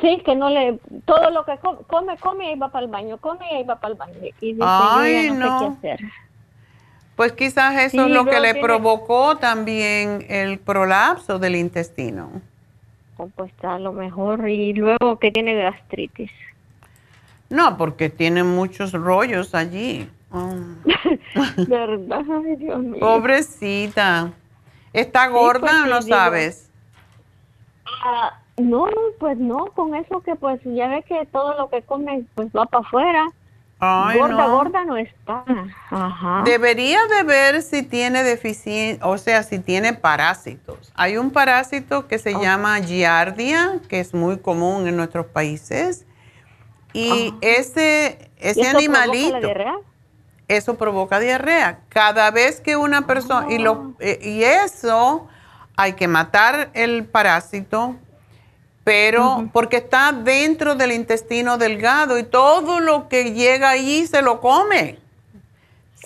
[0.00, 0.78] Sí, que no le...
[1.04, 3.92] Todo lo que come, come, come y va para el baño, come y va para
[3.92, 4.14] el baño.
[4.40, 6.10] Y dice, Ay, yo ya no, sé qué hacer.
[7.16, 12.40] Pues quizás eso Sí, es lo que le tiene- provocó también el prolapso del intestino.
[13.18, 14.48] O pues a lo mejor.
[14.48, 16.30] Y luego que tiene gastritis.
[17.50, 20.08] No, porque tiene muchos rollos allí.
[20.32, 20.54] Oh,
[21.66, 22.22] ¿Verdad?
[22.44, 23.00] Ay, Dios mío.
[23.00, 24.30] pobrecita.
[24.92, 26.16] ¿Está gorda pues, o no sí, digo.
[26.16, 26.70] sabes?
[28.60, 28.86] Ah, no,
[29.18, 32.66] pues no, con eso que pues ya ve que todo lo que come pues va
[32.66, 33.26] para afuera.
[33.82, 34.56] Ay, gorda, no.
[34.56, 35.42] gorda no está.
[35.90, 36.42] Ajá.
[36.44, 40.92] Debería de ver si tiene deficiencia, o sea, si tiene parásitos.
[40.94, 46.06] Hay un parásito que se llama giardia, que es muy común en nuestros países.
[46.92, 49.78] Y ese, ese ¿Y eso provoca la animalito, diarrea?
[50.48, 51.80] eso provoca diarrea.
[51.88, 55.28] Cada vez que una persona, y, lo, eh, y eso
[55.76, 57.96] hay que matar el parásito,
[58.84, 64.40] pero porque está dentro del intestino delgado y todo lo que llega allí se lo
[64.40, 64.98] come.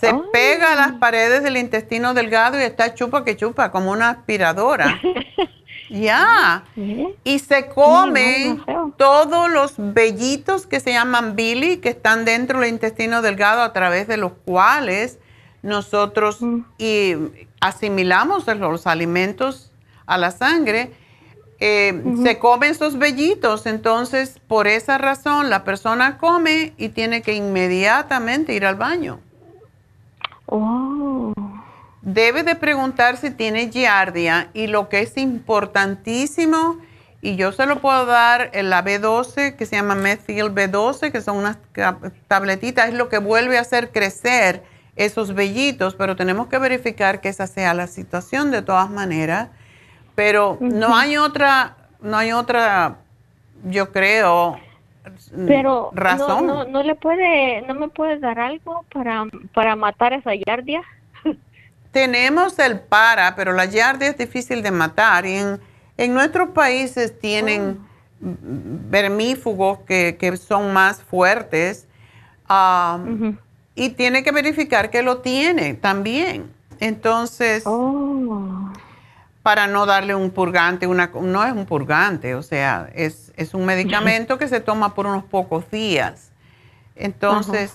[0.01, 4.11] Se pega a las paredes del intestino delgado y está chupa que chupa, como una
[4.11, 5.01] aspiradora.
[5.89, 6.65] ya.
[7.23, 8.59] Y se come
[8.97, 14.09] todos los vellitos que se llaman bili, que están dentro del intestino delgado, a través
[14.09, 15.19] de los cuales
[15.63, 16.41] nosotros
[16.77, 17.15] y
[17.61, 19.73] asimilamos los alimentos
[20.07, 20.93] a la sangre.
[21.61, 27.35] Eh, Se comen esos vellitos, entonces por esa razón la persona come y tiene que
[27.35, 29.21] inmediatamente ir al baño.
[30.47, 31.33] Oh.
[32.03, 36.79] Debe de preguntar si tiene giardia y lo que es importantísimo
[37.23, 41.23] Y yo se lo puedo dar en la B12, que se llama Methyl B12, que
[41.23, 41.57] son unas
[42.29, 44.63] tabletitas, es lo que vuelve a hacer crecer
[44.97, 49.49] esos vellitos, pero tenemos que verificar que esa sea la situación de todas maneras.
[50.15, 52.99] Pero no hay otra, no hay otra,
[53.65, 54.59] yo creo,
[55.47, 56.47] pero razón.
[56.47, 60.82] No, no, le puede, no me puede dar algo para, para matar esa yardia.
[61.93, 65.27] Tenemos el para, pero la yardia es difícil de matar.
[65.27, 65.61] Y en,
[65.97, 68.36] en nuestros países tienen oh.
[68.91, 71.86] vermífugos que, que, son más fuertes.
[73.74, 76.53] Y tiene que verificar que lo tiene también.
[76.81, 78.70] Entonces, oh.
[79.45, 83.66] Para no darle un purgante, una, no es un purgante, o sea, es, es un
[83.66, 86.33] medicamento que se toma por unos pocos días.
[86.97, 87.75] Entonces,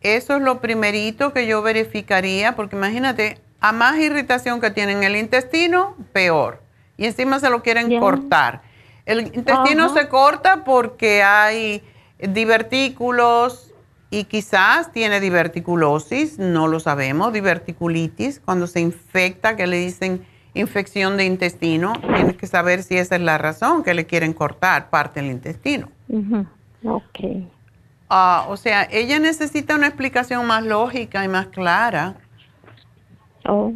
[0.00, 5.04] eso es lo primerito que yo verificaría, porque imagínate, a más irritación que tiene en
[5.04, 6.60] el intestino, peor.
[6.96, 8.62] Y encima se lo quieren cortar.
[9.06, 11.84] El intestino se corta porque hay
[12.18, 13.72] divertículos,
[14.10, 21.16] y quizás tiene diverticulosis, no lo sabemos, diverticulitis, cuando se infecta, que le dicen infección
[21.16, 25.20] de intestino, tienes que saber si esa es la razón que le quieren cortar parte
[25.20, 25.88] del intestino.
[26.84, 27.18] Ok.
[28.08, 32.14] Ah, o sea, ella necesita una explicación más lógica y más clara.
[33.46, 33.72] Oh.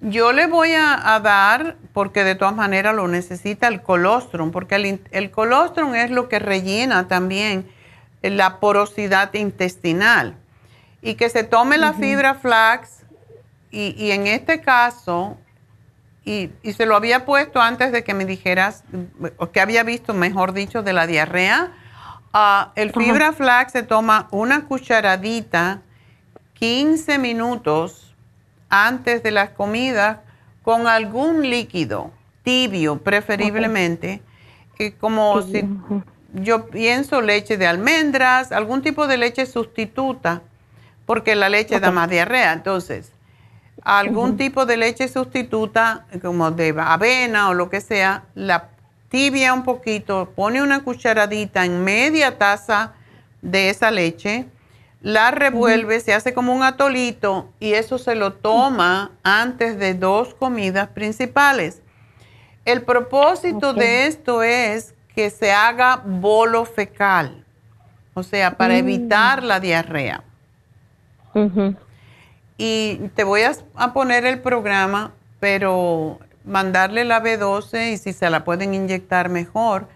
[0.00, 5.00] Yo le voy a, dar, porque de todas maneras lo necesita, el colostrum, porque el,
[5.10, 7.66] el colostrum es lo que rellena también
[8.22, 10.34] la porosidad intestinal
[11.02, 13.04] y que se tome la fibra flax
[13.70, 15.36] y, en este caso,
[16.28, 18.84] y, se lo había puesto antes de que me dijeras,
[19.38, 21.72] o que había visto, mejor dicho, de la diarrea,
[22.34, 25.80] ah, el fibra flax se toma una cucharadita
[26.54, 28.14] 15 minutos
[28.68, 30.18] antes de las comidas
[30.62, 32.10] con algún líquido
[32.42, 34.20] tibio preferiblemente,
[35.00, 35.64] como si
[36.34, 40.42] yo pienso leche de almendras, algún tipo de leche sustituta,
[41.06, 42.52] porque la leche da más diarrea.
[42.52, 43.12] Entonces,
[43.88, 48.68] algún tipo de leche sustituta, como de avena o lo que sea, la
[49.08, 52.92] tibia un poquito, pone una cucharadita en media taza
[53.40, 54.44] de esa leche,
[55.00, 60.34] la revuelve, se hace como un atolito y eso se lo toma antes de dos
[60.34, 61.80] comidas principales.
[62.66, 67.42] El propósito de esto es que se haga bolo fecal,
[68.12, 68.78] o sea, para mm.
[68.78, 70.24] evitar la diarrea.
[72.58, 78.44] Y te voy a, poner el programa, pero mandarle la B12 y si se la
[78.44, 79.88] pueden inyectar mejor.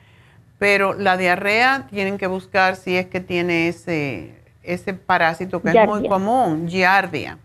[0.58, 5.86] Pero la diarrea tienen que buscar si es que tiene ese, ese parásito que es
[5.86, 7.36] muy común, giardia.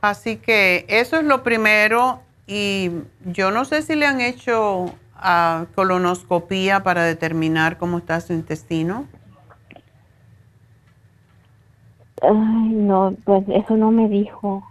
[0.00, 2.90] Así que eso es lo primero y
[3.24, 9.06] yo no sé si le han hecho a colonoscopía para determinar cómo está su intestino.
[12.22, 14.62] Ay, no, pues eso no me dijo.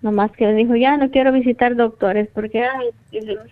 [0.00, 2.90] Nomás que dijo, ya no quiero visitar doctores porque ay,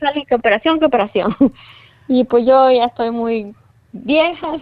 [0.01, 1.37] sale que operación, que operación.
[2.09, 3.55] y pues yo ya estoy muy
[3.93, 4.57] vieja.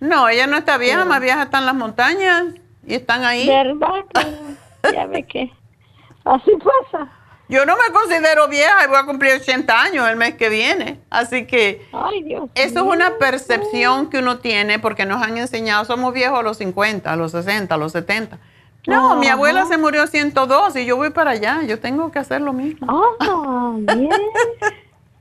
[0.00, 2.44] No, ella no está vieja, más vieja están las montañas
[2.86, 3.46] y están ahí.
[3.46, 4.04] ¿Verdad?
[4.94, 5.50] ya ve que
[6.24, 6.50] así
[6.90, 7.10] pasa.
[7.48, 11.00] Yo no me considero vieja y voy a cumplir 80 años el mes que viene.
[11.10, 11.86] Así que
[12.54, 16.56] eso es una percepción que uno tiene porque nos han enseñado, somos viejos a los
[16.56, 18.38] 50, a los 60, a los 70.
[18.86, 21.62] No, mi abuela se murió a 102 y yo voy para allá.
[21.66, 22.86] Yo tengo que hacer lo mismo.
[22.90, 24.10] Oh, bien.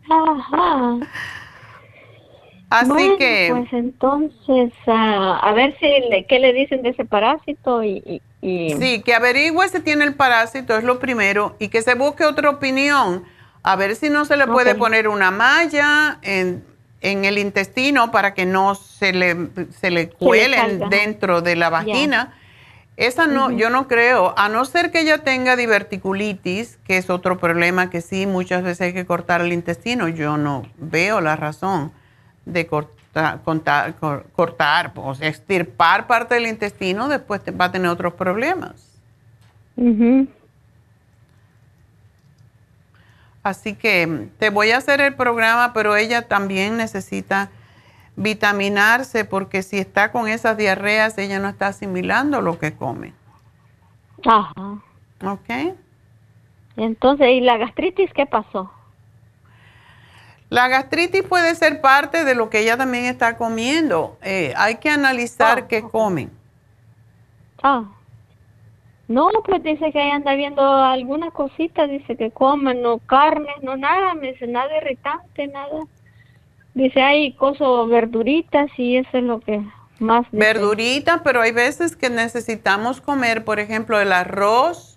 [0.10, 1.00] Ajá.
[2.70, 3.50] Así que...
[3.52, 9.16] Pues entonces, a ver si le, qué le dicen de ese parásito y, Sí, que
[9.16, 13.24] averigüe si tiene el parásito, es lo primero, y que se busque otra opinión,
[13.64, 16.64] a ver si no se le puede poner una malla en,
[17.02, 19.50] el intestino para que no se le,
[19.80, 22.34] se le cuelen dentro de la vagina.
[22.96, 27.40] Esa no, yo no creo, a no ser que ella tenga diverticulitis, que es otro
[27.40, 31.92] problema que sí, muchas veces hay que cortar el intestino, yo no veo la razón
[32.46, 33.03] de cortar
[33.44, 33.96] cortar,
[34.36, 39.00] cortar o sea, extirpar parte del intestino, después va a tener otros problemas.
[43.44, 47.50] Así que te voy a hacer el programa, pero ella también necesita
[48.16, 53.14] vitaminarse porque si está con esas diarreas, ella no está asimilando lo que come.
[54.26, 54.80] Ajá.
[55.24, 55.76] ¿Ok?
[56.78, 58.72] Entonces, ¿y la gastritis qué pasó?
[60.54, 64.20] La gastritis puede ser parte de lo que ella también está comiendo.
[64.22, 66.30] Eh, hay que analizar ah, qué comen.
[67.64, 67.86] Ah.
[69.08, 73.76] No, pues dice que ahí anda viendo alguna cosita, dice que comen, no carnes, no
[73.78, 75.88] nada, me dice nada irritante, nada.
[76.76, 79.60] Dice, hay cosas, verduritas y eso es lo que
[79.98, 80.30] más...
[80.32, 80.38] dice.
[80.38, 84.93] Verdurita, pero hay veces que necesitamos comer, por ejemplo, el arroz,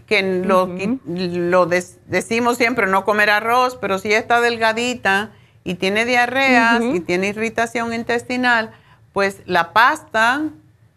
[0.00, 0.68] que lo,
[1.06, 5.30] lo des- decimos siempre, no comer arroz, pero si está delgadita
[5.64, 8.70] y tiene diarrea y tiene irritación intestinal,
[9.12, 10.42] pues la pasta,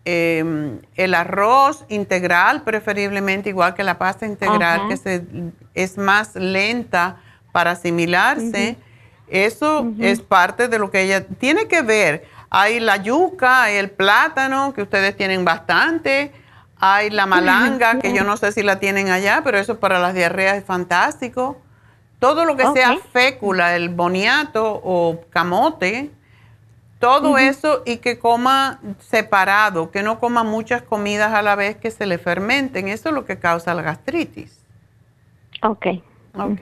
[0.05, 5.23] eh, el arroz integral, preferiblemente igual que la pasta integral, que se,
[5.73, 7.17] es más lenta
[7.51, 8.77] para asimilarse,
[9.27, 12.25] eso es parte de lo que ella tiene que ver.
[12.49, 16.31] Hay la yuca, hay el plátano, que ustedes tienen bastante.
[16.79, 20.13] Hay la malanga, que yo no sé si la tienen allá, pero eso para las
[20.13, 21.61] diarreas es fantástico.
[22.19, 26.11] Todo lo que sea fécula, el boniato o camote,
[26.99, 31.91] todo eso y que coma separado, que no coma muchas comidas a la vez que
[31.91, 32.87] se le fermenten.
[32.87, 34.59] Eso es lo que causa la gastritis.
[35.61, 35.85] Ok.
[36.37, 36.61] ¿Ok?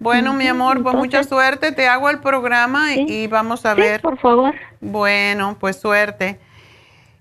[0.00, 1.72] Bueno, mi amor, pues mucha suerte.
[1.72, 4.00] Te hago el programa y- y vamos a Sí, ver.
[4.02, 4.54] por favor.
[4.80, 6.40] Bueno, pues suerte.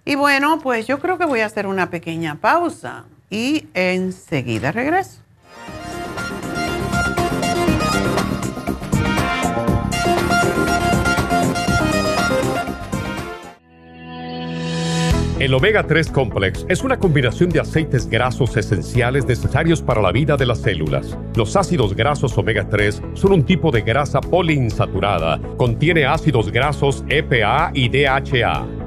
[0.06, 5.24] Y bueno, pues yo creo que voy a hacer una pequeña pausa y enseguida regreso.
[15.40, 20.38] El omega 3 complex es una combinación de aceites grasos esenciales necesarios para la vida
[20.38, 21.18] de las células.
[21.36, 25.42] Los ácidos grasos omega 3 son un tipo de grasa poliinsaturada.
[25.58, 28.66] Contiene ácidos grasos EPA y DHA,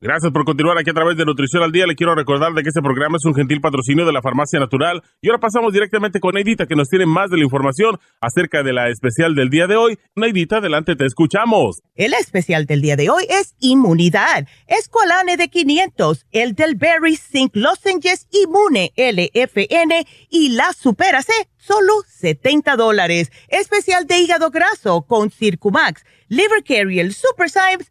[0.00, 1.84] Gracias por continuar aquí a través de Nutrición al Día.
[1.84, 5.02] Le quiero recordar de que este programa es un gentil patrocinio de la Farmacia Natural.
[5.20, 8.72] Y ahora pasamos directamente con Neidita, que nos tiene más de la información acerca de
[8.72, 9.98] la especial del día de hoy.
[10.14, 11.82] Neidita, adelante, te escuchamos.
[11.96, 14.46] El especial del día de hoy es inmunidad.
[14.68, 21.94] Esqualane de 500, el del Berry Zinc Lozenges Inmune LFN y la Supera C, solo
[22.06, 23.32] 70 dólares.
[23.48, 27.90] Especial de hígado graso con Circumax, Liver Carry, el Super Symes,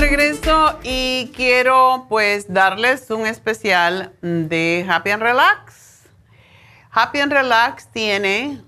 [0.00, 6.04] Regreso y quiero pues darles un especial de Happy and Relax.
[6.90, 8.62] Happy and Relax tiene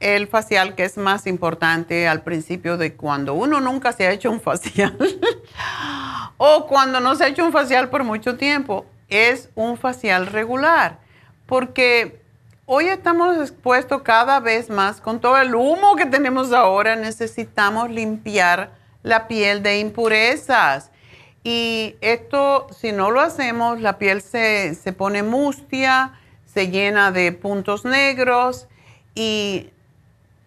[0.00, 4.30] el facial que es más importante al principio de cuando uno nunca se ha hecho
[4.30, 4.98] un facial
[6.36, 8.84] o cuando no se ha hecho un facial por mucho tiempo.
[9.08, 10.98] Es un facial regular
[11.46, 12.20] porque
[12.66, 16.96] hoy estamos expuestos cada vez más con todo el humo que tenemos ahora.
[16.96, 20.90] Necesitamos limpiar la piel de impurezas.
[21.44, 27.30] Y esto, si no lo hacemos, la piel se, se pone mustia, se llena de
[27.30, 28.66] puntos negros
[29.14, 29.70] y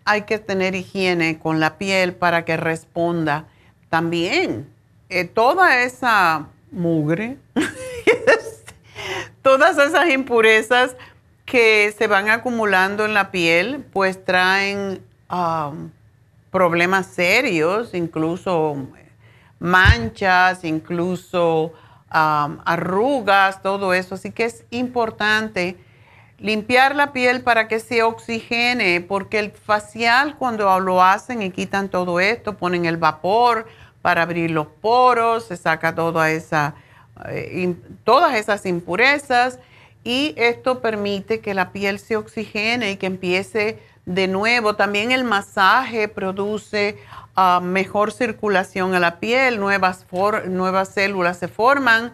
[0.04, 3.46] hay que tener higiene con la piel para que responda.
[3.88, 4.70] También,
[5.08, 7.38] eh, toda esa mugre
[9.42, 10.98] todas esas impurezas
[11.46, 15.90] que se van acumulando en la piel, pues traen um,
[16.52, 18.88] problemas serios, incluso
[19.60, 21.74] manchas, incluso
[22.10, 24.16] arrugas, todo eso.
[24.16, 25.78] Así que es importante
[26.40, 31.90] limpiar la piel para que se oxigene, porque el facial cuando lo hacen y quitan
[31.90, 33.68] todo esto, ponen el vapor
[34.02, 36.76] para abrir los poros, se saca toda esa,
[37.28, 39.60] eh, todas esas impurezas
[40.04, 44.76] y esto permite que la piel se oxigene y que empiece de nuevo.
[44.76, 46.98] También el masaje produce
[47.36, 50.06] ah, mejor circulación a la piel, nuevas,
[50.48, 52.12] nuevas células se forman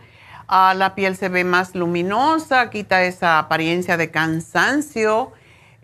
[0.49, 5.31] la piel se ve más luminosa, quita esa apariencia de cansancio,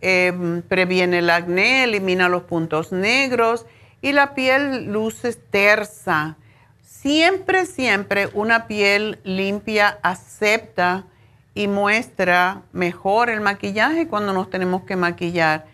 [0.02, 3.65] em, previene el acné, elimina los puntos negros
[4.02, 6.38] y la piel luce tersa.
[6.82, 11.06] Siempre, siempre una piel limpia acepta
[11.53, 15.65] y muestra mejor el maquillaje cuando nos tenemos que maquillar.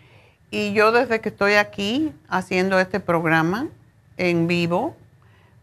[0.49, 3.67] Y yo desde que estoy aquí haciendo este programa
[4.17, 4.95] en vivo,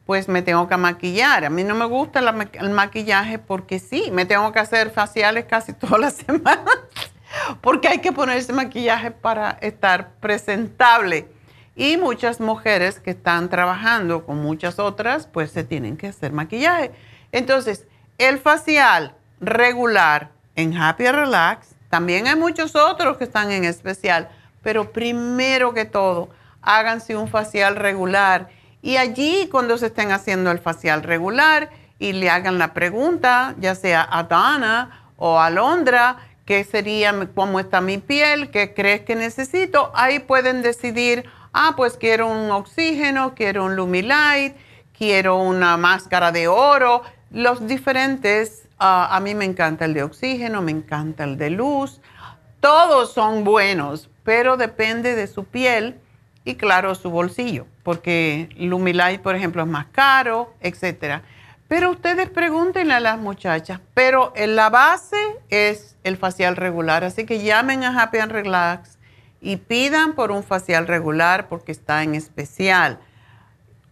[0.06, 1.44] pues me tengo que maquillar.
[1.44, 5.73] A mí no me gusta el maquillaje porque sí, me tengo que hacer faciales casi
[5.74, 6.78] todas las semanas
[7.61, 11.28] porque hay que ponerse maquillaje para estar presentable.
[11.77, 16.93] Y muchas mujeres que están trabajando con muchas otras, pues se tienen que hacer maquillaje.
[17.32, 17.86] Entonces,
[18.19, 24.28] el facial regular en Happy Relax, también hay muchos otros que están en especial,
[24.65, 26.31] pero primero que todo,
[26.62, 28.49] háganse un facial regular
[28.85, 33.74] y allí cuando se estén haciendo el facial regular y le hagan la pregunta, ya
[33.74, 38.51] sea a Dana o a Londra, ¿qué sería, cómo está mi piel?
[38.51, 39.91] ¿Qué crees que necesito?
[39.95, 41.24] Ahí pueden decidir,
[41.55, 44.55] ah, pues quiero un oxígeno, quiero un Lumilight,
[44.97, 47.05] quiero una máscara de oro.
[47.31, 52.03] Los diferentes, ah, a mí me encanta el de oxígeno, me encanta el de luz.
[52.61, 56.01] Todos son buenos, pero depende de su piel
[56.45, 61.23] y claro, su bolsillo, porque Lumilight, por ejemplo, es más caro, etcétera.
[61.69, 65.17] Pero ustedes pregúntenle a las muchachas, pero en la base
[65.49, 68.99] es el facial regular, así que llamen a Happy and Relax
[69.41, 72.99] y pidan por un facial regular porque está en especial.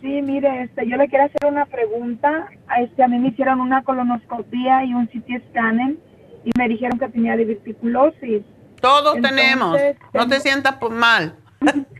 [0.00, 2.46] Sí, mire, este, yo le quiero hacer una pregunta.
[2.80, 5.98] Este, a mí me hicieron una colonoscopia y un CT scanning
[6.44, 8.44] y me dijeron que tenía diverticulosis.
[8.80, 9.76] Todos tenemos.
[10.14, 11.34] No te sientas mal.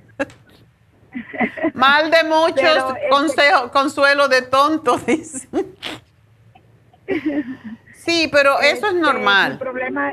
[1.74, 2.94] mal de muchos,
[3.26, 3.42] este,
[3.72, 5.00] consuelo de tontos,
[7.94, 9.52] sí, pero eso es este, normal.
[9.52, 10.12] El problema...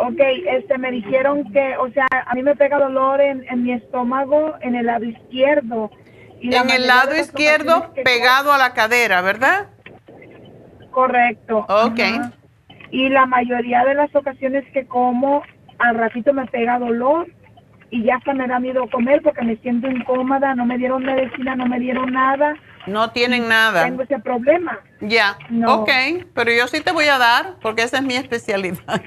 [0.00, 4.54] Ok, este, me dijeron que, o sea, a mí me pega dolor en, mi estómago,
[4.60, 5.90] en el lado izquierdo.
[6.40, 9.66] en el lado izquierdo pegado a la cadera, ¿verdad?
[10.92, 11.66] Correcto.
[11.68, 11.98] Ok.
[12.90, 15.42] Y la mayoría de las ocasiones que como,
[15.78, 17.26] al ratito me pega dolor
[17.90, 21.56] y ya hasta me da miedo comer porque me siento incómoda, no me dieron medicina,
[21.56, 22.54] no me dieron nada.
[22.86, 23.84] No tienen nada.
[23.84, 24.78] Tengo ese problema.
[25.00, 25.90] Ya, ok,
[26.34, 29.02] pero yo sí te voy a dar porque esa es mi especialidad.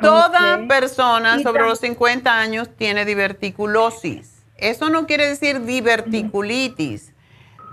[0.00, 4.44] Toda persona sobre los 50 años tiene diverticulosis.
[4.58, 7.14] Eso no quiere decir diverticulitis.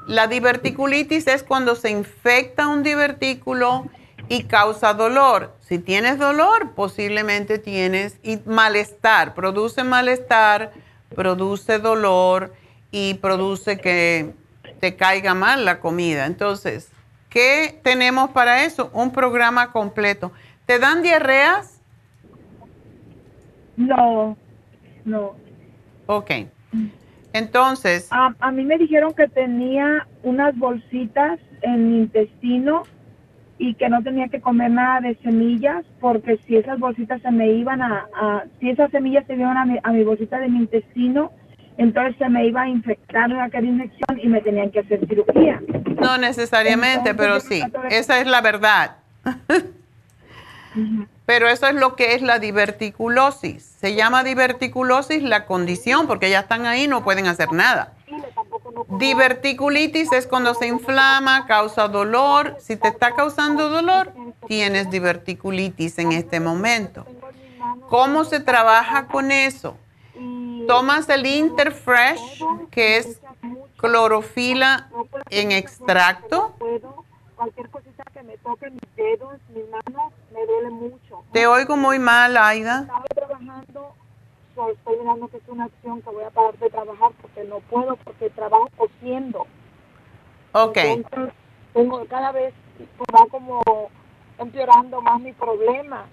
[0.08, 3.90] La diverticulitis es cuando se infecta un divertículo
[4.30, 5.54] y causa dolor.
[5.62, 9.34] Si tienes dolor, posiblemente tienes y malestar.
[9.34, 10.72] Produce malestar,
[11.16, 12.54] produce dolor
[12.92, 14.34] y produce que
[14.80, 16.26] te caiga mal la comida.
[16.26, 16.94] Entonces,
[17.34, 18.92] ¿Qué tenemos para eso?
[18.94, 20.32] Un programa completo.
[20.68, 21.82] ¿Te dan diarreas?
[23.76, 24.38] No,
[25.04, 25.34] no.
[26.06, 26.30] Ok.
[27.34, 28.08] Entonces.
[28.12, 32.84] A, a mí me dijeron que tenía unas bolsitas en mi intestino
[33.64, 37.50] y que no tenía que comer nada de semillas porque si esas bolsitas se me
[37.54, 40.60] iban a, a si esas semillas se iban a mi, a mi bolsita de mi
[40.60, 41.32] intestino,
[41.78, 45.62] entonces se me iba a infectar una infección y me tenían que hacer cirugía.
[45.98, 48.98] No necesariamente, pero sí, esa es la verdad.
[51.26, 53.64] Pero eso es lo que es la diverticulosis.
[53.64, 57.94] Se llama diverticulosis la condición porque ya están ahí, no pueden hacer nada.
[58.90, 62.58] Diverticulitis es cuando se inflama, causa dolor.
[62.60, 64.12] Si te está causando dolor,
[64.48, 67.06] tienes diverticulitis en este momento.
[67.90, 69.78] ¿Cómo se trabaja con eso?
[70.68, 73.20] Tomas el Interfresh, que es
[73.78, 74.90] clorofila
[75.30, 76.54] en extracto.
[77.36, 81.03] Cualquier cosita que me toque mis dedos, mis manos, me duele mucho.
[81.34, 82.82] Te oigo muy mal, Aida.
[82.82, 83.96] Estaba trabajando,
[84.72, 87.96] estoy mirando que es una acción que voy a parar de trabajar porque no puedo,
[88.04, 89.48] porque trabajo cosiendo.
[90.52, 90.78] Ok.
[90.78, 91.34] Entonces,
[91.74, 92.54] tengo cada vez,
[93.16, 93.64] va como
[94.38, 96.06] empeorando más mi problema.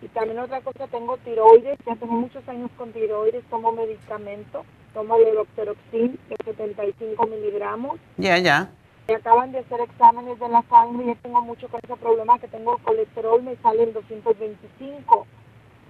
[0.00, 4.64] Y también otra cosa, tengo tiroides, ya tengo muchos años con tiroides, tomo medicamento,
[4.94, 8.00] tomo Levothyroxine de 75 miligramos.
[8.16, 8.70] Ya, ya.
[9.06, 12.38] Me acaban de hacer exámenes de la sangre y yo tengo mucho con ese problema
[12.38, 15.26] que tengo colesterol, me sale en 225.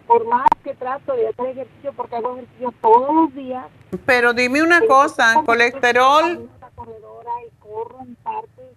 [0.06, 3.66] Por más que trato de hacer ejercicio, porque hago ejercicio todos los días.
[4.04, 6.50] Pero dime una cosa, colesterol...
[6.74, 8.74] corredora y corro en partes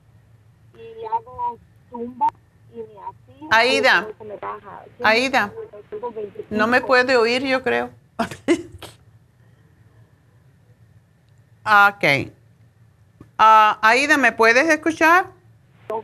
[0.75, 1.57] y hago
[1.89, 2.27] zumba
[2.71, 4.07] y me Aida,
[5.03, 5.53] Aida,
[6.49, 7.89] no me puede oír, yo creo.
[11.65, 12.36] ok.
[13.37, 15.27] Ah, Aida, ¿me puedes escuchar?
[15.89, 16.03] No,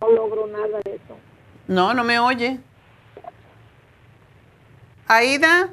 [0.00, 1.16] no logro nada de eso.
[1.68, 2.58] No, no me oye.
[5.06, 5.70] Aida.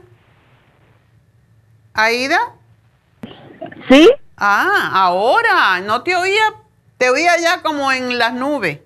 [1.94, 2.40] Aida.
[3.90, 4.10] ¿Sí?
[4.38, 5.80] Ah, ahora.
[5.82, 6.54] No te oía.
[6.98, 8.80] Te oía ya como en las nubes.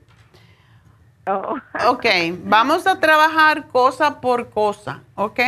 [1.88, 2.06] Ok,
[2.44, 5.40] vamos a trabajar cosa por cosa, ¿ok?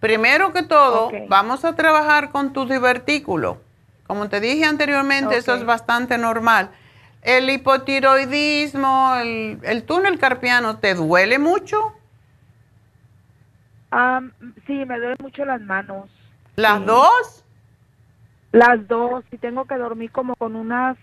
[0.00, 3.58] Primero que todo, vamos a trabajar con tu divertículo.
[4.10, 6.70] Como te dije anteriormente, eso es bastante normal.
[7.22, 11.94] El hipotiroidismo, el, túnel carpiano, ¿te duele mucho?
[14.66, 16.10] sí, me duelen mucho las manos.
[16.56, 17.44] ¿Las dos?
[18.50, 20.96] Las dos, y tengo que dormir como con unas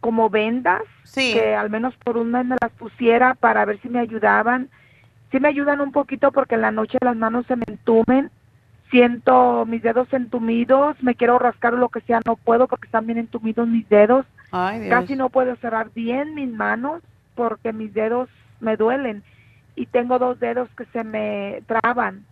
[0.00, 0.82] como vendas,
[1.14, 4.68] que al menos por un mes me las pusiera para ver si me ayudaban.
[5.30, 8.30] Sí me ayudan un poquito porque en la noche las manos se me entumen,
[8.90, 13.18] siento mis dedos entumidos, me quiero rascar lo que sea, no puedo porque están bien
[13.18, 14.26] entumidos mis dedos.
[14.50, 17.02] Casi no puedo cerrar bien mis manos
[17.34, 19.22] porque mis dedos me duelen
[19.76, 22.24] y tengo dos dedos que se me traban.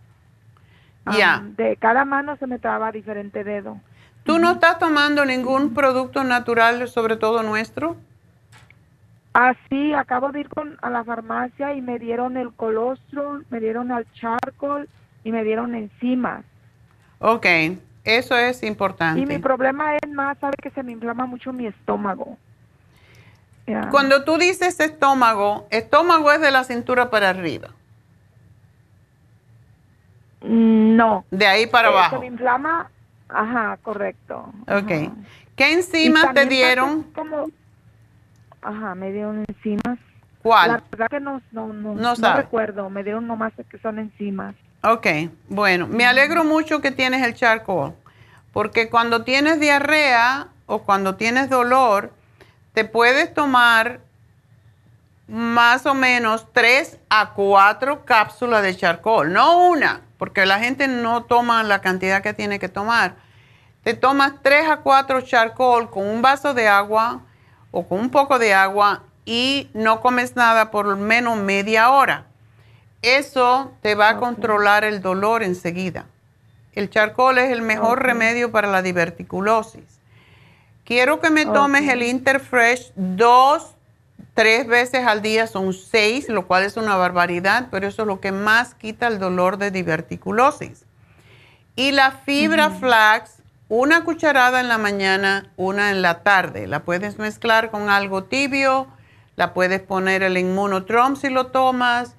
[1.11, 1.41] Ya.
[1.57, 3.79] de cada mano se me traba diferente dedo.
[4.23, 7.95] ¿Tú no estás tomando ningún producto natural, sobre todo nuestro?
[9.33, 13.59] Ah, sí, acabo de ir con, a la farmacia y me dieron el colostrum, me
[13.59, 14.87] dieron el charcoal
[15.23, 16.43] y me dieron enzimas.
[17.19, 17.45] Ok,
[18.03, 19.21] eso es importante.
[19.21, 22.37] Y mi problema es más, sabe que se me inflama mucho mi estómago.
[23.91, 27.69] Cuando tú dices estómago, estómago es de la cintura para arriba.
[30.41, 31.23] Mm, no.
[31.29, 32.15] De ahí para eh, abajo.
[32.15, 32.89] Se me inflama
[33.29, 34.51] Ajá, correcto.
[34.67, 35.13] Ok.
[35.55, 37.05] ¿Qué enzimas te dieron?
[38.61, 39.99] ajá, me dieron enzimas.
[40.41, 40.71] ¿Cuál?
[40.71, 44.55] La verdad que no, no, no, no, recuerdo, me dieron nomás que son enzimas.
[44.81, 45.07] Ok,
[45.49, 47.95] bueno, me alegro mucho que tienes el charcoal,
[48.53, 52.13] porque cuando tienes diarrea o cuando tienes dolor,
[52.73, 53.99] te puedes tomar
[55.27, 61.23] más o menos 3 a 4 cápsulas de charcoal, no una, porque la gente no
[61.25, 63.15] toma la cantidad que tiene que tomar.
[63.83, 67.19] Te tomas 3 a 4 charcoal con un vaso de agua
[67.71, 72.28] o con un poco de agua y no comes nada por menos media hora.
[73.01, 76.05] Eso te va a controlar el dolor enseguida.
[76.73, 79.99] El charcoal es el mejor remedio para la diverticulosis.
[80.83, 83.75] Quiero que me tomes el Interfresh dos
[84.39, 88.21] tres veces al día son seis, lo cual es una barbaridad, pero eso es lo
[88.21, 90.85] que más quita el dolor de diverticulosis.
[91.75, 96.67] Y la fibra flax, una cucharada en la mañana, una en la tarde.
[96.67, 98.87] La puedes mezclar con algo tibio,
[99.35, 102.15] la puedes poner el inmunotrom si lo tomas,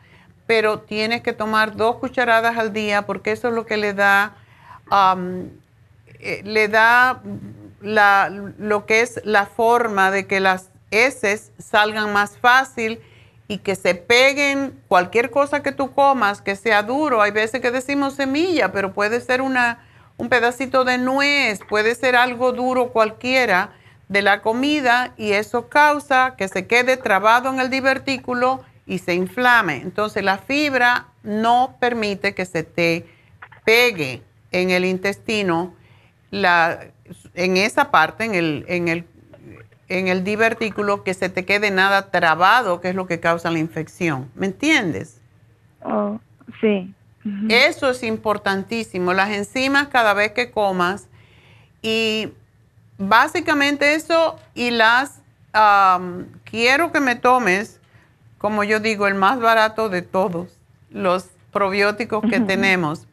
[0.51, 4.35] pero tienes que tomar dos cucharadas al día porque eso es lo que le da,
[6.19, 7.23] eh, le da
[7.81, 13.01] lo que es la forma de que las heces salgan más fácil
[13.47, 17.23] y que se peguen cualquier cosa que tú comas que sea duro.
[17.23, 19.87] Hay veces que decimos semilla, pero puede ser una,
[20.17, 23.71] un pedacito de nuez, puede ser algo duro cualquiera
[24.09, 29.15] de la comida y eso causa que se quede trabado en el divertículo y se
[29.15, 29.77] inflame.
[29.77, 33.07] Entonces la fibra no permite que se te
[33.65, 35.75] pegue en el intestino,
[36.33, 36.89] la,
[37.35, 39.07] en esa parte, en el, en, el,
[39.89, 43.61] en el divertículo, que se te quede nada trabado, que es lo que causa la
[43.61, 44.29] infección.
[44.35, 45.21] ¿Me entiendes?
[45.85, 46.19] Oh,
[46.61, 46.93] sí.
[47.49, 49.13] Eso es importantísimo.
[49.13, 51.07] Las enzimas cada vez que comas
[51.81, 52.33] y
[52.99, 55.21] básicamente eso y las,
[56.45, 57.80] quiero que me tomes,
[58.41, 60.49] como yo digo, el más barato de todos,
[60.89, 63.07] los probióticos que tenemos.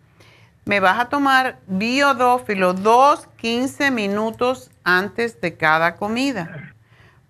[0.64, 6.74] Me vas a tomar biodófilo dos, 15 minutos antes de cada comida,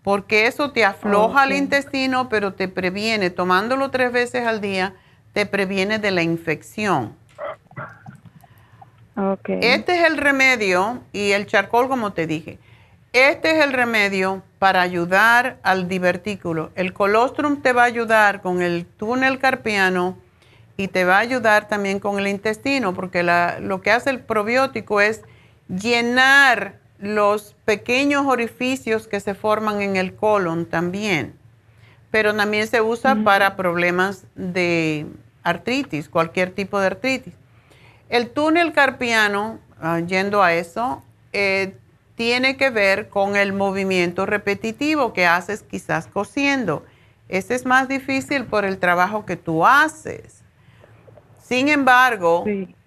[0.03, 4.93] porque eso te afloja el intestino, pero te previene, tomándolo tres veces al día,
[5.33, 7.15] te previene de la infección.
[9.47, 12.59] Este es el remedio y el charcoal, como te dije.
[13.13, 16.71] Este es el remedio para ayudar al divertículo.
[16.75, 20.17] El colostrum te va a ayudar con el túnel carpiano
[20.75, 25.01] y te va a ayudar también con el intestino, porque lo que hace el probiótico
[25.01, 25.23] es
[25.67, 31.33] llenar los pequeños orificios que se forman en el colon también.
[32.11, 35.07] Pero también se usa para problemas de
[35.43, 37.33] artritis, cualquier tipo de artritis.
[38.09, 41.03] El túnel carpiano, ah, yendo a eso,
[41.33, 41.75] eh,
[42.17, 46.83] tiene que ver con el movimiento repetitivo que haces quizás cosiendo.
[47.29, 50.41] Ese es más difícil por el trabajo que tú haces.
[51.39, 52.43] Sin embargo,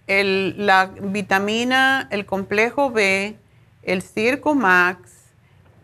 [0.08, 3.36] la vitamina, el complejo B,
[3.84, 5.12] el Circo Max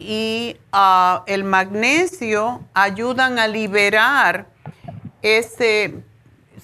[0.00, 4.48] y ah, el magnesio ayudan a liberar
[5.22, 6.02] ese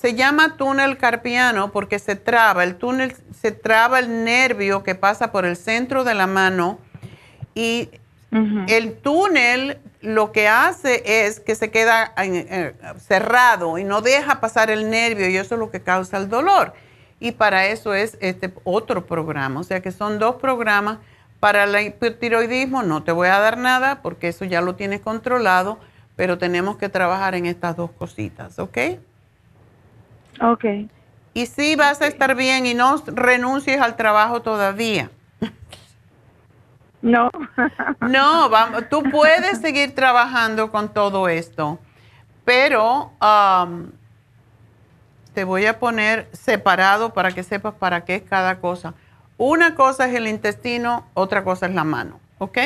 [0.02, 5.30] se llama túnel carpiano porque se traba, el túnel se traba el nervio que pasa
[5.30, 6.80] por el centro de la mano
[7.54, 7.88] y
[8.66, 14.70] el túnel lo que hace es que se queda eh, cerrado y no deja pasar
[14.70, 16.72] el nervio y eso es lo que causa el dolor.
[17.20, 20.98] Y para eso es este otro programa, o sea que son dos programas.
[21.38, 25.78] Para el hipotiroidismo no te voy a dar nada porque eso ya lo tienes controlado,
[26.16, 28.78] pero tenemos que trabajar en estas dos cositas, ¿ok?
[30.40, 30.64] Ok.
[31.34, 35.10] Y sí vas a estar bien y no renuncies al trabajo todavía.
[37.00, 37.30] No.
[38.00, 41.80] no, vamos, tú puedes seguir trabajando con todo esto,
[42.44, 43.90] pero um,
[45.34, 48.94] te voy a poner separado para que sepas para qué es cada cosa.
[49.36, 52.58] Una cosa es el intestino, otra cosa es la mano, ¿ok?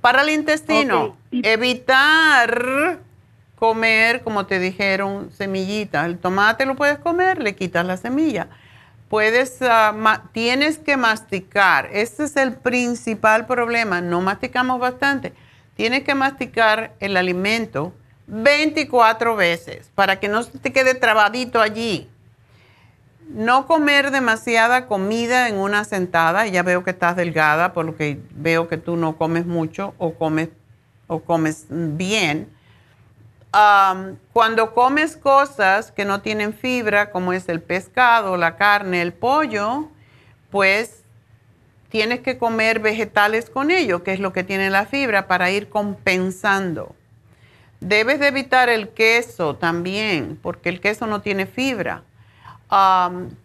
[0.00, 3.00] Para el intestino, evitar
[3.64, 6.04] comer, como te dijeron, semillitas.
[6.04, 8.48] El tomate lo puedes comer, le quitas la semilla.
[9.08, 11.88] Puedes, ah, tienes que masticar.
[11.90, 14.02] Ese es el principal problema.
[14.02, 15.32] No masticamos bastante.
[15.76, 17.94] Tienes que masticar el alimento
[18.26, 22.06] 24 veces para que no se te quede trabadito allí.
[23.30, 26.46] No comer demasiada comida en una sentada.
[26.48, 30.12] Ya veo que estás delgada, por lo que veo que tú no comes mucho o
[30.12, 30.50] comes,
[31.06, 32.53] o comes bien
[34.32, 39.88] cuando comes cosas que no tienen fibra, como es el pescado, la carne, el pollo,
[40.50, 41.04] pues
[41.88, 45.68] tienes que comer vegetales con ello, que es lo que tiene la fibra, para ir
[45.68, 46.96] compensando.
[47.78, 52.02] Debes de evitar el queso también, porque el queso no tiene fibra.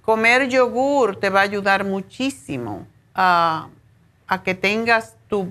[0.01, 3.67] comer yogur te va a ayudar muchísimo a
[4.43, 5.47] que tengas tu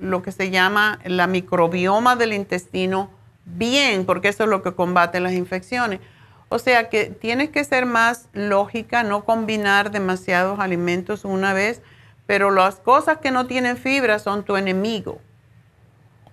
[0.00, 3.16] lo que se llama la microbioma del intestino
[3.46, 6.00] bien, porque eso es lo que combate las infecciones.
[6.48, 11.80] O sea que tienes que ser más lógica, no combinar demasiados alimentos una vez,
[12.26, 15.20] pero las cosas que no tienen fibra son tu enemigo.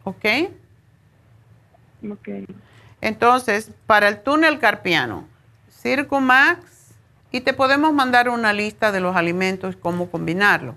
[0.04, 0.26] ¿Ok?
[2.12, 2.30] Ok.
[3.02, 5.28] Entonces, para el túnel carpiano,
[5.70, 6.94] Circumax,
[7.32, 10.76] y te podemos mandar una lista de los alimentos, cómo combinarlo.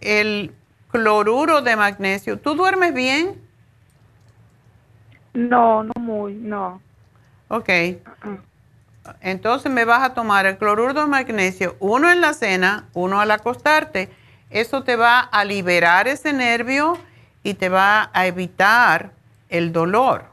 [0.00, 0.52] El
[0.90, 3.40] cloruro de magnesio, ¿tú duermes bien?
[5.32, 6.80] No, no muy, no.
[7.48, 7.68] Ok.
[9.20, 13.30] Entonces me vas a tomar el cloruro de magnesio, uno en la cena, uno al
[13.30, 14.10] acostarte.
[14.50, 16.98] Eso te va a liberar ese nervio
[17.42, 19.12] y te va a evitar
[19.48, 20.24] el dolor.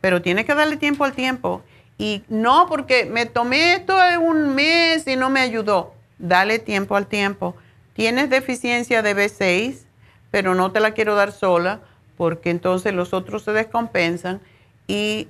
[0.00, 1.62] Pero tienes que darle tiempo al tiempo.
[1.98, 5.94] Y no porque me tomé esto en un mes y no me ayudó.
[6.18, 7.54] Dale tiempo al tiempo.
[7.92, 9.84] Tienes deficiencia de B6,
[10.30, 11.80] pero no te la quiero dar sola
[12.20, 14.42] porque entonces los otros se descompensan
[14.86, 15.28] y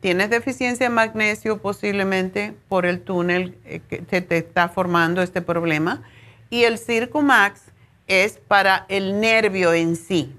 [0.00, 5.40] tienes deficiencia de magnesio posiblemente por el túnel eh, que se te está formando este
[5.40, 6.02] problema.
[6.50, 7.72] Y el Circumax
[8.06, 10.30] es para el nervio en sí.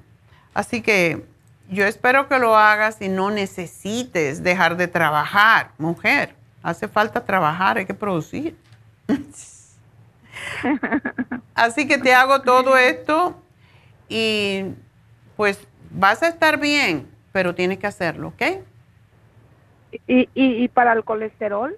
[0.53, 1.25] Así que
[1.71, 6.35] yo espero que lo hagas y no necesites dejar de trabajar, mujer.
[6.61, 8.55] Hace falta trabajar, hay que producir.
[11.55, 13.41] Así que te hago todo esto
[14.07, 14.65] y
[15.35, 15.59] pues
[15.91, 18.41] vas a estar bien, pero tienes que hacerlo, ¿ok?
[20.07, 21.77] ¿Y, y, para el colesterol?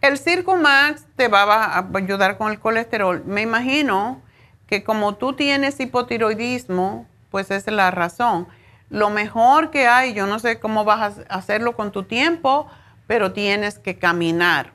[0.00, 3.22] El Circumax te va a ayudar con el colesterol.
[3.26, 4.22] Me imagino
[4.66, 8.48] que como tú tienes hipotiroidismo, pues esa es la razón.
[8.90, 12.68] Lo mejor que hay, yo no sé cómo vas a hacerlo con tu tiempo,
[13.06, 14.72] pero tienes que caminar.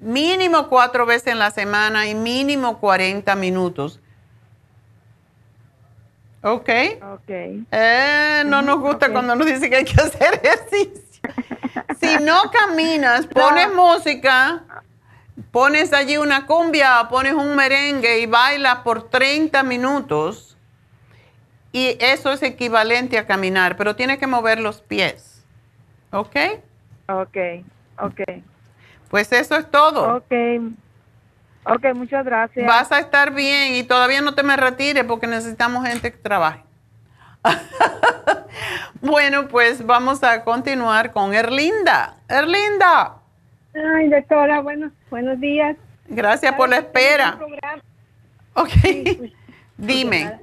[0.00, 3.99] Mínimo cuatro veces en la semana y mínimo 40 minutos.
[6.42, 6.70] ¿Ok?
[7.12, 7.28] Ok.
[7.28, 11.02] Eh, no nos gusta cuando nos dicen que hay que hacer ejercicio.
[12.00, 14.64] si no caminas, pones música,
[15.50, 20.56] pones allí una cumbia, pones un merengue y bailas por 30 minutos.
[21.72, 25.44] Y eso es equivalente a caminar, pero tienes que mover los pies.
[26.10, 26.36] ¿Ok?
[27.08, 27.36] Ok,
[27.98, 28.20] ok.
[29.08, 30.16] Pues eso es todo.
[30.16, 30.32] Ok.
[31.64, 32.66] Ok, muchas gracias.
[32.66, 36.62] Vas a estar bien y todavía no te me retires porque necesitamos gente que trabaje.
[39.00, 42.16] bueno, pues vamos a continuar con Erlinda.
[42.28, 43.16] Erlinda.
[43.74, 45.76] Ay, doctora, buenos, buenos días.
[46.08, 47.38] Gracias por la espera.
[48.54, 48.70] Ok.
[49.80, 50.38] Pues, Dime.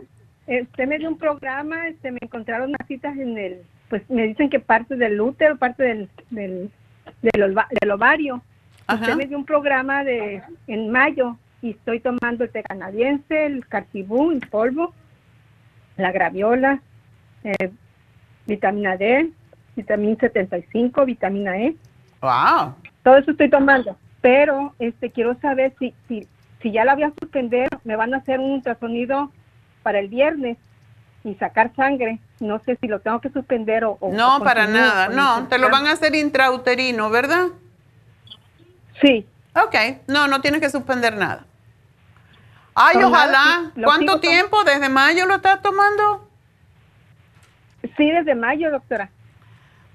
[0.48, 4.49] Usted me dio un programa, este, me encontraron unas citas en el, pues me dicen
[4.49, 6.72] que parte del útero, parte del, del,
[7.22, 8.41] del ovario.
[8.90, 13.68] Usted me dio un programa de en mayo y estoy tomando el té canadiense, el
[13.68, 14.94] cartibú en polvo,
[15.98, 16.82] la graviola,
[17.44, 17.72] eh,
[18.46, 19.32] vitamina D,
[19.76, 21.76] vitamina 75, vitamina E.
[22.22, 22.76] Wow.
[23.04, 26.28] Todo eso estoy tomando, pero este quiero saber si si
[26.62, 29.32] si ya la voy a suspender, me van a hacer un ultrasonido
[29.84, 30.58] para el viernes
[31.24, 32.20] y sacar sangre.
[32.40, 33.98] No sé si lo tengo que suspender o...
[34.12, 35.10] no, para nada.
[35.10, 37.48] No, te lo van a hacer intrauterino, ¿verdad?
[39.02, 39.26] Sí.
[39.53, 39.76] Ok,
[40.07, 41.45] no, no tienes que suspender nada.
[42.76, 43.72] Ay, ojalá.
[43.84, 44.64] ¿Cuánto tiempo?
[44.64, 46.30] ¿Desde mayo lo estás tomando?
[47.95, 49.10] Sí, desde mayo, doctora.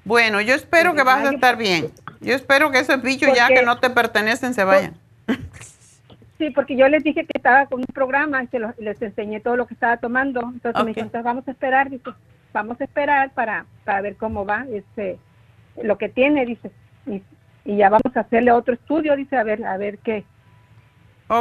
[0.05, 1.93] Bueno, yo espero que vas a estar bien.
[2.21, 4.95] Yo espero que esos bichos ya que no te pertenecen se vayan.
[6.39, 8.49] Sí, porque yo les dije que estaba con un programa y
[8.83, 10.41] les enseñé todo lo que estaba tomando.
[10.41, 12.11] Entonces me dijeron, vamos a esperar, dice,
[12.53, 15.21] vamos a esperar para, para ver cómo va este
[15.81, 16.73] lo que tiene, dice.
[17.07, 17.23] Y
[17.65, 20.25] y ya vamos a hacerle otro estudio, dice, a ver, a ver qué.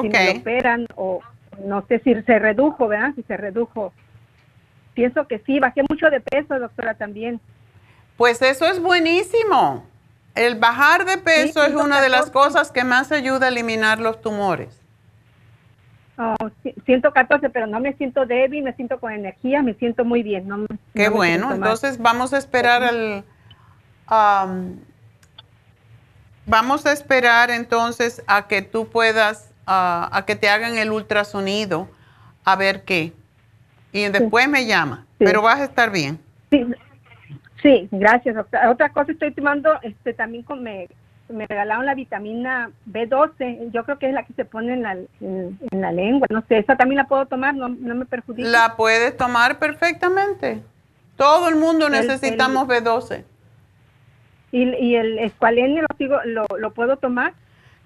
[0.01, 1.21] Si me operan o
[1.65, 3.13] no sé si se redujo, ¿verdad?
[3.15, 3.93] Si se redujo.
[4.93, 7.39] Pienso que sí, bajé mucho de peso, doctora, también.
[8.17, 9.85] Pues eso es buenísimo.
[10.35, 14.21] El bajar de peso es una de las cosas que más ayuda a eliminar los
[14.21, 14.81] tumores.
[16.17, 16.35] Oh,
[16.85, 20.47] 114, pero no me siento débil, me siento con energía, me siento muy bien.
[20.47, 23.23] No, Qué bueno, entonces vamos a esperar al,
[26.45, 31.87] Vamos a esperar entonces a que tú puedas, a que te hagan el ultrasonido,
[32.43, 33.13] a ver qué.
[33.91, 36.19] Y después me llama, pero vas a estar bien.
[37.61, 38.71] Sí, gracias, doctora.
[38.71, 40.87] Otra cosa estoy tomando, este, también con, me,
[41.29, 44.97] me regalaron la vitamina B12, yo creo que es la que se pone en la,
[45.19, 48.47] en, la lengua, no sé, esa también la puedo tomar, no, no me perjudica.
[48.47, 50.61] La puedes tomar perfectamente.
[51.17, 53.23] Todo el mundo necesitamos B12.
[54.51, 55.83] ¿Y, y el escualene
[56.25, 57.33] lo, lo, puedo tomar?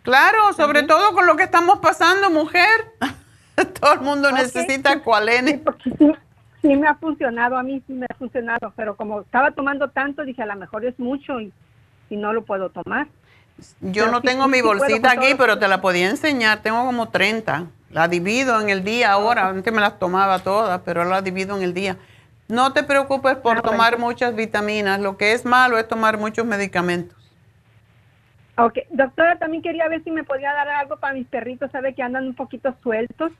[0.01, 2.93] Claro, sobre todo con lo que estamos pasando, mujer.
[3.79, 5.61] todo el mundo necesita escualene.
[6.61, 10.23] Sí, me ha funcionado, a mí sí me ha funcionado, pero como estaba tomando tanto,
[10.23, 11.53] dije a lo mejor es mucho y,
[12.09, 13.07] y no lo puedo tomar.
[13.79, 16.61] Yo no tengo mi bolsita aquí, pero te la podía enseñar.
[16.61, 17.67] Tengo como 30.
[17.91, 19.47] La divido en el día ahora.
[19.47, 21.97] Antes me las tomaba todas, pero la divido en el día.
[22.47, 24.99] No te preocupes por ah, tomar muchas vitaminas.
[24.99, 27.17] Lo que es malo es tomar muchos medicamentos.
[28.57, 31.71] Ok, doctora, también quería ver si me podía dar algo para mis perritos.
[31.71, 33.31] Sabe que andan un poquito sueltos.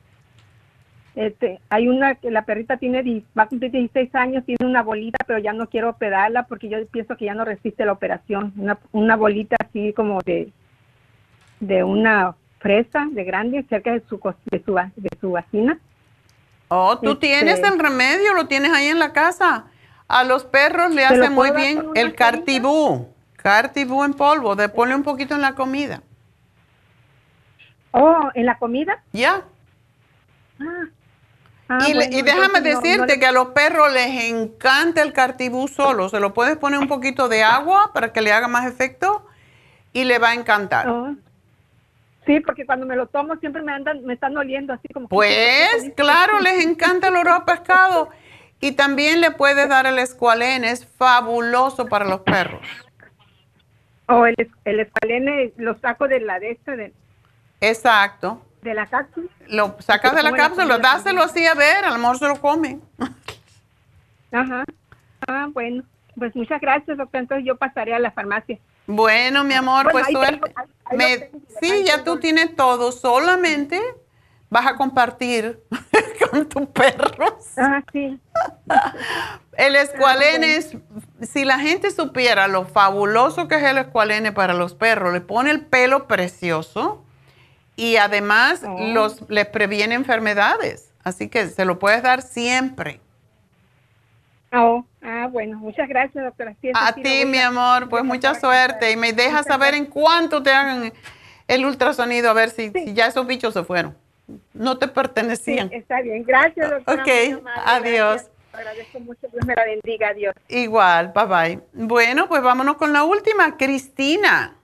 [1.16, 5.24] Este, hay una que la perrita tiene va a cumplir 16 años, tiene una bolita,
[5.26, 8.52] pero ya no quiero operarla porque yo pienso que ya no resiste la operación.
[8.58, 10.52] Una, una bolita así como de
[11.62, 14.20] de una fresa de grande cerca de su
[14.52, 15.80] de su de su vagina
[16.68, 19.66] Oh, tú tienes este el remedio, lo tienes ahí en la casa.
[20.08, 23.10] A los perros le hace muy bien el cartibú.
[23.38, 26.02] Cartibú en polvo, de ponle un poquito en la comida.
[27.92, 29.02] Oh, ¿en la comida?
[29.14, 29.44] Ya.
[30.60, 30.66] Ah.
[31.68, 34.26] Ah, y, le- bueno, y déjame entonces no- no decirte que a los perros les
[34.26, 36.10] encanta el cartibú solo.
[36.10, 39.26] Se lo puedes poner un poquito de agua para que le haga más efecto
[39.94, 40.88] y le va a encantar.
[40.90, 41.16] Oh.
[42.26, 45.08] Sí, porque cuando me lo tomo siempre me andan, me están oliendo así como.
[45.08, 48.10] que- Pues claro, les encanta el olor a pescado.
[48.60, 52.62] Y también le puedes dar el escualén, es fabuloso para los perros.
[54.08, 54.36] O el,
[54.66, 56.94] el escualene lo saco de la de esta, de,
[57.62, 58.42] Exacto.
[58.62, 59.28] de la cápsula.
[59.48, 62.40] Lo sacas de la cápsula, comida dáselo así a ver, a lo mejor se lo
[62.42, 62.82] comen.
[64.32, 64.64] Ajá.
[65.28, 65.84] Ah, bueno.
[66.18, 67.20] Pues muchas gracias, doctor.
[67.22, 68.58] Entonces yo pasaré a la farmacia.
[68.88, 70.40] Bueno, mi amor, Bueno, pues ahí suerte.
[70.40, 71.46] tengo- ahí- ahí Me- lo tengo.
[71.62, 73.82] sí, ya tú tienes todo, solamente
[74.50, 75.60] vas a compartir
[76.32, 77.38] con tu perro.
[77.58, 78.20] Ah, sí.
[79.58, 80.78] El escualene es,
[81.22, 85.50] si la gente supiera lo fabuloso que es el escualene para los perros, le pone
[85.52, 87.04] el pelo precioso
[87.76, 88.78] y además Oh.
[88.94, 90.92] los, les previene enfermedades.
[91.04, 93.00] Así que se lo puedes dar siempre.
[94.54, 95.58] Oh, ah, bueno.
[95.60, 96.56] Muchas gracias, doctora.
[96.62, 100.52] Sí, A ti, mi amor, pues mucha suerte y me dejas saber en cuánto te
[100.52, 100.92] hagan
[101.48, 103.96] el ultrasonido a ver si, si ya esos bichos se fueron.
[104.54, 105.70] No te Sí, pertenecían.
[105.72, 106.24] está bien.
[106.24, 107.04] Gracias, doctora.
[107.04, 107.44] Ok, adiós.
[107.84, 108.32] gracias.
[108.54, 109.28] Agradezco mucho.
[109.32, 110.08] Dios me la bendiga.
[110.10, 110.34] Adiós.
[110.48, 111.60] Igual, bye bye.
[111.74, 113.58] Bueno, pues vámonos con la última.
[113.58, 114.56] Cristina.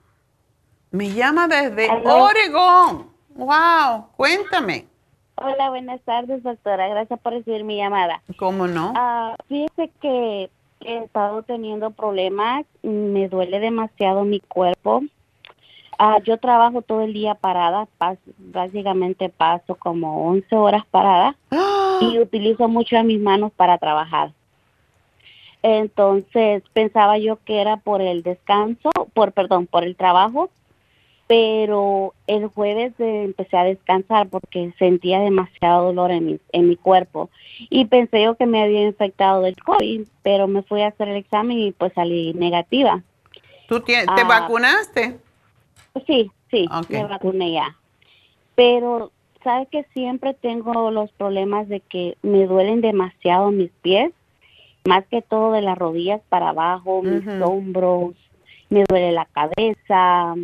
[0.90, 1.88] Me llama desde.
[1.90, 3.12] Oregón.
[3.34, 4.86] Wow, cuéntame.
[5.36, 6.88] Hola, buenas tardes, doctora.
[6.88, 8.22] Gracias por recibir mi llamada.
[8.36, 8.92] ¿Cómo no?
[8.96, 10.50] Ah, fíjese que
[10.80, 15.02] he estado teniendo problemas, me duele demasiado mi cuerpo.
[15.98, 17.86] Ah, yo trabajo todo el día parada,
[18.38, 21.36] básicamente paso como 11 horas parada
[22.00, 24.32] y utilizo mucho a mis manos para trabajar.
[25.62, 30.50] Entonces pensaba yo que era por el descanso, por perdón, por el trabajo,
[31.32, 36.76] pero el jueves eh, empecé a descansar porque sentía demasiado dolor en mi, en mi
[36.76, 37.30] cuerpo
[37.70, 41.16] y pensé yo que me había infectado del COVID, pero me fui a hacer el
[41.16, 43.02] examen y pues salí negativa.
[43.66, 44.24] ¿Tú te Ah.
[44.28, 45.16] vacunaste?
[46.06, 47.78] Sí, sí, me vacuné ya.
[48.54, 49.10] Pero,
[49.42, 54.12] ¿sabes que siempre tengo los problemas de que me duelen demasiado mis pies?
[54.84, 58.12] Más que todo de las rodillas para abajo, mis hombros,
[58.68, 60.34] me duele la cabeza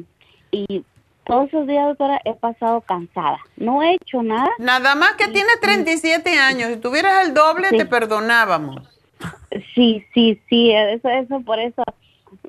[0.51, 0.85] y
[1.25, 3.39] todos esos días, doctora, he pasado cansada.
[3.57, 4.49] No he hecho nada.
[4.59, 6.71] Nada más que tiene 37 años.
[6.71, 8.89] Si tuvieras el doble, te perdonábamos.
[9.75, 11.83] Sí, sí, sí, eso, eso, por eso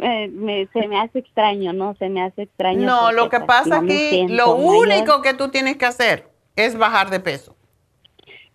[0.01, 1.95] eh, me- se me hace extraño, ¿no?
[1.95, 2.85] Se me hace extraño.
[2.85, 4.77] No, lo que pues, pasa me aquí, lo mayor.
[4.87, 7.55] único que tú tienes que hacer es bajar de peso.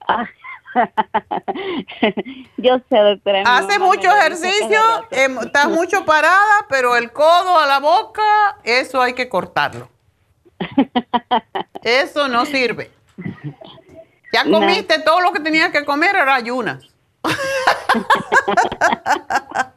[0.06, 0.26] Ah.
[2.56, 3.42] Yo sé, doctora.
[3.46, 4.80] Hace mucho ejercicio,
[5.10, 8.22] em, estás mucho parada, pero el codo a la boca,
[8.64, 9.88] eso hay que cortarlo.
[11.82, 12.90] Eso no sirve.
[14.32, 14.60] Ya No.
[14.60, 16.88] comiste todo lo que tenías que comer, ahora ayunas.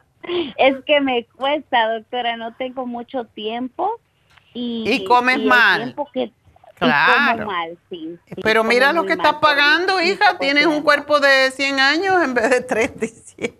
[0.58, 3.98] Es que me cuesta, doctora, no tengo mucho tiempo
[4.52, 5.82] y, Y comes el mal.
[5.84, 6.32] tiempo que-
[6.78, 7.38] Claro.
[7.38, 8.18] como mal, sí.
[8.26, 10.38] sí, Pero mira lo que estás pagando, hija.
[10.38, 13.58] Tienes un cuerpo de 100 años en vez de 37.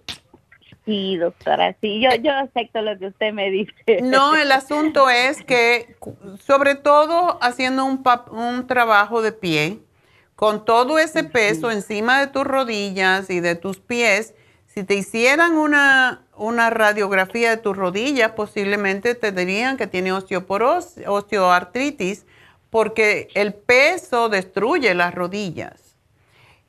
[0.84, 4.00] Sí, doctora, sí, yo, yo acepto lo que usted me dice.
[4.02, 5.96] No, el asunto es que,
[6.40, 9.80] sobre todo haciendo un, un trabajo de pie,
[10.34, 14.34] con todo ese peso encima de tus rodillas y de tus pies,
[14.66, 21.06] si te hicieran una, una radiografía de tus rodillas, posiblemente te dirían que tiene osteoporosis,
[21.06, 22.24] osteoartritis,
[22.70, 25.96] porque el peso destruye las rodillas.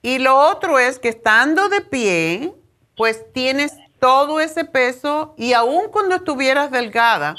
[0.02, 2.54] Y lo otro es que estando de pie,
[2.96, 7.36] pues tienes todo ese peso y aun cuando estuvieras delgada,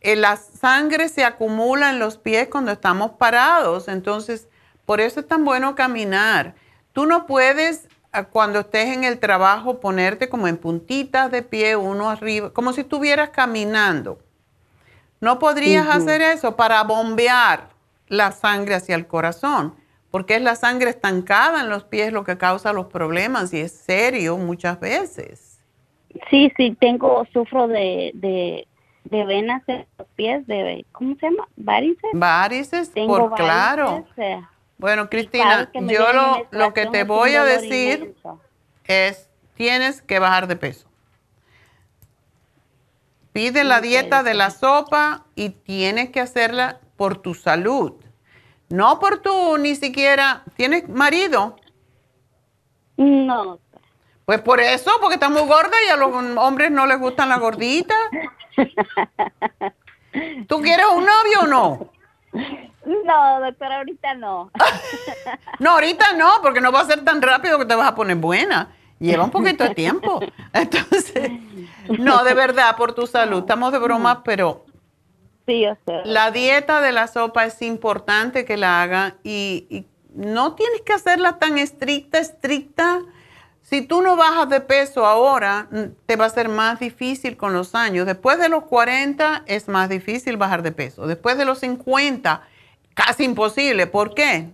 [0.00, 3.88] eh, la sangre se acumula en los pies cuando estamos parados.
[3.88, 4.48] Entonces,
[4.86, 6.54] por eso es tan bueno caminar.
[6.92, 11.76] Tú no puedes, ah, cuando estés en el trabajo, ponerte como en puntitas de pie,
[11.76, 14.18] uno arriba, como si estuvieras caminando.
[15.26, 17.70] No podrías hacer eso para bombear
[18.06, 19.74] la sangre hacia el corazón,
[20.12, 23.72] porque es la sangre estancada en los pies lo que causa los problemas y es
[23.72, 25.58] serio muchas veces.
[26.30, 28.68] Sí, sí, tengo, sufro de, de,
[29.02, 31.48] de venas en los pies, de, ¿cómo se llama?
[31.56, 32.10] ¿Varices?
[32.12, 34.06] Varices, Tengo por claro.
[34.16, 34.40] eh,
[34.78, 38.40] Bueno, Cristina, yo lo, lo que te voy a decir inmenso.
[38.84, 40.85] es, tienes que bajar de peso.
[43.36, 47.92] Pide la dieta de la sopa y tienes que hacerla por tu salud.
[48.70, 51.56] No por tu, ni siquiera, ¿tienes marido?
[52.96, 53.58] No.
[54.24, 57.38] Pues por eso, porque está muy gorda y a los hombres no les gustan las
[57.38, 57.98] gorditas.
[60.48, 61.90] ¿Tú quieres un novio o no?
[62.86, 64.50] No, doctora, ahorita no.
[65.58, 68.16] no, ahorita no, porque no va a ser tan rápido que te vas a poner
[68.16, 68.74] buena.
[68.98, 70.20] Lleva un poquito de tiempo.
[70.52, 71.30] Entonces,
[71.98, 73.40] no, de verdad, por tu salud.
[73.40, 74.64] Estamos de broma, pero
[75.46, 76.02] sí, yo sé.
[76.04, 80.94] la dieta de la sopa es importante que la haga y, y no tienes que
[80.94, 83.02] hacerla tan estricta, estricta.
[83.60, 85.68] Si tú no bajas de peso ahora,
[86.06, 88.06] te va a ser más difícil con los años.
[88.06, 91.06] Después de los 40 es más difícil bajar de peso.
[91.06, 92.42] Después de los 50
[92.94, 93.86] casi imposible.
[93.86, 94.50] ¿Por qué?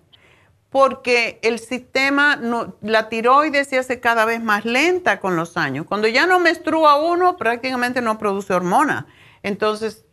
[0.72, 2.40] Porque el sistema,
[2.80, 5.84] la tiroides se hace cada vez más lenta con los años.
[5.86, 9.06] Cuando ya no menstrua uno, prácticamente no produce hormona.
[9.42, 10.06] Entonces,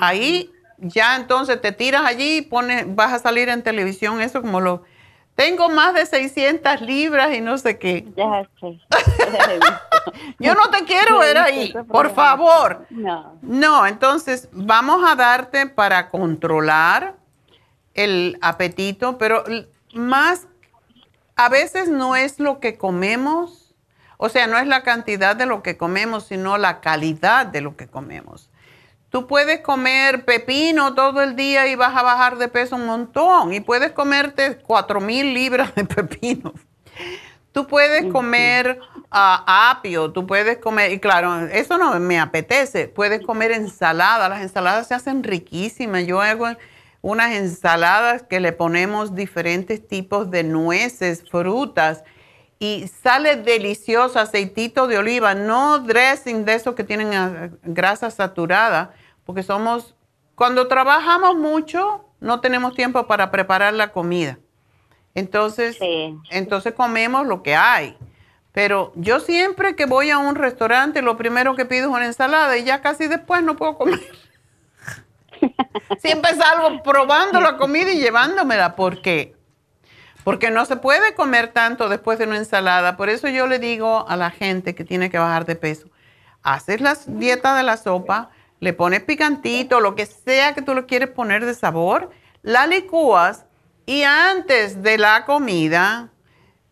[0.00, 4.60] ahí ya entonces te tiras allí y pones, vas a salir en televisión, eso como
[4.60, 4.82] lo...
[5.34, 8.04] Tengo más de 600 libras y no sé qué.
[8.16, 8.78] Ya sé.
[10.38, 12.86] Yo no te quiero ver ahí, por favor.
[12.90, 13.38] No.
[13.40, 17.14] No, entonces vamos a darte para controlar
[17.94, 19.44] el apetito, pero
[19.92, 20.46] más,
[21.36, 23.74] a veces no es lo que comemos,
[24.16, 27.76] o sea, no es la cantidad de lo que comemos, sino la calidad de lo
[27.76, 28.50] que comemos.
[29.10, 33.52] Tú puedes comer pepino todo el día y vas a bajar de peso un montón,
[33.52, 36.54] y puedes comerte 4 mil libras de pepino.
[37.52, 38.80] Tú puedes comer
[39.10, 44.40] ah, apio, tú puedes comer, y claro, eso no me apetece, puedes comer ensalada, las
[44.40, 46.06] ensaladas se hacen riquísimas.
[46.06, 46.46] Yo hago
[47.02, 52.04] unas ensaladas que le ponemos diferentes tipos de nueces, frutas
[52.60, 58.94] y sale delicioso aceitito de oliva, no dressing de esos que tienen ah, grasa saturada,
[59.26, 59.96] porque somos,
[60.36, 64.38] cuando trabajamos mucho, no tenemos tiempo para preparar la comida.
[65.16, 65.76] Entonces,
[66.30, 67.96] entonces comemos lo que hay.
[68.52, 72.56] Pero yo siempre que voy a un restaurante, lo primero que pido es una ensalada
[72.56, 74.00] y ya casi después no puedo comer.
[75.98, 78.76] Siempre salgo probando la comida y llevándomela.
[78.76, 79.36] ¿Por qué?
[80.24, 82.96] Porque no se puede comer tanto después de una ensalada.
[82.96, 85.88] Por eso yo le digo a la gente que tiene que bajar de peso,
[86.42, 88.30] haces la dieta de la sopa,
[88.60, 92.10] le pones picantito, lo que sea que tú le quieres poner de sabor,
[92.42, 93.46] la licúas
[93.86, 96.10] y antes de la comida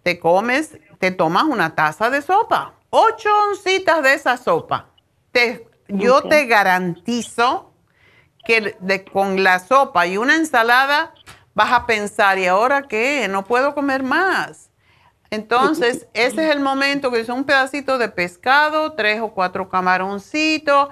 [0.03, 4.91] te comes, te tomas una taza de sopa, ocho oncitas de esa sopa.
[5.33, 7.70] Te, yo te garantizo
[8.45, 11.15] que de, con la sopa y una ensalada
[11.55, 13.27] vas a pensar, ¿y ahora qué?
[13.29, 14.71] No puedo comer más.
[15.31, 20.89] Entonces, ese es el momento que es un pedacito de pescado, tres o cuatro camaroncitos.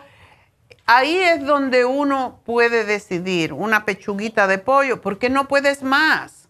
[0.87, 6.49] Ahí es donde uno puede decidir, una pechuguita de pollo, porque no puedes más.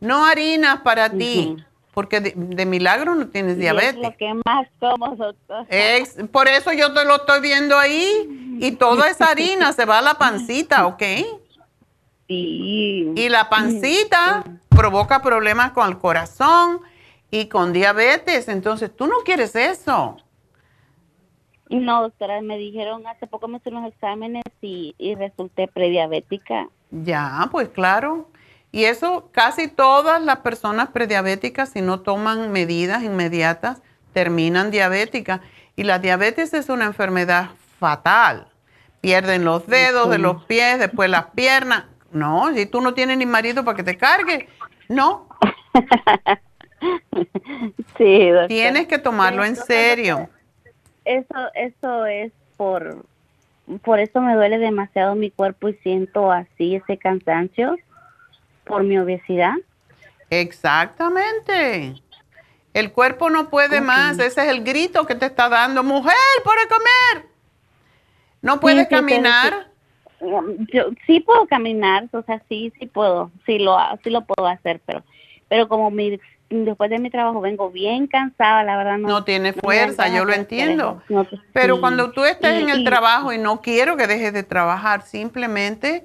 [0.00, 1.56] No harinas para ti,
[1.98, 3.96] porque de, milagro no tienes diabetes.
[3.96, 5.66] es lo que más como, doctor.
[6.30, 10.02] por eso yo te lo estoy viendo ahí y toda esa harina se va a
[10.02, 11.02] la pancita, ¿ok?
[12.28, 13.12] Sí.
[13.16, 16.82] Y la pancita provoca problemas con el corazón
[17.32, 20.18] y con diabetes, entonces tú no quieres eso.
[21.68, 26.68] No, doctora, me dijeron hace poco me hicieron los exámenes y, y resulté prediabética.
[26.92, 28.28] Ya, pues claro.
[28.78, 33.82] Y eso casi todas las personas prediabéticas, si no toman medidas inmediatas,
[34.12, 35.40] terminan diabéticas.
[35.74, 37.50] Y la diabetes es una enfermedad
[37.80, 38.46] fatal.
[39.00, 41.86] Pierden los dedos de los pies, después las piernas.
[42.12, 44.48] No, si tú no tienes ni marido para que te cargue,
[44.88, 45.26] no.
[47.98, 50.28] sí, Tienes que tomarlo en serio.
[51.04, 53.04] Eso, eso es por,
[53.82, 57.76] por eso me duele demasiado mi cuerpo y siento así ese cansancio
[58.68, 59.54] por mi obesidad.
[60.30, 61.94] Exactamente.
[62.74, 64.18] El cuerpo no puede más.
[64.18, 65.82] Ese es el grito que te está dando.
[65.82, 66.14] Mujer,
[66.44, 67.28] por comer.
[68.42, 69.68] ¿No puedes caminar?
[70.20, 74.80] yo sí puedo caminar, o sea, sí, sí puedo, sí lo, sí lo puedo hacer,
[74.84, 75.04] pero,
[75.48, 76.18] pero como mi,
[76.50, 79.08] después de mi trabajo vengo bien cansada, la verdad no.
[79.08, 81.02] No tiene fuerza, yo lo entiendo.
[81.52, 86.04] pero cuando tú estés en el trabajo y no quiero que dejes de trabajar, simplemente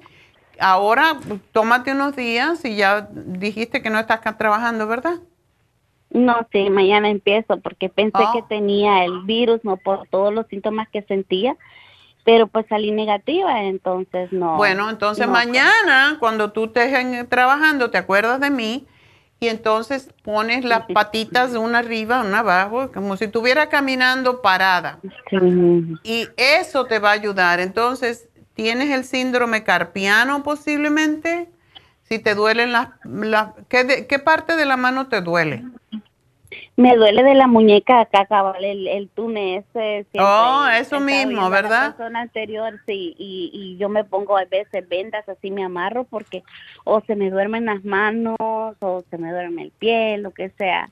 [0.58, 1.18] ahora
[1.52, 5.16] tómate unos días y ya dijiste que no estás trabajando, ¿verdad?
[6.10, 8.46] No, sí, mañana empiezo porque pensé que Oh.
[8.48, 11.56] tenía el virus, no por todos los síntomas que sentía,
[12.24, 14.56] pero pues salí negativa, entonces no.
[14.56, 18.86] Bueno, entonces no, mañana, cuando tú estés en- trabajando, te acuerdas de mí
[19.40, 25.00] y entonces pones las patitas de una arriba, una abajo, como si estuviera caminando parada.
[26.04, 27.60] Y eso te va a ayudar.
[27.60, 31.48] Entonces, ¿tienes el síndrome carpiano posiblemente?
[32.04, 32.88] Si te duelen las...
[33.04, 35.64] las ¿qué, de- ¿Qué parte de la mano te duele?
[36.76, 39.64] Me duele de la muñeca acá, cabal, el, el túnez.
[40.18, 41.82] oh, eso mismo, ¿verdad?
[41.82, 46.04] La persona anterior, sí, y, y yo me pongo a veces vendas, así me amarro
[46.04, 46.42] porque
[46.84, 50.90] o se me duermen las manos o se me duerme el pie, lo que sea.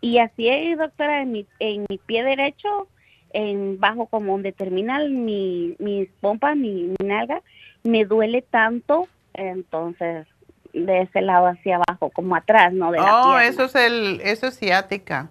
[0.00, 2.88] Y así es, doctora, en mi, en mi pie derecho,
[3.32, 7.42] en bajo como donde termina mi, mis pompas, mi, mi nalga,
[7.82, 10.26] me duele tanto, entonces
[10.72, 12.90] de ese lado hacia abajo, como atrás, ¿no?
[12.92, 15.30] De la oh, eso es el, eso es ciática,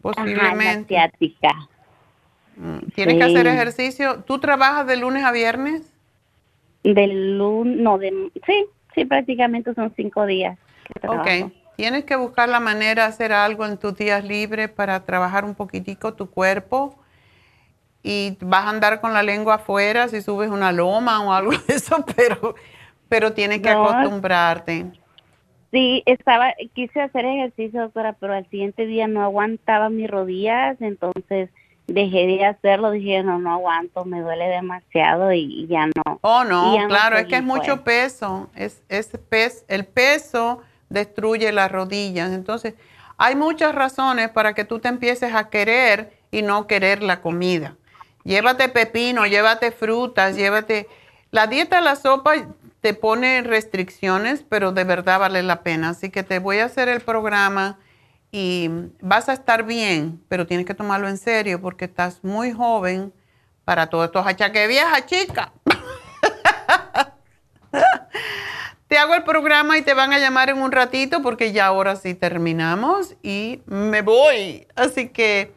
[0.00, 0.98] posiblemente.
[0.98, 1.68] Ajá, ciática.
[2.56, 4.22] Mm, Tienes que hacer ejercicio.
[4.24, 5.82] ¿Tú trabajas de lunes a viernes?
[6.82, 10.58] Del lunes, no, de, sí, sí, prácticamente son cinco días.
[11.06, 11.50] ok.
[11.76, 15.56] Tienes que buscar la manera de hacer algo en tus días libres para trabajar un
[15.56, 16.96] poquitico tu cuerpo
[18.04, 21.74] y vas a andar con la lengua afuera si subes una loma o algo de
[21.74, 22.54] eso, pero
[23.08, 24.86] pero tienes que acostumbrarte.
[25.70, 31.50] Sí, estaba, quise hacer ejercicio, doctora, pero al siguiente día no aguantaba mis rodillas, entonces
[31.86, 36.18] dejé de hacerlo, dije, no, no aguanto, me duele demasiado y, ya no.
[36.22, 41.70] Oh, no, claro, es que es mucho peso, es, es pes, el peso destruye las
[41.70, 42.74] rodillas, entonces
[43.16, 47.76] hay muchas razones para que tú te empieces a querer y no querer la comida.
[48.24, 50.88] Llévate pepino, llévate frutas, llévate...
[51.30, 52.34] La dieta la sopa
[52.80, 55.90] te pone restricciones, pero de verdad vale la pena.
[55.90, 57.78] Así que te voy a hacer el programa
[58.30, 58.68] y
[59.00, 63.12] vas a estar bien, pero tienes que tomarlo en serio porque estás muy joven
[63.64, 65.52] para todos estos achaques vieja, chica.
[68.88, 71.96] te hago el programa y te van a llamar en un ratito porque ya ahora
[71.96, 74.66] sí terminamos y me voy.
[74.76, 75.54] Así que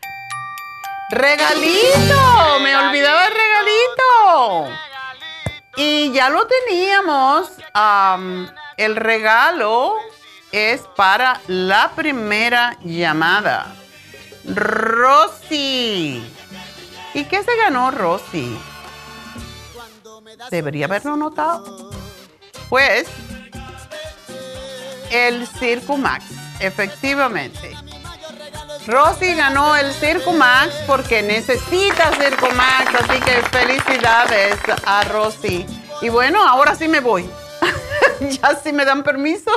[1.10, 2.60] ¡Regalito!
[2.62, 4.89] ¡Me olvidaba el regalito!
[5.76, 7.50] Y ya lo teníamos
[8.76, 9.94] el regalo
[10.52, 13.74] es para la primera llamada.
[14.44, 16.24] Rosy.
[17.14, 18.58] ¿Y qué se ganó Rosy?
[20.50, 21.90] Debería haberlo notado.
[22.68, 23.08] Pues
[25.10, 26.24] el Circo Max,
[26.60, 27.76] efectivamente.
[28.86, 35.66] Rosy ganó el Circo Max porque necesita Circo Max, así que felicidades a Rosy.
[36.02, 37.28] Y bueno, ahora sí me voy.
[38.20, 39.50] ya si me dan permiso.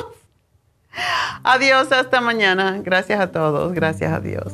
[1.44, 2.80] Adiós, hasta mañana.
[2.84, 4.54] Gracias a todos, gracias a Dios.